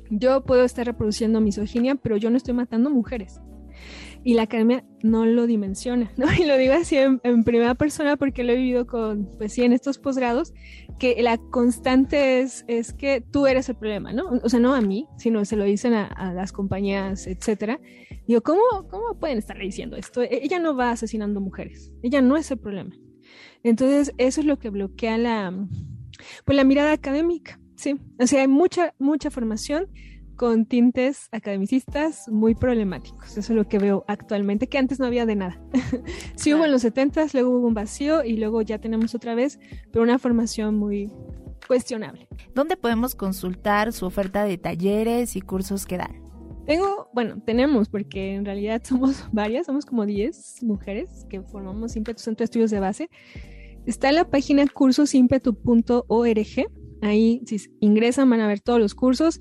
Yo 0.09 0.45
puedo 0.45 0.65
estar 0.65 0.87
reproduciendo 0.87 1.43
misoginia, 1.43 1.97
pero 1.97 2.17
yo 2.17 2.31
no 2.31 2.39
estoy 2.39 2.55
matando 2.55 2.89
mujeres 2.89 3.41
y 4.27 4.35
la 4.35 4.43
academia 4.43 4.85
no 5.05 5.25
lo 5.25 5.47
dimensiona, 5.47 6.11
¿no? 6.17 6.27
Y 6.37 6.47
lo 6.47 6.57
digo 6.57 6.75
así 6.75 6.97
en, 6.97 7.45
primera 7.45 7.77
persona 7.77 8.17
porque 8.17 8.43
lo 8.43 8.53
he 8.53 8.57
vivido 8.57 8.85
con, 8.85 9.31
pues 9.39 9.53
sí, 9.53 9.63
en 9.63 9.73
estos 9.73 9.99
posgrados, 9.99 10.53
que 10.99 11.23
la 11.23 11.39
constante 11.39 12.41
es, 12.41 12.65
es 12.67 12.93
que 12.93 13.21
tú 13.21 13.47
eres 13.47 13.69
el 13.69 13.77
problema, 13.77 14.13
¿no? 14.13 14.25
O 14.43 14.49
sea, 14.49 14.59
no 14.59 14.75
a 14.75 14.81
mí, 14.81 15.07
sino 15.17 15.45
se 15.45 15.55
lo 15.55 15.63
dicen 15.63 15.95
a, 15.95 16.33
las 16.35 16.51
compañías, 16.51 17.29
etcétera. 17.29 17.79
Digo, 18.27 18.41
¿cómo, 18.41 18.89
¿cómo 18.91 19.17
pueden 19.17 19.39
estar 19.39 19.57
diciendo 19.59 19.95
esto? 19.95 20.23
E, 20.23 20.43
ella 20.43 20.59
no 20.59 20.75
va 20.75 20.91
asesinando 20.91 21.41
mujeres, 21.41 21.93
ella 22.03 22.21
no 22.21 22.37
es 22.37 22.51
el 22.51 22.59
problema. 22.59 22.97
Entonces, 23.63 24.13
eso 24.19 24.41
es 24.41 24.47
lo 24.47 24.59
que 24.59 24.71
bloquea 24.71 25.19
la, 25.19 25.55
pues 26.45 26.57
la 26.57 26.65
mirada 26.65 26.91
académica, 26.91 27.61
¿sí? 27.77 28.01
O 28.19 28.27
sea, 28.27 28.41
hay 28.41 28.49
mucha, 28.49 28.93
mucha 28.99 29.31
formación, 29.31 29.87
con 30.37 30.67
tintes 30.67 31.29
academicistas 31.33 32.29
muy 32.29 32.55
problemáticos. 32.55 33.37
Eso 33.37 33.53
es 33.53 33.57
lo 33.57 33.69
que 33.69 33.79
veo 33.79 34.05
actualmente, 34.07 34.69
que 34.69 34.79
antes 34.79 35.01
no 35.01 35.07
había 35.07 35.27
de 35.27 35.37
nada. 35.37 35.61
sí 36.37 36.55
hubo 36.55 36.65
en 36.65 36.73
los 36.73 36.83
70 36.83 37.27
luego 37.33 37.51
hubo 37.51 37.67
un 37.67 37.75
vacío 37.75 38.25
y 38.25 38.37
luego 38.37 38.63
ya 38.63 38.79
tenemos 38.79 39.15
otra 39.15 39.35
vez, 39.35 39.59
pero 39.93 40.03
una 40.03 40.19
formación 40.19 40.77
muy 40.77 41.13
cuestionable. 41.67 42.29
¿Dónde 42.55 42.77
podemos 42.77 43.15
consultar 43.15 43.93
su 43.93 44.07
oferta 44.07 44.45
de 44.45 44.59
talleres 44.59 45.37
y 45.37 45.41
cursos 45.41 45.87
que 45.87 45.99
dan? 45.99 46.23
Tengo, 46.67 47.09
bueno, 47.15 47.41
tenemos, 47.45 47.89
porque 47.89 48.35
en 48.35 48.45
realidad 48.45 48.83
somos 48.85 49.27
varias, 49.33 49.67
somos 49.67 49.87
como 49.87 50.05
10 50.05 50.63
mujeres 50.63 51.27
que 51.31 51.43
formamos 51.43 51.97
Impetu 51.97 52.23
Centro 52.23 52.43
de 52.43 52.45
Estudios 52.45 52.71
de 52.71 52.81
Base. 52.81 53.09
Está 53.87 54.09
en 54.09 54.17
la 54.17 54.29
página 54.29 54.67
cursosimpetu.org. 54.67 56.67
Ahí, 57.03 57.43
si 57.47 57.71
ingresan, 57.81 58.29
van 58.29 58.41
a 58.41 58.49
ver 58.49 58.61
todos 58.61 58.81
los 58.81 58.95
cursos. 58.95 59.39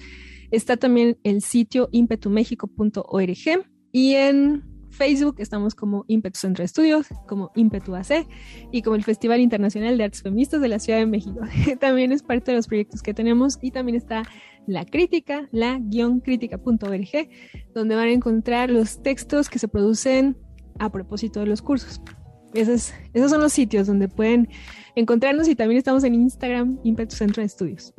Está 0.51 0.77
también 0.77 1.17
el 1.23 1.41
sitio 1.41 1.89
impetumexico.org 1.91 3.65
y 3.91 4.13
en 4.15 4.63
Facebook 4.95 5.35
estamos 5.39 5.75
como 5.75 6.05
Impetu 6.07 6.39
Centro 6.39 6.61
de 6.61 6.65
Estudios, 6.65 7.07
como 7.27 7.51
Impetu 7.55 7.95
AC 7.95 8.25
y 8.71 8.81
como 8.81 8.95
el 8.95 9.03
Festival 9.03 9.41
Internacional 9.41 9.97
de 9.97 10.05
Artes 10.05 10.23
Feministas 10.23 10.61
de 10.61 10.69
la 10.69 10.79
Ciudad 10.79 10.99
de 10.99 11.05
México. 11.05 11.41
también 11.79 12.11
es 12.11 12.23
parte 12.23 12.51
de 12.51 12.57
los 12.57 12.67
proyectos 12.67 13.03
que 13.03 13.13
tenemos 13.13 13.59
y 13.61 13.71
también 13.71 13.95
está 13.95 14.23
la 14.67 14.85
crítica, 14.85 15.47
la 15.51 15.79
crítica.org, 16.23 17.29
donde 17.73 17.95
van 17.95 18.07
a 18.07 18.11
encontrar 18.11 18.69
los 18.69 19.03
textos 19.03 19.49
que 19.49 19.59
se 19.59 19.67
producen 19.67 20.37
a 20.79 20.91
propósito 20.91 21.41
de 21.41 21.47
los 21.47 21.61
cursos. 21.61 22.01
Esos, 22.53 22.93
esos 23.13 23.31
son 23.31 23.41
los 23.41 23.51
sitios 23.51 23.85
donde 23.87 24.07
pueden 24.07 24.47
encontrarnos 24.95 25.47
y 25.49 25.55
también 25.55 25.77
estamos 25.77 26.03
en 26.05 26.15
Instagram, 26.15 26.79
Impetu 26.83 27.15
Centro 27.15 27.41
de 27.41 27.47
Estudios. 27.47 27.93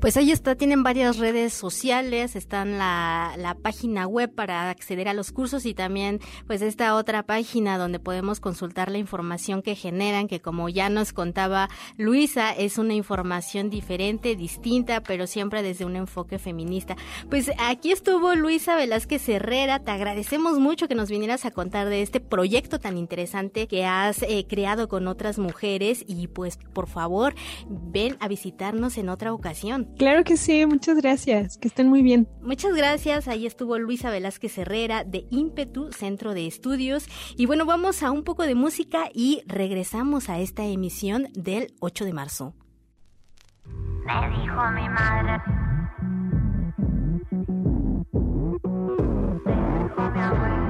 Pues 0.00 0.16
ahí 0.16 0.32
está, 0.32 0.54
tienen 0.54 0.82
varias 0.82 1.18
redes 1.18 1.54
sociales, 1.54 2.36
están 2.36 2.76
la, 2.78 3.34
la 3.38 3.54
página 3.54 4.06
web 4.06 4.34
para 4.34 4.68
acceder 4.68 5.08
a 5.08 5.14
los 5.14 5.32
cursos 5.32 5.64
y 5.64 5.72
también 5.72 6.20
pues 6.46 6.62
esta 6.62 6.94
otra 6.94 7.22
página 7.22 7.78
donde 7.78 8.00
podemos 8.00 8.38
consultar 8.40 8.90
la 8.90 8.98
información 8.98 9.62
que 9.62 9.74
generan, 9.74 10.28
que 10.28 10.40
como 10.40 10.68
ya 10.68 10.90
nos 10.90 11.12
contaba 11.12 11.70
Luisa, 11.96 12.52
es 12.52 12.76
una 12.76 12.94
información 12.94 13.70
diferente, 13.70 14.36
distinta, 14.36 15.00
pero 15.00 15.26
siempre 15.26 15.62
desde 15.62 15.84
un 15.84 15.96
enfoque 15.96 16.38
feminista. 16.38 16.96
Pues 17.30 17.50
aquí 17.58 17.92
estuvo 17.92 18.34
Luisa 18.34 18.76
Velázquez 18.76 19.26
Herrera, 19.28 19.78
te 19.78 19.92
agradecemos 19.92 20.58
mucho 20.58 20.88
que 20.88 20.94
nos 20.94 21.08
vinieras 21.08 21.46
a 21.46 21.50
contar 21.50 21.88
de 21.88 22.02
este 22.02 22.20
proyecto 22.20 22.78
tan 22.78 22.98
interesante 22.98 23.68
que 23.68 23.86
has 23.86 24.22
eh, 24.22 24.44
creado 24.48 24.88
con 24.88 25.06
otras 25.06 25.38
mujeres 25.38 26.04
y 26.06 26.26
pues 26.26 26.58
por 26.72 26.88
favor 26.88 27.34
ven 27.68 28.16
a 28.20 28.28
visitarnos 28.28 28.98
en 28.98 29.08
otra 29.08 29.32
ocasión. 29.32 29.83
Claro 29.98 30.24
que 30.24 30.36
sí, 30.36 30.66
muchas 30.66 30.96
gracias, 30.96 31.56
que 31.58 31.68
estén 31.68 31.88
muy 31.88 32.02
bien. 32.02 32.28
Muchas 32.42 32.74
gracias, 32.74 33.28
ahí 33.28 33.46
estuvo 33.46 33.78
Luisa 33.78 34.10
Velázquez 34.10 34.58
Herrera 34.58 35.04
de 35.04 35.26
Ímpetu, 35.30 35.92
Centro 35.92 36.34
de 36.34 36.46
Estudios. 36.46 37.06
Y 37.36 37.46
bueno, 37.46 37.64
vamos 37.64 38.02
a 38.02 38.10
un 38.10 38.24
poco 38.24 38.44
de 38.44 38.54
música 38.54 39.08
y 39.12 39.42
regresamos 39.46 40.28
a 40.28 40.38
esta 40.40 40.64
emisión 40.64 41.28
del 41.34 41.74
8 41.80 42.04
de 42.04 42.12
marzo. 42.12 42.54
Me 43.64 44.28
dijo 44.30 44.70
mi 44.72 44.88
madre. 44.88 45.42
Me 49.44 49.82
dijo 49.82 50.10
mi 50.10 50.20
abuelo. 50.20 50.63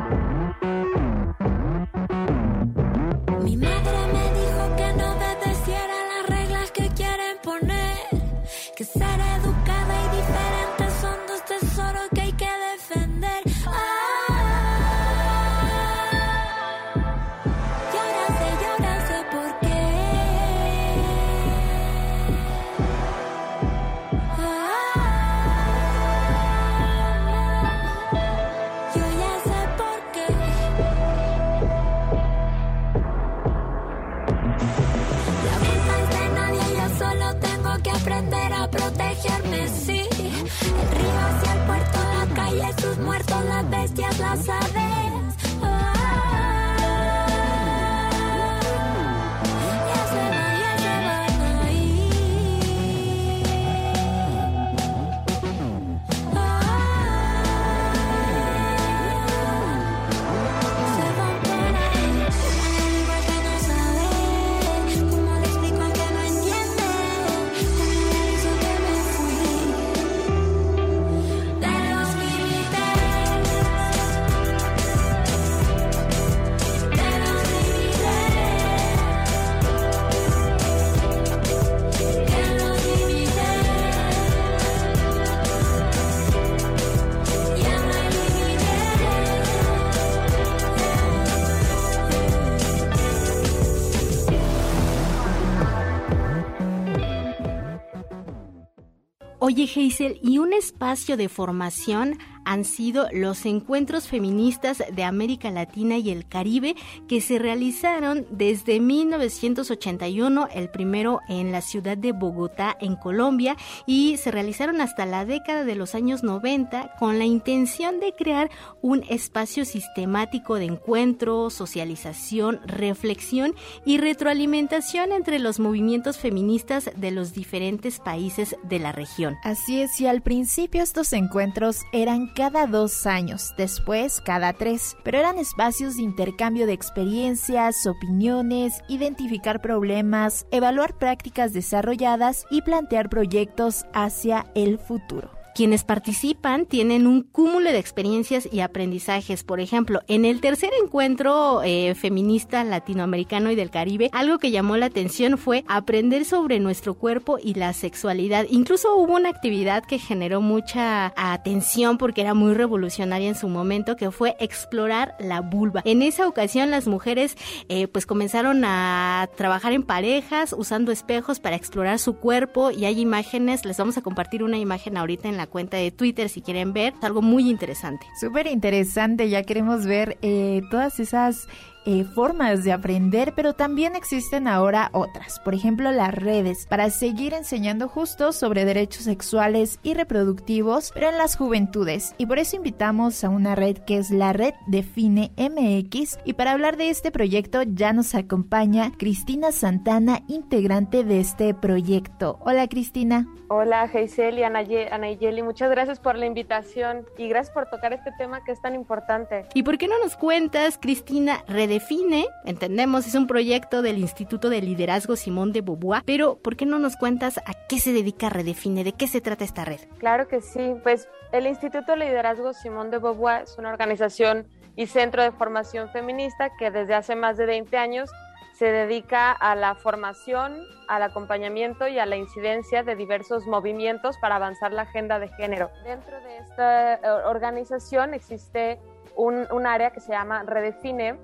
¿Y 100.22 100.38
un 100.38 100.52
espacio 100.52 101.16
de 101.16 101.28
formación 101.28 102.18
han 102.54 102.64
sido 102.64 103.08
los 103.12 103.44
encuentros 103.46 104.08
feministas 104.08 104.82
de 104.92 105.04
América 105.04 105.50
Latina 105.50 105.98
y 105.98 106.10
el 106.10 106.26
Caribe 106.26 106.76
que 107.08 107.20
se 107.20 107.38
realizaron 107.38 108.26
desde 108.30 108.80
1981, 108.80 110.48
el 110.54 110.70
primero 110.70 111.20
en 111.28 111.50
la 111.50 111.60
ciudad 111.60 111.98
de 111.98 112.12
Bogotá, 112.12 112.76
en 112.80 112.94
Colombia, 112.96 113.56
y 113.86 114.16
se 114.18 114.30
realizaron 114.30 114.80
hasta 114.80 115.04
la 115.04 115.24
década 115.24 115.64
de 115.64 115.74
los 115.74 115.94
años 115.94 116.22
90 116.22 116.94
con 116.98 117.18
la 117.18 117.24
intención 117.24 117.98
de 117.98 118.12
crear 118.12 118.50
un 118.80 119.04
espacio 119.08 119.64
sistemático 119.64 120.54
de 120.54 120.66
encuentro, 120.66 121.50
socialización, 121.50 122.60
reflexión 122.66 123.54
y 123.84 123.98
retroalimentación 123.98 125.12
entre 125.12 125.40
los 125.40 125.58
movimientos 125.58 126.18
feministas 126.18 126.90
de 126.94 127.10
los 127.10 127.32
diferentes 127.32 127.98
países 127.98 128.56
de 128.62 128.78
la 128.78 128.92
región. 128.92 129.36
Así 129.42 129.80
es, 129.80 130.00
y 130.00 130.06
al 130.06 130.22
principio 130.22 130.82
estos 130.82 131.12
encuentros 131.12 131.80
eran 131.92 132.32
cada 132.44 132.66
dos 132.66 133.06
años, 133.06 133.54
después 133.56 134.20
cada 134.20 134.52
tres, 134.52 134.98
pero 135.02 135.16
eran 135.16 135.38
espacios 135.38 135.96
de 135.96 136.02
intercambio 136.02 136.66
de 136.66 136.74
experiencias, 136.74 137.86
opiniones, 137.86 138.82
identificar 138.86 139.62
problemas, 139.62 140.46
evaluar 140.50 140.98
prácticas 140.98 141.54
desarrolladas 141.54 142.44
y 142.50 142.60
plantear 142.60 143.08
proyectos 143.08 143.86
hacia 143.94 144.44
el 144.54 144.78
futuro. 144.78 145.43
Quienes 145.54 145.84
participan 145.84 146.66
tienen 146.66 147.06
un 147.06 147.22
cúmulo 147.22 147.70
de 147.70 147.78
experiencias 147.78 148.48
y 148.50 148.58
aprendizajes. 148.58 149.44
Por 149.44 149.60
ejemplo, 149.60 150.00
en 150.08 150.24
el 150.24 150.40
tercer 150.40 150.70
encuentro 150.82 151.62
eh, 151.62 151.94
feminista 151.94 152.64
latinoamericano 152.64 153.52
y 153.52 153.54
del 153.54 153.70
Caribe, 153.70 154.10
algo 154.12 154.40
que 154.40 154.50
llamó 154.50 154.76
la 154.76 154.86
atención 154.86 155.38
fue 155.38 155.64
aprender 155.68 156.24
sobre 156.24 156.58
nuestro 156.58 156.94
cuerpo 156.94 157.38
y 157.40 157.54
la 157.54 157.72
sexualidad. 157.72 158.46
Incluso 158.50 158.96
hubo 158.96 159.14
una 159.14 159.28
actividad 159.28 159.84
que 159.84 160.00
generó 160.00 160.40
mucha 160.40 161.12
atención 161.16 161.98
porque 161.98 162.22
era 162.22 162.34
muy 162.34 162.54
revolucionaria 162.54 163.28
en 163.28 163.36
su 163.36 163.46
momento, 163.46 163.94
que 163.94 164.10
fue 164.10 164.34
explorar 164.40 165.14
la 165.20 165.40
vulva. 165.40 165.82
En 165.84 166.02
esa 166.02 166.26
ocasión 166.26 166.72
las 166.72 166.88
mujeres 166.88 167.36
eh, 167.68 167.86
pues 167.86 168.06
comenzaron 168.06 168.64
a 168.64 169.28
trabajar 169.36 169.72
en 169.72 169.84
parejas 169.84 170.52
usando 170.58 170.90
espejos 170.90 171.38
para 171.38 171.54
explorar 171.54 172.00
su 172.00 172.16
cuerpo 172.16 172.72
y 172.72 172.86
hay 172.86 173.00
imágenes, 173.00 173.64
les 173.64 173.76
vamos 173.76 173.96
a 173.96 174.02
compartir 174.02 174.42
una 174.42 174.58
imagen 174.58 174.96
ahorita 174.96 175.28
en 175.28 175.36
la 175.36 175.43
cuenta 175.46 175.76
de 175.76 175.90
Twitter 175.90 176.28
si 176.28 176.42
quieren 176.42 176.72
ver. 176.72 176.94
Es 176.96 177.04
algo 177.04 177.22
muy 177.22 177.50
interesante. 177.50 178.06
Súper 178.18 178.46
interesante, 178.46 179.28
ya 179.28 179.42
queremos 179.42 179.86
ver 179.86 180.18
eh, 180.22 180.62
todas 180.70 181.00
esas 181.00 181.48
eh, 181.86 182.04
formas 182.04 182.64
de 182.64 182.72
aprender, 182.72 183.32
pero 183.36 183.52
también 183.52 183.96
existen 183.96 184.48
ahora 184.48 184.90
otras, 184.92 185.40
por 185.40 185.54
ejemplo 185.54 185.92
las 185.92 186.14
redes, 186.14 186.66
para 186.66 186.90
seguir 186.90 187.34
enseñando 187.34 187.88
justo 187.88 188.32
sobre 188.32 188.64
derechos 188.64 189.04
sexuales 189.04 189.78
y 189.82 189.94
reproductivos, 189.94 190.90
pero 190.94 191.10
en 191.10 191.18
las 191.18 191.36
juventudes. 191.36 192.14
Y 192.18 192.26
por 192.26 192.38
eso 192.38 192.56
invitamos 192.56 193.24
a 193.24 193.28
una 193.28 193.54
red 193.54 193.78
que 193.78 193.98
es 193.98 194.10
la 194.10 194.32
red 194.32 194.54
Define 194.66 195.32
MX. 195.36 196.18
Y 196.24 196.34
para 196.34 196.52
hablar 196.52 196.76
de 196.76 196.90
este 196.90 197.10
proyecto 197.10 197.62
ya 197.62 197.92
nos 197.92 198.14
acompaña 198.14 198.92
Cristina 198.96 199.52
Santana, 199.52 200.22
integrante 200.28 201.04
de 201.04 201.20
este 201.20 201.54
proyecto. 201.54 202.38
Hola 202.40 202.68
Cristina. 202.68 203.26
Hola 203.48 203.88
Geisel 203.88 204.38
y 204.38 204.42
Anayeli, 204.42 205.42
muchas 205.42 205.70
gracias 205.70 206.00
por 206.00 206.16
la 206.16 206.26
invitación 206.26 207.04
y 207.18 207.28
gracias 207.28 207.54
por 207.54 207.68
tocar 207.68 207.92
este 207.92 208.10
tema 208.18 208.42
que 208.42 208.52
es 208.52 208.60
tan 208.60 208.74
importante. 208.74 209.46
¿Y 209.54 209.62
por 209.62 209.76
qué 209.76 209.86
no 209.86 209.98
nos 210.02 210.16
cuentas, 210.16 210.78
Cristina, 210.80 211.44
Redefine? 211.74 212.28
Entendemos, 212.44 213.04
es 213.04 213.16
un 213.16 213.26
proyecto 213.26 213.82
del 213.82 213.98
Instituto 213.98 214.48
de 214.48 214.62
Liderazgo 214.62 215.16
Simón 215.16 215.52
de 215.52 215.60
Beauvoir, 215.60 216.04
pero 216.06 216.36
¿por 216.36 216.54
qué 216.54 216.66
no 216.66 216.78
nos 216.78 216.94
cuentas 216.94 217.38
a 217.38 217.52
qué 217.68 217.80
se 217.80 217.92
dedica 217.92 218.28
Redefine? 218.28 218.84
¿De 218.84 218.92
qué 218.92 219.08
se 219.08 219.20
trata 219.20 219.42
esta 219.42 219.64
red? 219.64 219.80
Claro 219.98 220.28
que 220.28 220.40
sí, 220.40 220.76
pues 220.84 221.08
el 221.32 221.48
Instituto 221.48 221.90
de 221.92 221.98
Liderazgo 221.98 222.52
Simón 222.52 222.92
de 222.92 222.98
Beauvoir 222.98 223.42
es 223.42 223.58
una 223.58 223.70
organización 223.70 224.46
y 224.76 224.86
centro 224.86 225.24
de 225.24 225.32
formación 225.32 225.90
feminista 225.90 226.50
que 226.56 226.70
desde 226.70 226.94
hace 226.94 227.16
más 227.16 227.36
de 227.38 227.46
20 227.46 227.76
años 227.76 228.08
se 228.52 228.66
dedica 228.66 229.32
a 229.32 229.56
la 229.56 229.74
formación, 229.74 230.64
al 230.86 231.02
acompañamiento 231.02 231.88
y 231.88 231.98
a 231.98 232.06
la 232.06 232.14
incidencia 232.14 232.84
de 232.84 232.94
diversos 232.94 233.48
movimientos 233.48 234.16
para 234.18 234.36
avanzar 234.36 234.72
la 234.72 234.82
agenda 234.82 235.18
de 235.18 235.26
género. 235.26 235.70
Dentro 235.82 236.20
de 236.20 236.36
esta 236.38 236.94
eh, 236.94 237.00
organización 237.26 238.14
existe 238.14 238.78
un, 239.16 239.66
área 239.66 239.90
que 239.90 240.00
se 240.00 240.12
llama 240.12 240.42
Redefine, 240.44 241.16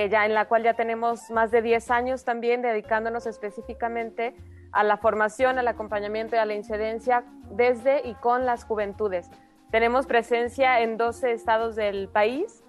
que 0.00 0.08
ya, 0.08 0.24
en 0.24 0.32
la 0.32 0.46
cual 0.46 0.62
ya 0.62 0.72
tenemos 0.72 1.30
más 1.30 1.50
de 1.50 1.60
10 1.60 1.90
años 1.90 2.24
también 2.24 2.62
dedicándonos 2.62 3.26
específicamente 3.26 4.34
a 4.72 4.82
la 4.82 4.96
formación, 4.96 5.58
al 5.58 5.68
acompañamiento 5.68 6.36
y 6.36 6.38
a 6.38 6.46
la 6.46 6.54
incidencia 6.54 7.22
desde 7.50 8.08
y 8.08 8.14
con 8.14 8.46
las 8.46 8.64
juventudes. 8.64 9.30
Tenemos 9.70 10.06
presencia 10.06 10.80
en 10.80 10.96
12 10.96 11.32
estados 11.32 11.76
del 11.76 12.08
país, 12.08 12.64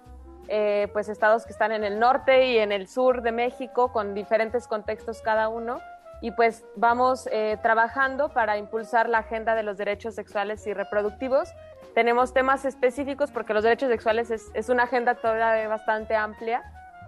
eh, 0.48 0.88
pues 0.92 1.08
estados 1.08 1.46
que 1.46 1.52
están 1.52 1.72
en 1.72 1.84
el 1.84 1.98
norte 1.98 2.48
y 2.48 2.58
en 2.58 2.70
el 2.70 2.86
sur 2.86 3.22
de 3.22 3.32
México 3.32 3.92
con 3.92 4.12
diferentes 4.12 4.68
contextos 4.68 5.22
cada 5.22 5.48
uno 5.48 5.80
y 6.20 6.32
pues 6.32 6.66
vamos 6.76 7.30
eh, 7.32 7.56
trabajando 7.62 8.28
para 8.28 8.58
impulsar 8.58 9.08
la 9.08 9.20
agenda 9.20 9.54
de 9.54 9.62
los 9.62 9.78
derechos 9.78 10.16
sexuales 10.16 10.66
y 10.66 10.74
reproductivos. 10.74 11.48
Tenemos 11.94 12.34
temas 12.34 12.66
específicos 12.66 13.30
porque 13.30 13.54
los 13.54 13.62
derechos 13.62 13.88
sexuales 13.88 14.30
es, 14.30 14.50
es 14.52 14.68
una 14.68 14.82
agenda 14.82 15.14
todavía 15.14 15.66
bastante 15.66 16.14
amplia, 16.14 16.62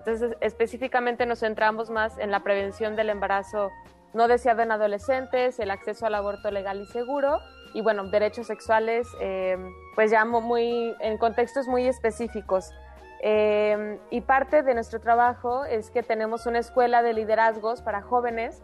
entonces 0.05 0.37
específicamente 0.41 1.25
nos 1.25 1.41
centramos 1.41 1.89
más 1.91 2.19
en 2.19 2.31
la 2.31 2.41
prevención 2.41 2.95
del 2.97 3.11
embarazo 3.11 3.71
no 4.13 4.29
deseado 4.29 4.63
en 4.63 4.71
adolescentes, 4.71 5.59
el 5.59 5.71
acceso 5.71 6.07
al 6.07 6.15
aborto 6.15 6.51
legal 6.51 6.81
y 6.81 6.87
seguro 6.87 7.41
y 7.73 7.81
bueno, 7.81 8.05
derechos 8.05 8.47
sexuales 8.47 9.09
eh, 9.21 9.59
pues 9.95 10.11
ya 10.11 10.25
muy 10.25 10.95
en 11.01 11.19
contextos 11.19 11.67
muy 11.67 11.87
específicos. 11.87 12.71
Em, 13.21 13.99
y 14.11 14.21
parte 14.21 14.63
de 14.63 14.75
nuestro 14.75 15.01
trabajo 15.01 15.65
es 15.65 15.91
que 15.91 16.03
tenemos 16.03 16.47
una 16.47 16.59
escuela 16.59 17.03
de 17.03 17.15
liderazgos 17.15 17.81
para 17.81 18.03
jóvenes 18.03 18.63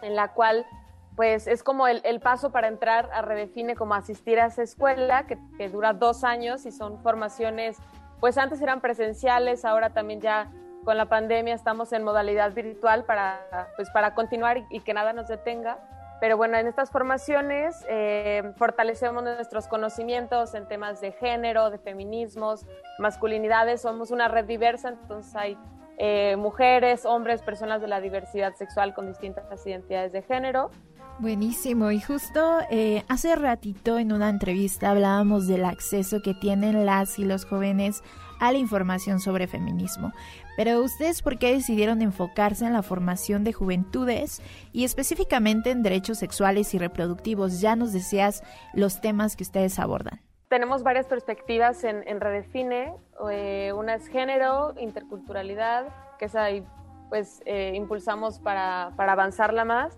en 0.00 0.16
la 0.16 0.32
cual 0.32 0.66
pues 1.14 1.46
es 1.46 1.62
como 1.62 1.86
el, 1.86 2.20
paso 2.20 2.52
para 2.52 2.68
entrar 2.68 3.10
a 3.12 3.20
Redefine, 3.20 3.76
como 3.76 3.94
asistir 3.94 4.40
a 4.40 4.46
esa 4.46 4.62
escuela 4.62 5.26
que, 5.26 5.68
dura 5.68 5.92
dos 5.92 6.24
años 6.24 6.64
y 6.64 6.72
son 6.72 7.02
formaciones, 7.02 7.76
pues 8.22 8.38
antes 8.38 8.62
eran 8.62 8.80
presenciales, 8.80 9.64
ahora 9.64 9.90
también 9.90 10.20
ya 10.20 10.48
con 10.84 10.96
la 10.96 11.06
pandemia 11.06 11.56
estamos 11.56 11.92
en 11.92 12.04
modalidad 12.04 12.52
virtual 12.52 13.04
para, 13.04 13.68
pues 13.74 13.90
para 13.90 14.14
continuar 14.14 14.62
y 14.70 14.78
que 14.78 14.94
nada 14.94 15.12
nos 15.12 15.26
detenga. 15.26 15.80
Pero 16.20 16.36
bueno, 16.36 16.56
en 16.56 16.68
estas 16.68 16.92
formaciones 16.92 17.84
eh, 17.88 18.52
fortalecemos 18.58 19.24
nuestros 19.24 19.66
conocimientos 19.66 20.54
en 20.54 20.68
temas 20.68 21.00
de 21.00 21.10
género, 21.10 21.70
de 21.70 21.78
feminismos, 21.78 22.64
masculinidades. 23.00 23.82
Somos 23.82 24.12
una 24.12 24.28
red 24.28 24.44
diversa, 24.44 24.90
entonces 24.90 25.34
hay 25.34 25.58
eh, 25.98 26.36
mujeres, 26.36 27.04
hombres, 27.04 27.42
personas 27.42 27.80
de 27.80 27.88
la 27.88 28.00
diversidad 28.00 28.54
sexual 28.54 28.94
con 28.94 29.08
distintas 29.08 29.66
identidades 29.66 30.12
de 30.12 30.22
género. 30.22 30.70
Buenísimo, 31.18 31.90
y 31.92 32.00
justo 32.00 32.58
eh, 32.70 33.04
hace 33.08 33.36
ratito 33.36 33.98
en 33.98 34.12
una 34.12 34.28
entrevista 34.28 34.90
hablábamos 34.90 35.46
del 35.46 35.64
acceso 35.64 36.20
que 36.20 36.34
tienen 36.34 36.84
las 36.84 37.18
y 37.18 37.24
los 37.24 37.44
jóvenes 37.44 38.02
a 38.40 38.50
la 38.50 38.58
información 38.58 39.20
sobre 39.20 39.46
feminismo. 39.46 40.12
Pero 40.56 40.82
ustedes, 40.82 41.22
¿por 41.22 41.38
qué 41.38 41.52
decidieron 41.52 42.02
enfocarse 42.02 42.66
en 42.66 42.72
la 42.72 42.82
formación 42.82 43.44
de 43.44 43.52
juventudes 43.52 44.42
y 44.72 44.84
específicamente 44.84 45.70
en 45.70 45.84
derechos 45.84 46.18
sexuales 46.18 46.74
y 46.74 46.78
reproductivos? 46.78 47.60
Ya 47.60 47.76
nos 47.76 47.92
decías 47.92 48.42
los 48.74 49.00
temas 49.00 49.36
que 49.36 49.44
ustedes 49.44 49.78
abordan. 49.78 50.20
tenemos 50.48 50.82
varias 50.82 51.06
perspectivas 51.06 51.84
en, 51.84 52.06
en 52.06 52.20
Redefine. 52.20 52.94
Eh, 53.30 53.72
una 53.74 53.94
es 53.94 54.08
género, 54.08 54.74
interculturalidad, 54.78 55.86
que 56.18 56.24
es 56.26 56.34
ahí, 56.34 56.66
pues, 57.08 57.42
eh, 57.46 57.72
impulsamos 57.74 58.38
para, 58.40 58.92
para, 58.96 59.12
avanzarla 59.12 59.64
más. 59.64 59.96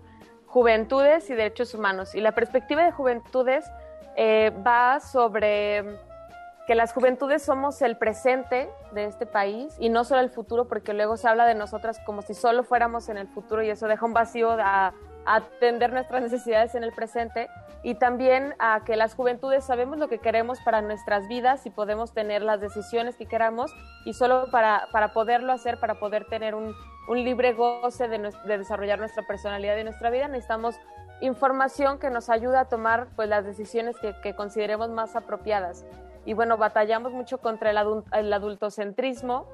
Juventudes 0.55 1.29
y 1.29 1.33
derechos 1.33 1.73
humanos. 1.73 2.15
Y 2.15 2.21
la 2.21 2.31
perspectiva 2.31 2.85
de 2.85 2.93
juventudes 2.93 3.65
eh, 4.15 4.53
va 4.65 5.01
sobre 5.01 5.83
que 6.65 6.75
las 6.75 6.93
juventudes 6.93 7.43
somos 7.43 7.81
el 7.81 7.97
presente 7.97 8.69
de 8.93 9.03
este 9.03 9.25
país 9.25 9.75
y 9.79 9.89
no 9.89 10.05
solo 10.05 10.21
el 10.21 10.29
futuro, 10.29 10.69
porque 10.69 10.93
luego 10.93 11.17
se 11.17 11.27
habla 11.27 11.45
de 11.45 11.55
nosotras 11.55 11.99
como 12.05 12.21
si 12.21 12.33
solo 12.33 12.63
fuéramos 12.63 13.09
en 13.09 13.17
el 13.17 13.27
futuro 13.27 13.63
y 13.63 13.69
eso 13.69 13.89
deja 13.89 14.05
un 14.05 14.13
vacío 14.13 14.51
a, 14.51 14.93
atender 15.25 15.91
nuestras 15.91 16.21
necesidades 16.21 16.75
en 16.75 16.83
el 16.83 16.91
presente 16.91 17.49
y 17.83 17.95
también 17.95 18.55
a 18.59 18.83
que 18.83 18.95
las 18.95 19.15
juventudes 19.15 19.63
sabemos 19.63 19.99
lo 19.99 20.07
que 20.07 20.19
queremos 20.19 20.59
para 20.61 20.81
nuestras 20.81 21.27
vidas 21.27 21.65
y 21.65 21.69
podemos 21.69 22.13
tener 22.13 22.41
las 22.41 22.59
decisiones 22.59 23.15
que 23.15 23.25
queramos 23.27 23.71
y 24.05 24.13
solo 24.13 24.47
para, 24.51 24.87
para 24.91 25.13
poderlo 25.13 25.53
hacer, 25.53 25.79
para 25.79 25.95
poder 25.95 26.25
tener 26.25 26.55
un, 26.55 26.73
un 27.07 27.23
libre 27.23 27.53
goce 27.53 28.07
de, 28.07 28.31
de, 28.45 28.57
desarrollar 28.57 28.99
nuestra 28.99 29.23
personalidad 29.27 29.77
y 29.77 29.83
nuestra 29.83 30.09
vida, 30.09 30.27
necesitamos 30.27 30.75
información 31.21 31.99
que 31.99 32.09
nos 32.09 32.29
ayude 32.29 32.57
a 32.57 32.65
tomar 32.65 33.07
pues, 33.15 33.29
las 33.29 33.45
decisiones 33.45 33.95
que, 33.97 34.35
consideremos 34.35 34.89
más 34.89 35.15
apropiadas. 35.15 35.85
Y 36.25 36.33
bueno, 36.33 36.57
batallamos 36.57 37.13
mucho 37.13 37.37
contra 37.37 37.69
el 37.69 38.33
adultocentrismo 38.33 39.47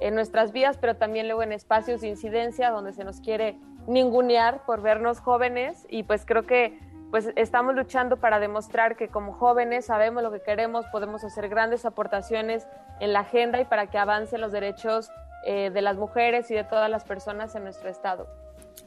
en 0.00 0.14
nuestras 0.14 0.52
vidas, 0.52 0.78
pero 0.78 0.96
también 0.96 1.26
luego 1.26 1.42
en 1.42 1.52
espacios 1.52 2.00
de 2.00 2.08
incidencia 2.08 2.70
donde 2.70 2.92
se 2.92 3.04
nos 3.04 3.20
quiere 3.20 3.58
ningunear 3.86 4.64
por 4.66 4.82
vernos 4.82 5.20
jóvenes 5.20 5.86
y 5.88 6.02
pues 6.02 6.24
creo 6.26 6.46
que 6.46 6.78
pues 7.10 7.30
estamos 7.36 7.74
luchando 7.74 8.18
para 8.18 8.38
demostrar 8.38 8.96
que 8.96 9.08
como 9.08 9.32
jóvenes 9.32 9.86
sabemos 9.86 10.22
lo 10.22 10.30
que 10.30 10.42
queremos, 10.42 10.84
podemos 10.92 11.24
hacer 11.24 11.48
grandes 11.48 11.86
aportaciones 11.86 12.66
en 13.00 13.14
la 13.14 13.20
agenda 13.20 13.60
y 13.60 13.64
para 13.64 13.86
que 13.86 13.96
avancen 13.96 14.42
los 14.42 14.52
derechos 14.52 15.10
eh, 15.44 15.70
de 15.70 15.80
las 15.80 15.96
mujeres 15.96 16.50
y 16.50 16.54
de 16.54 16.64
todas 16.64 16.90
las 16.90 17.04
personas 17.04 17.54
en 17.54 17.64
nuestro 17.64 17.88
estado. 17.88 18.26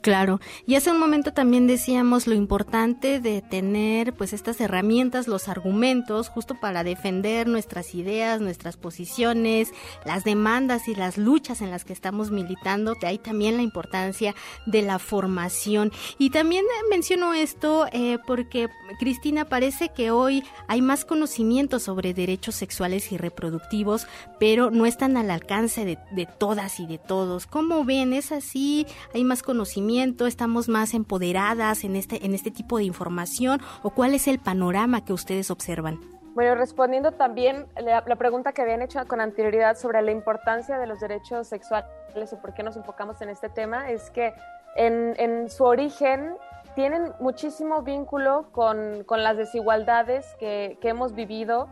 Claro, 0.01 0.39
y 0.65 0.73
hace 0.73 0.89
un 0.89 0.99
momento 0.99 1.31
también 1.31 1.67
decíamos 1.67 2.25
lo 2.25 2.33
importante 2.33 3.19
de 3.19 3.43
tener 3.43 4.13
pues 4.13 4.33
estas 4.33 4.59
herramientas, 4.59 5.27
los 5.27 5.47
argumentos, 5.47 6.27
justo 6.27 6.55
para 6.59 6.83
defender 6.83 7.47
nuestras 7.47 7.93
ideas, 7.93 8.41
nuestras 8.41 8.77
posiciones, 8.77 9.71
las 10.03 10.23
demandas 10.23 10.87
y 10.87 10.95
las 10.95 11.19
luchas 11.19 11.61
en 11.61 11.69
las 11.69 11.85
que 11.85 11.93
estamos 11.93 12.31
militando. 12.31 12.95
De 12.99 13.05
ahí 13.05 13.19
también 13.19 13.57
la 13.57 13.61
importancia 13.61 14.33
de 14.65 14.81
la 14.81 14.97
formación. 14.97 15.91
Y 16.17 16.31
también 16.31 16.65
menciono 16.89 17.35
esto 17.35 17.85
eh, 17.91 18.17
porque, 18.25 18.69
Cristina, 18.99 19.45
parece 19.45 19.89
que 19.89 20.09
hoy 20.09 20.43
hay 20.67 20.81
más 20.81 21.05
conocimiento 21.05 21.77
sobre 21.77 22.15
derechos 22.15 22.55
sexuales 22.55 23.11
y 23.11 23.17
reproductivos, 23.17 24.07
pero 24.39 24.71
no 24.71 24.87
están 24.87 25.15
al 25.15 25.29
alcance 25.29 25.85
de, 25.85 25.99
de 26.09 26.25
todas 26.25 26.79
y 26.79 26.87
de 26.87 26.97
todos. 26.97 27.45
¿Cómo 27.45 27.85
ven? 27.85 28.13
¿Es 28.13 28.31
así? 28.31 28.87
¿Hay 29.13 29.23
más 29.23 29.43
conocimiento? 29.43 29.90
Estamos 30.27 30.69
más 30.69 30.93
empoderadas 30.93 31.83
en 31.83 31.95
este, 31.95 32.25
en 32.25 32.33
este 32.33 32.51
tipo 32.51 32.77
de 32.77 32.83
información 32.83 33.61
o 33.83 33.89
cuál 33.89 34.13
es 34.13 34.27
el 34.27 34.39
panorama 34.39 35.03
que 35.03 35.13
ustedes 35.13 35.51
observan? 35.51 35.99
Bueno, 36.33 36.55
respondiendo 36.55 37.11
también 37.11 37.65
la, 37.75 38.03
la, 38.07 38.15
pregunta 38.15 38.53
que 38.53 38.61
habían 38.61 38.81
hecho 38.81 39.05
con 39.05 39.19
anterioridad 39.19 39.75
sobre 39.75 40.01
la 40.01 40.11
importancia 40.11 40.77
de 40.79 40.87
los 40.87 41.01
derechos 41.01 41.47
sexuales 41.47 42.31
o 42.31 42.41
por 42.41 42.53
qué 42.53 42.63
nos 42.63 42.77
enfocamos 42.77 43.21
en 43.21 43.29
este 43.29 43.49
tema, 43.49 43.91
es 43.91 44.09
que 44.11 44.33
en, 44.77 45.13
en 45.17 45.49
su 45.49 45.65
origen 45.65 46.35
tienen 46.73 47.11
muchísimo 47.19 47.81
vínculo 47.81 48.47
con, 48.53 49.03
con 49.03 49.23
las 49.23 49.35
desigualdades 49.35 50.25
que, 50.39 50.77
que 50.81 50.89
hemos 50.89 51.13
vivido, 51.13 51.67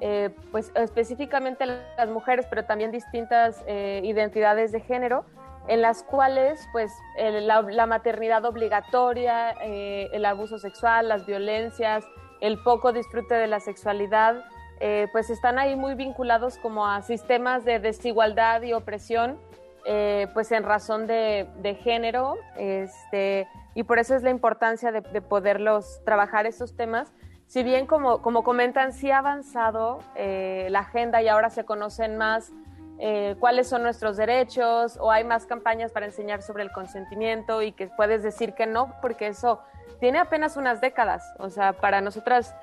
eh, 0.00 0.30
pues 0.50 0.72
específicamente 0.74 1.64
las 1.64 2.08
mujeres, 2.08 2.46
pero 2.50 2.64
también 2.64 2.90
distintas 2.90 3.64
eh, 3.66 4.00
identidades 4.04 4.72
de 4.72 4.80
género, 4.80 5.24
en 5.68 5.82
las 5.82 6.02
cuales 6.02 6.68
pues 6.72 6.92
el, 7.16 7.46
la, 7.46 7.62
la, 7.62 7.86
maternidad 7.86 8.44
obligatoria, 8.44 9.54
eh, 9.62 10.08
el 10.12 10.24
abuso 10.24 10.58
sexual, 10.58 11.08
las 11.08 11.26
violencias, 11.26 12.04
el 12.40 12.62
poco 12.62 12.92
disfrute 12.92 13.34
de 13.34 13.46
la 13.46 13.60
sexualidad, 13.60 14.44
eh, 14.80 15.06
pues 15.12 15.30
están 15.30 15.60
ahí 15.60 15.76
muy 15.76 15.94
vinculados 15.94 16.58
como 16.58 16.88
a 16.88 17.02
sistemas 17.02 17.64
de 17.64 17.78
desigualdad 17.78 18.62
y 18.62 18.72
opresión, 18.72 19.38
eh, 19.84 20.26
pues 20.34 20.50
en 20.50 20.64
razón 20.64 21.06
de, 21.06 21.46
de, 21.58 21.76
género, 21.76 22.36
este, 22.56 23.46
y 23.74 23.84
por 23.84 24.00
eso 24.00 24.16
es 24.16 24.24
la 24.24 24.30
importancia 24.30 24.90
de, 24.90 25.00
de 25.00 25.22
poderlos 25.22 26.00
trabajar 26.04 26.46
esos 26.46 26.74
temas. 26.74 27.12
Si 27.46 27.62
bien, 27.62 27.86
como, 27.86 28.22
como 28.22 28.42
comentan, 28.42 28.92
sí 28.92 29.10
ha 29.10 29.18
avanzado 29.18 30.00
eh, 30.16 30.66
la 30.70 30.80
agenda 30.80 31.22
y 31.22 31.28
ahora 31.28 31.50
se 31.50 31.64
conocen 31.64 32.16
más 32.16 32.50
eh, 32.98 33.36
cuáles 33.40 33.68
son 33.68 33.82
nuestros 33.82 34.16
derechos 34.16 34.96
o 35.00 35.10
hay 35.10 35.24
más 35.24 35.46
campañas 35.46 35.92
para 35.92 36.06
enseñar 36.06 36.42
sobre 36.42 36.62
el 36.62 36.72
consentimiento 36.72 37.62
y 37.62 37.72
que 37.72 37.88
puedes 37.88 38.22
decir 38.22 38.54
que 38.54 38.66
no, 38.66 38.94
porque 39.00 39.28
eso 39.28 39.60
tiene 40.00 40.18
apenas 40.18 40.56
unas 40.56 40.80
décadas. 40.80 41.24
O 41.38 41.50
sea, 41.50 41.72
para 41.72 42.00
nosotras, 42.00 42.54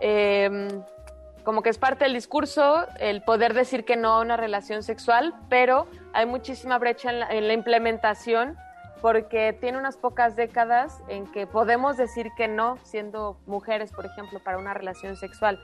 eh, 0.00 0.68
como 1.44 1.62
que 1.62 1.70
es 1.70 1.78
parte 1.78 2.04
del 2.04 2.14
discurso 2.14 2.86
el 2.98 3.22
poder 3.22 3.54
decir 3.54 3.84
que 3.84 3.96
no 3.96 4.14
a 4.14 4.20
una 4.20 4.36
relación 4.36 4.82
sexual, 4.82 5.34
pero 5.48 5.86
hay 6.12 6.26
muchísima 6.26 6.78
brecha 6.78 7.10
en 7.10 7.20
la, 7.20 7.28
en 7.30 7.46
la 7.46 7.52
implementación 7.52 8.56
porque 9.00 9.56
tiene 9.60 9.78
unas 9.78 9.96
pocas 9.96 10.36
décadas 10.36 11.00
en 11.08 11.30
que 11.30 11.46
podemos 11.46 11.96
decir 11.96 12.30
que 12.36 12.48
no, 12.48 12.78
siendo 12.82 13.38
mujeres, 13.46 13.92
por 13.92 14.06
ejemplo, 14.06 14.40
para 14.42 14.58
una 14.58 14.74
relación 14.74 15.16
sexual. 15.16 15.60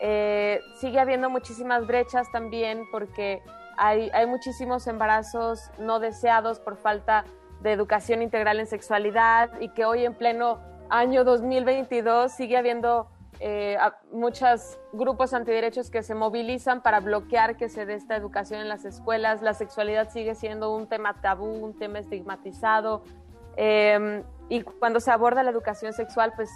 Eh, 0.00 0.60
sigue 0.80 0.98
habiendo 0.98 1.30
muchísimas 1.30 1.86
brechas 1.86 2.30
también 2.32 2.82
porque 2.90 3.40
hay, 3.84 4.26
muchísimos 4.26 4.86
embarazos 4.86 5.70
no 5.78 5.98
deseados 5.98 6.60
por 6.60 6.76
falta 6.76 7.24
de 7.60 7.72
educación 7.72 8.22
integral 8.22 8.60
en 8.60 8.66
sexualidad 8.66 9.60
y 9.60 9.70
que 9.70 9.84
hoy 9.84 10.04
en 10.04 10.14
pleno 10.14 10.60
año 10.88 11.24
2022 11.24 12.32
sigue 12.32 12.56
habiendo 12.56 13.08
eh, 13.40 13.76
muchos 14.12 14.78
grupos 14.92 15.34
antiderechos 15.34 15.90
que 15.90 16.02
se 16.02 16.14
movilizan 16.14 16.80
para 16.80 17.00
bloquear 17.00 17.56
que 17.56 17.68
se 17.68 17.84
dé 17.86 17.94
esta 17.94 18.14
educación 18.14 18.60
en 18.60 18.68
las 18.68 18.84
escuelas. 18.84 19.42
La 19.42 19.54
sexualidad 19.54 20.10
sigue 20.10 20.36
siendo 20.36 20.74
un 20.74 20.86
tema 20.86 21.20
tabú, 21.20 21.46
un 21.46 21.76
tema 21.76 21.98
estigmatizado. 21.98 23.02
Eh, 23.56 24.22
y 24.48 24.62
cuando 24.62 25.00
se 25.00 25.10
aborda 25.10 25.42
la 25.42 25.50
educación 25.50 25.92
sexual, 25.92 26.32
pues 26.36 26.50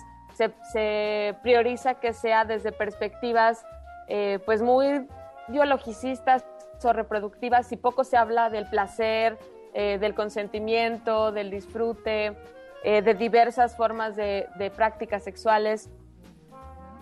se, 0.72 1.35
prioriza 1.43 1.95
que 1.95 2.12
sea 2.12 2.45
desde 2.45 2.70
perspectivas 2.70 3.64
eh, 4.09 4.39
pues 4.45 4.62
muy 4.62 5.09
biologicistas, 5.49 6.45
reproductivas 6.83 7.70
y 7.72 7.77
poco 7.77 8.05
se 8.05 8.16
habla 8.16 8.51
del 8.51 8.66
placer, 8.66 9.39
eh, 9.74 9.99
del 9.99 10.14
consentimiento, 10.14 11.33
del 11.33 11.51
disfrute, 11.51 12.37
eh, 12.85 13.03
de 13.03 13.14
diversas 13.14 13.77
formas 13.77 14.16
de, 14.16 14.47
prácticas 14.77 15.24
sexuales. 15.24 15.91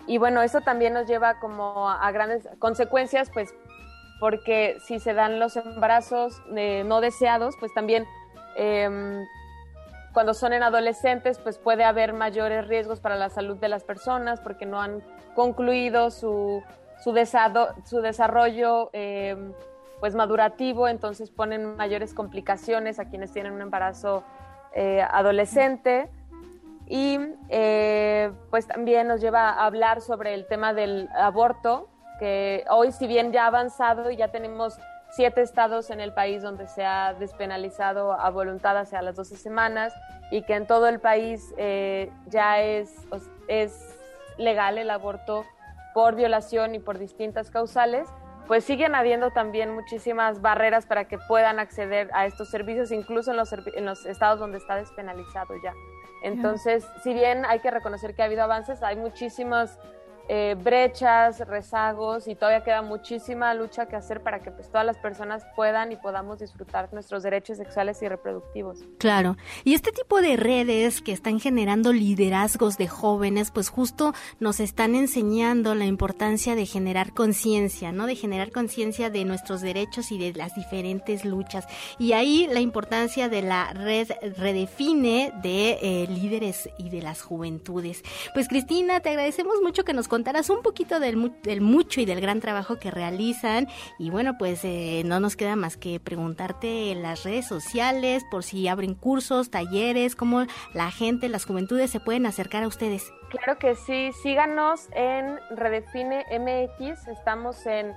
Y 0.07 0.17
bueno, 0.17 0.41
eso 0.41 0.61
también 0.61 0.93
nos 0.93 1.07
lleva 1.07 1.39
como 1.39 1.89
a, 1.89 2.05
a 2.05 2.11
grandes 2.11 2.47
consecuencias, 2.59 3.29
pues 3.33 3.53
porque 4.19 4.77
si 4.85 4.99
se 4.99 5.13
dan 5.13 5.39
los 5.39 5.55
embarazos 5.57 6.41
eh, 6.55 6.83
no 6.85 7.01
deseados, 7.01 7.55
pues 7.59 7.73
también 7.73 8.05
em, 8.55 9.25
cuando 10.13 10.33
son 10.33 10.53
en 10.53 10.63
adolescentes, 10.63 11.37
pues 11.39 11.57
puede 11.57 11.83
haber 11.83 12.13
mayores 12.13 12.67
riesgos 12.67 12.99
para 12.99 13.15
la 13.15 13.29
salud 13.29 13.57
de 13.57 13.67
las 13.67 13.83
personas 13.83 14.39
porque 14.39 14.65
no 14.65 14.81
han 14.81 15.03
concluido 15.33 16.11
su 16.11 16.63
su, 17.03 17.13
su 17.85 18.01
desarrollo 18.01 18.89
eh, 18.93 19.35
pues 19.99 20.15
madurativo, 20.15 20.87
entonces 20.87 21.31
ponen 21.31 21.75
mayores 21.75 22.13
complicaciones 22.13 22.99
a 22.99 23.05
quienes 23.05 23.31
tienen 23.31 23.53
un 23.53 23.61
embarazo 23.61 24.23
eh, 24.73 25.01
adolescente. 25.01 26.09
Y 26.87 27.17
eh, 27.49 28.31
pues 28.51 28.67
también 28.67 29.07
nos 29.07 29.21
lleva 29.21 29.49
a 29.49 29.65
hablar 29.65 30.01
sobre 30.01 30.33
el 30.35 30.45
tema 30.47 30.73
del 30.73 31.09
aborto, 31.15 31.87
que 32.19 32.63
hoy 32.69 32.91
si 32.91 33.07
bien 33.07 33.31
ya 33.31 33.45
ha 33.45 33.47
avanzado 33.47 34.11
y 34.11 34.17
ya 34.17 34.27
tenemos 34.27 34.77
siete 35.09 35.41
estados 35.41 35.89
en 35.89 36.01
el 36.01 36.13
país 36.13 36.43
donde 36.43 36.67
se 36.67 36.85
ha 36.85 37.13
despenalizado 37.13 38.13
a 38.13 38.29
voluntad 38.29 38.77
hacia 38.77 39.01
las 39.01 39.15
12 39.15 39.37
semanas 39.37 39.93
y 40.29 40.41
que 40.43 40.53
en 40.55 40.67
todo 40.67 40.87
el 40.87 40.99
país 40.99 41.53
eh, 41.57 42.11
ya 42.27 42.61
es, 42.61 42.93
es 43.47 43.97
legal 44.37 44.77
el 44.77 44.89
aborto 44.89 45.45
por 45.95 46.15
violación 46.15 46.75
y 46.75 46.79
por 46.79 46.99
distintas 46.99 47.49
causales, 47.49 48.09
pues 48.47 48.65
siguen 48.65 48.95
habiendo 48.95 49.31
también 49.31 49.73
muchísimas 49.73 50.41
barreras 50.41 50.85
para 50.85 51.07
que 51.07 51.17
puedan 51.17 51.57
acceder 51.57 52.09
a 52.13 52.25
estos 52.25 52.49
servicios, 52.49 52.91
incluso 52.91 53.31
en 53.31 53.37
los, 53.37 53.53
en 53.53 53.85
los 53.85 54.05
estados 54.05 54.41
donde 54.41 54.57
está 54.57 54.75
despenalizado 54.75 55.55
ya. 55.63 55.73
Entonces, 56.21 56.85
si 57.01 57.13
bien 57.13 57.45
hay 57.45 57.59
que 57.59 57.71
reconocer 57.71 58.13
que 58.13 58.23
ha 58.23 58.25
habido 58.25 58.43
avances, 58.43 58.83
hay 58.83 58.97
muchísimas 58.97 59.79
eh, 60.27 60.55
brechas, 60.57 61.39
rezagos 61.47 62.27
y 62.27 62.35
todavía 62.35 62.63
queda 62.63 62.81
muchísima 62.81 63.53
lucha 63.53 63.87
que 63.87 63.95
hacer 63.95 64.21
para 64.21 64.39
que 64.39 64.51
pues, 64.51 64.69
todas 64.69 64.85
las 64.85 64.97
personas 64.97 65.43
puedan 65.55 65.91
y 65.91 65.97
podamos 65.97 66.39
disfrutar 66.39 66.91
nuestros 66.93 67.23
derechos 67.23 67.57
sexuales 67.57 68.01
y 68.01 68.07
reproductivos. 68.07 68.79
Claro, 68.97 69.37
y 69.63 69.73
este 69.73 69.91
tipo 69.91 70.21
de 70.21 70.35
redes 70.35 71.01
que 71.01 71.11
están 71.11 71.39
generando 71.39 71.93
liderazgos 71.93 72.77
de 72.77 72.87
jóvenes, 72.87 73.51
pues 73.51 73.69
justo 73.69 74.13
nos 74.39 74.59
están 74.59 74.95
enseñando 74.95 75.75
la 75.75 75.85
importancia 75.85 76.55
de 76.55 76.65
generar 76.65 77.13
conciencia, 77.13 77.91
¿no? 77.91 78.07
De 78.07 78.15
generar 78.15 78.51
conciencia 78.51 79.09
de 79.09 79.25
nuestros 79.25 79.61
derechos 79.61 80.11
y 80.11 80.17
de 80.17 80.33
las 80.33 80.55
diferentes 80.55 81.25
luchas. 81.25 81.67
Y 81.99 82.13
ahí 82.13 82.47
la 82.51 82.59
importancia 82.59 83.29
de 83.29 83.41
la 83.41 83.73
red 83.73 84.09
redefine 84.37 85.31
de 85.41 85.77
eh, 85.81 86.07
líderes 86.07 86.69
y 86.77 86.89
de 86.89 87.01
las 87.01 87.21
juventudes. 87.21 88.03
Pues 88.33 88.47
Cristina, 88.47 88.99
te 88.99 89.09
agradecemos 89.09 89.55
mucho 89.61 89.83
que 89.83 89.93
nos 89.93 90.07
contarás 90.15 90.49
un 90.49 90.61
poquito 90.61 91.01
del, 91.01 91.33
del 91.43 91.59
mucho 91.59 91.99
y 91.99 92.05
del 92.05 92.21
gran 92.21 92.39
trabajo 92.39 92.79
que 92.79 92.89
realizan. 92.89 93.67
Y 93.99 94.11
bueno, 94.11 94.37
pues 94.37 94.63
eh, 94.63 95.01
no 95.03 95.19
nos 95.19 95.35
queda 95.35 95.57
más 95.57 95.75
que 95.75 95.99
preguntarte 95.99 96.91
en 96.91 97.01
las 97.01 97.25
redes 97.25 97.45
sociales 97.45 98.23
por 98.31 98.45
si 98.45 98.69
abren 98.69 98.93
cursos, 98.93 99.51
talleres, 99.51 100.15
cómo 100.15 100.45
la 100.73 100.89
gente, 100.89 101.27
las 101.27 101.43
juventudes 101.43 101.91
se 101.91 101.99
pueden 101.99 102.25
acercar 102.25 102.63
a 102.63 102.67
ustedes. 102.69 103.11
Claro 103.29 103.59
que 103.59 103.75
sí, 103.75 104.13
síganos 104.23 104.87
en 104.93 105.37
Redefine 105.49 106.23
MX, 106.31 107.09
estamos 107.09 107.65
en 107.65 107.91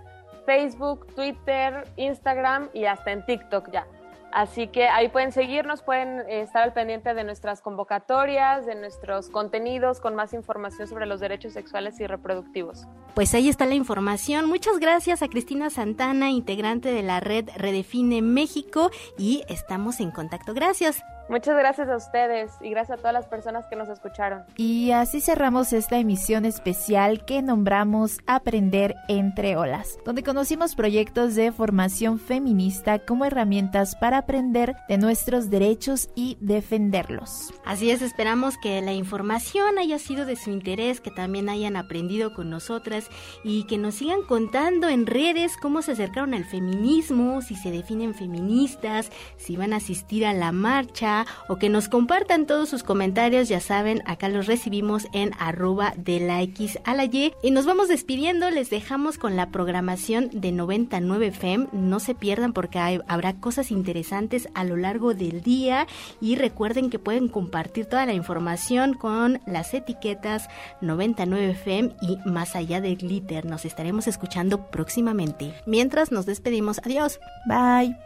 Facebook, 0.44 1.06
Twitter, 1.14 1.84
Instagram 1.94 2.68
y 2.74 2.86
hasta 2.86 3.12
en 3.12 3.24
TikTok 3.24 3.70
ya. 3.70 3.86
Así 4.32 4.68
que 4.68 4.88
ahí 4.88 5.08
pueden 5.08 5.32
seguirnos, 5.32 5.82
pueden 5.82 6.20
eh, 6.20 6.42
estar 6.42 6.62
al 6.62 6.72
pendiente 6.72 7.14
de 7.14 7.24
nuestras 7.24 7.60
convocatorias, 7.60 8.66
de 8.66 8.74
nuestros 8.74 9.30
contenidos 9.30 10.00
con 10.00 10.14
más 10.14 10.32
información 10.34 10.86
sobre 10.86 11.06
los 11.06 11.20
derechos 11.20 11.54
sexuales 11.54 11.98
y 12.00 12.06
reproductivos. 12.06 12.86
Pues 13.14 13.34
ahí 13.34 13.48
está 13.48 13.66
la 13.66 13.74
información. 13.74 14.46
Muchas 14.46 14.78
gracias 14.78 15.22
a 15.22 15.28
Cristina 15.28 15.70
Santana, 15.70 16.30
integrante 16.30 16.92
de 16.92 17.02
la 17.02 17.20
red 17.20 17.48
Redefine 17.56 18.22
México 18.22 18.90
y 19.16 19.44
estamos 19.48 20.00
en 20.00 20.10
contacto. 20.10 20.54
Gracias. 20.54 21.02
Muchas 21.28 21.58
gracias 21.58 21.90
a 21.90 21.96
ustedes 21.96 22.52
y 22.62 22.70
gracias 22.70 22.98
a 22.98 23.00
todas 23.00 23.12
las 23.12 23.26
personas 23.26 23.66
que 23.66 23.76
nos 23.76 23.90
escucharon. 23.90 24.44
Y 24.56 24.92
así 24.92 25.20
cerramos 25.20 25.74
esta 25.74 25.98
emisión 25.98 26.46
especial 26.46 27.26
que 27.26 27.42
nombramos 27.42 28.18
Aprender 28.26 28.94
entre 29.08 29.56
olas, 29.56 29.98
donde 30.06 30.22
conocimos 30.22 30.74
proyectos 30.74 31.34
de 31.34 31.52
formación 31.52 32.18
feminista 32.18 32.98
como 32.98 33.26
herramientas 33.26 33.94
para 33.96 34.18
aprender 34.18 34.74
de 34.88 34.96
nuestros 34.96 35.50
derechos 35.50 36.08
y 36.14 36.38
defenderlos. 36.40 37.52
Así 37.64 37.90
es, 37.90 38.00
esperamos 38.00 38.56
que 38.56 38.80
la 38.80 38.92
información 38.92 39.78
haya 39.78 39.98
sido 39.98 40.24
de 40.24 40.36
su 40.36 40.50
interés, 40.50 41.00
que 41.00 41.10
también 41.10 41.50
hayan 41.50 41.76
aprendido 41.76 42.32
con 42.32 42.48
nosotras 42.48 43.08
y 43.44 43.64
que 43.64 43.76
nos 43.76 43.96
sigan 43.96 44.22
contando 44.22 44.88
en 44.88 45.06
redes 45.06 45.56
cómo 45.58 45.82
se 45.82 45.92
acercaron 45.92 46.32
al 46.32 46.44
feminismo, 46.44 47.42
si 47.42 47.54
se 47.54 47.70
definen 47.70 48.14
feministas, 48.14 49.10
si 49.36 49.56
van 49.56 49.74
a 49.74 49.76
asistir 49.76 50.24
a 50.24 50.32
la 50.32 50.52
marcha 50.52 51.17
o 51.48 51.56
que 51.56 51.68
nos 51.68 51.88
compartan 51.88 52.46
todos 52.46 52.68
sus 52.68 52.82
comentarios. 52.82 53.48
Ya 53.48 53.60
saben, 53.60 54.02
acá 54.06 54.28
los 54.28 54.46
recibimos 54.46 55.06
en 55.12 55.32
arroba 55.38 55.92
de 55.96 56.20
la 56.20 56.42
X 56.42 56.78
a 56.84 56.94
la 56.94 57.04
Y. 57.04 57.32
Y 57.42 57.50
nos 57.50 57.66
vamos 57.66 57.88
despidiendo, 57.88 58.50
les 58.50 58.70
dejamos 58.70 59.18
con 59.18 59.36
la 59.36 59.50
programación 59.50 60.30
de 60.32 60.52
99 60.52 61.32
FEM. 61.32 61.68
No 61.72 62.00
se 62.00 62.14
pierdan 62.14 62.52
porque 62.52 63.00
habrá 63.06 63.34
cosas 63.34 63.70
interesantes 63.70 64.48
a 64.54 64.64
lo 64.64 64.76
largo 64.76 65.14
del 65.14 65.42
día. 65.42 65.86
Y 66.20 66.36
recuerden 66.36 66.90
que 66.90 66.98
pueden 66.98 67.28
compartir 67.28 67.86
toda 67.86 68.06
la 68.06 68.14
información 68.14 68.94
con 68.94 69.40
las 69.46 69.74
etiquetas 69.74 70.48
99 70.80 71.54
FEM 71.54 71.92
y 72.00 72.18
más 72.28 72.56
allá 72.56 72.80
del 72.80 72.96
glitter. 72.96 73.44
Nos 73.44 73.64
estaremos 73.64 74.06
escuchando 74.06 74.70
próximamente. 74.70 75.54
Mientras 75.66 76.12
nos 76.12 76.26
despedimos, 76.26 76.78
adiós. 76.84 77.20
Bye. 77.46 77.96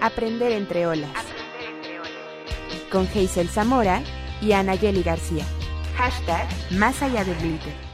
Aprender 0.00 0.52
entre 0.52 0.86
olas 0.86 1.10
con 2.90 3.06
Hazel 3.06 3.48
Zamora 3.48 4.02
y 4.40 4.52
Anayeli 4.52 5.02
García. 5.02 5.44
Hashtag 5.96 6.48
Más 6.72 7.02
allá 7.02 7.24
del 7.24 7.36
glitter. 7.38 7.85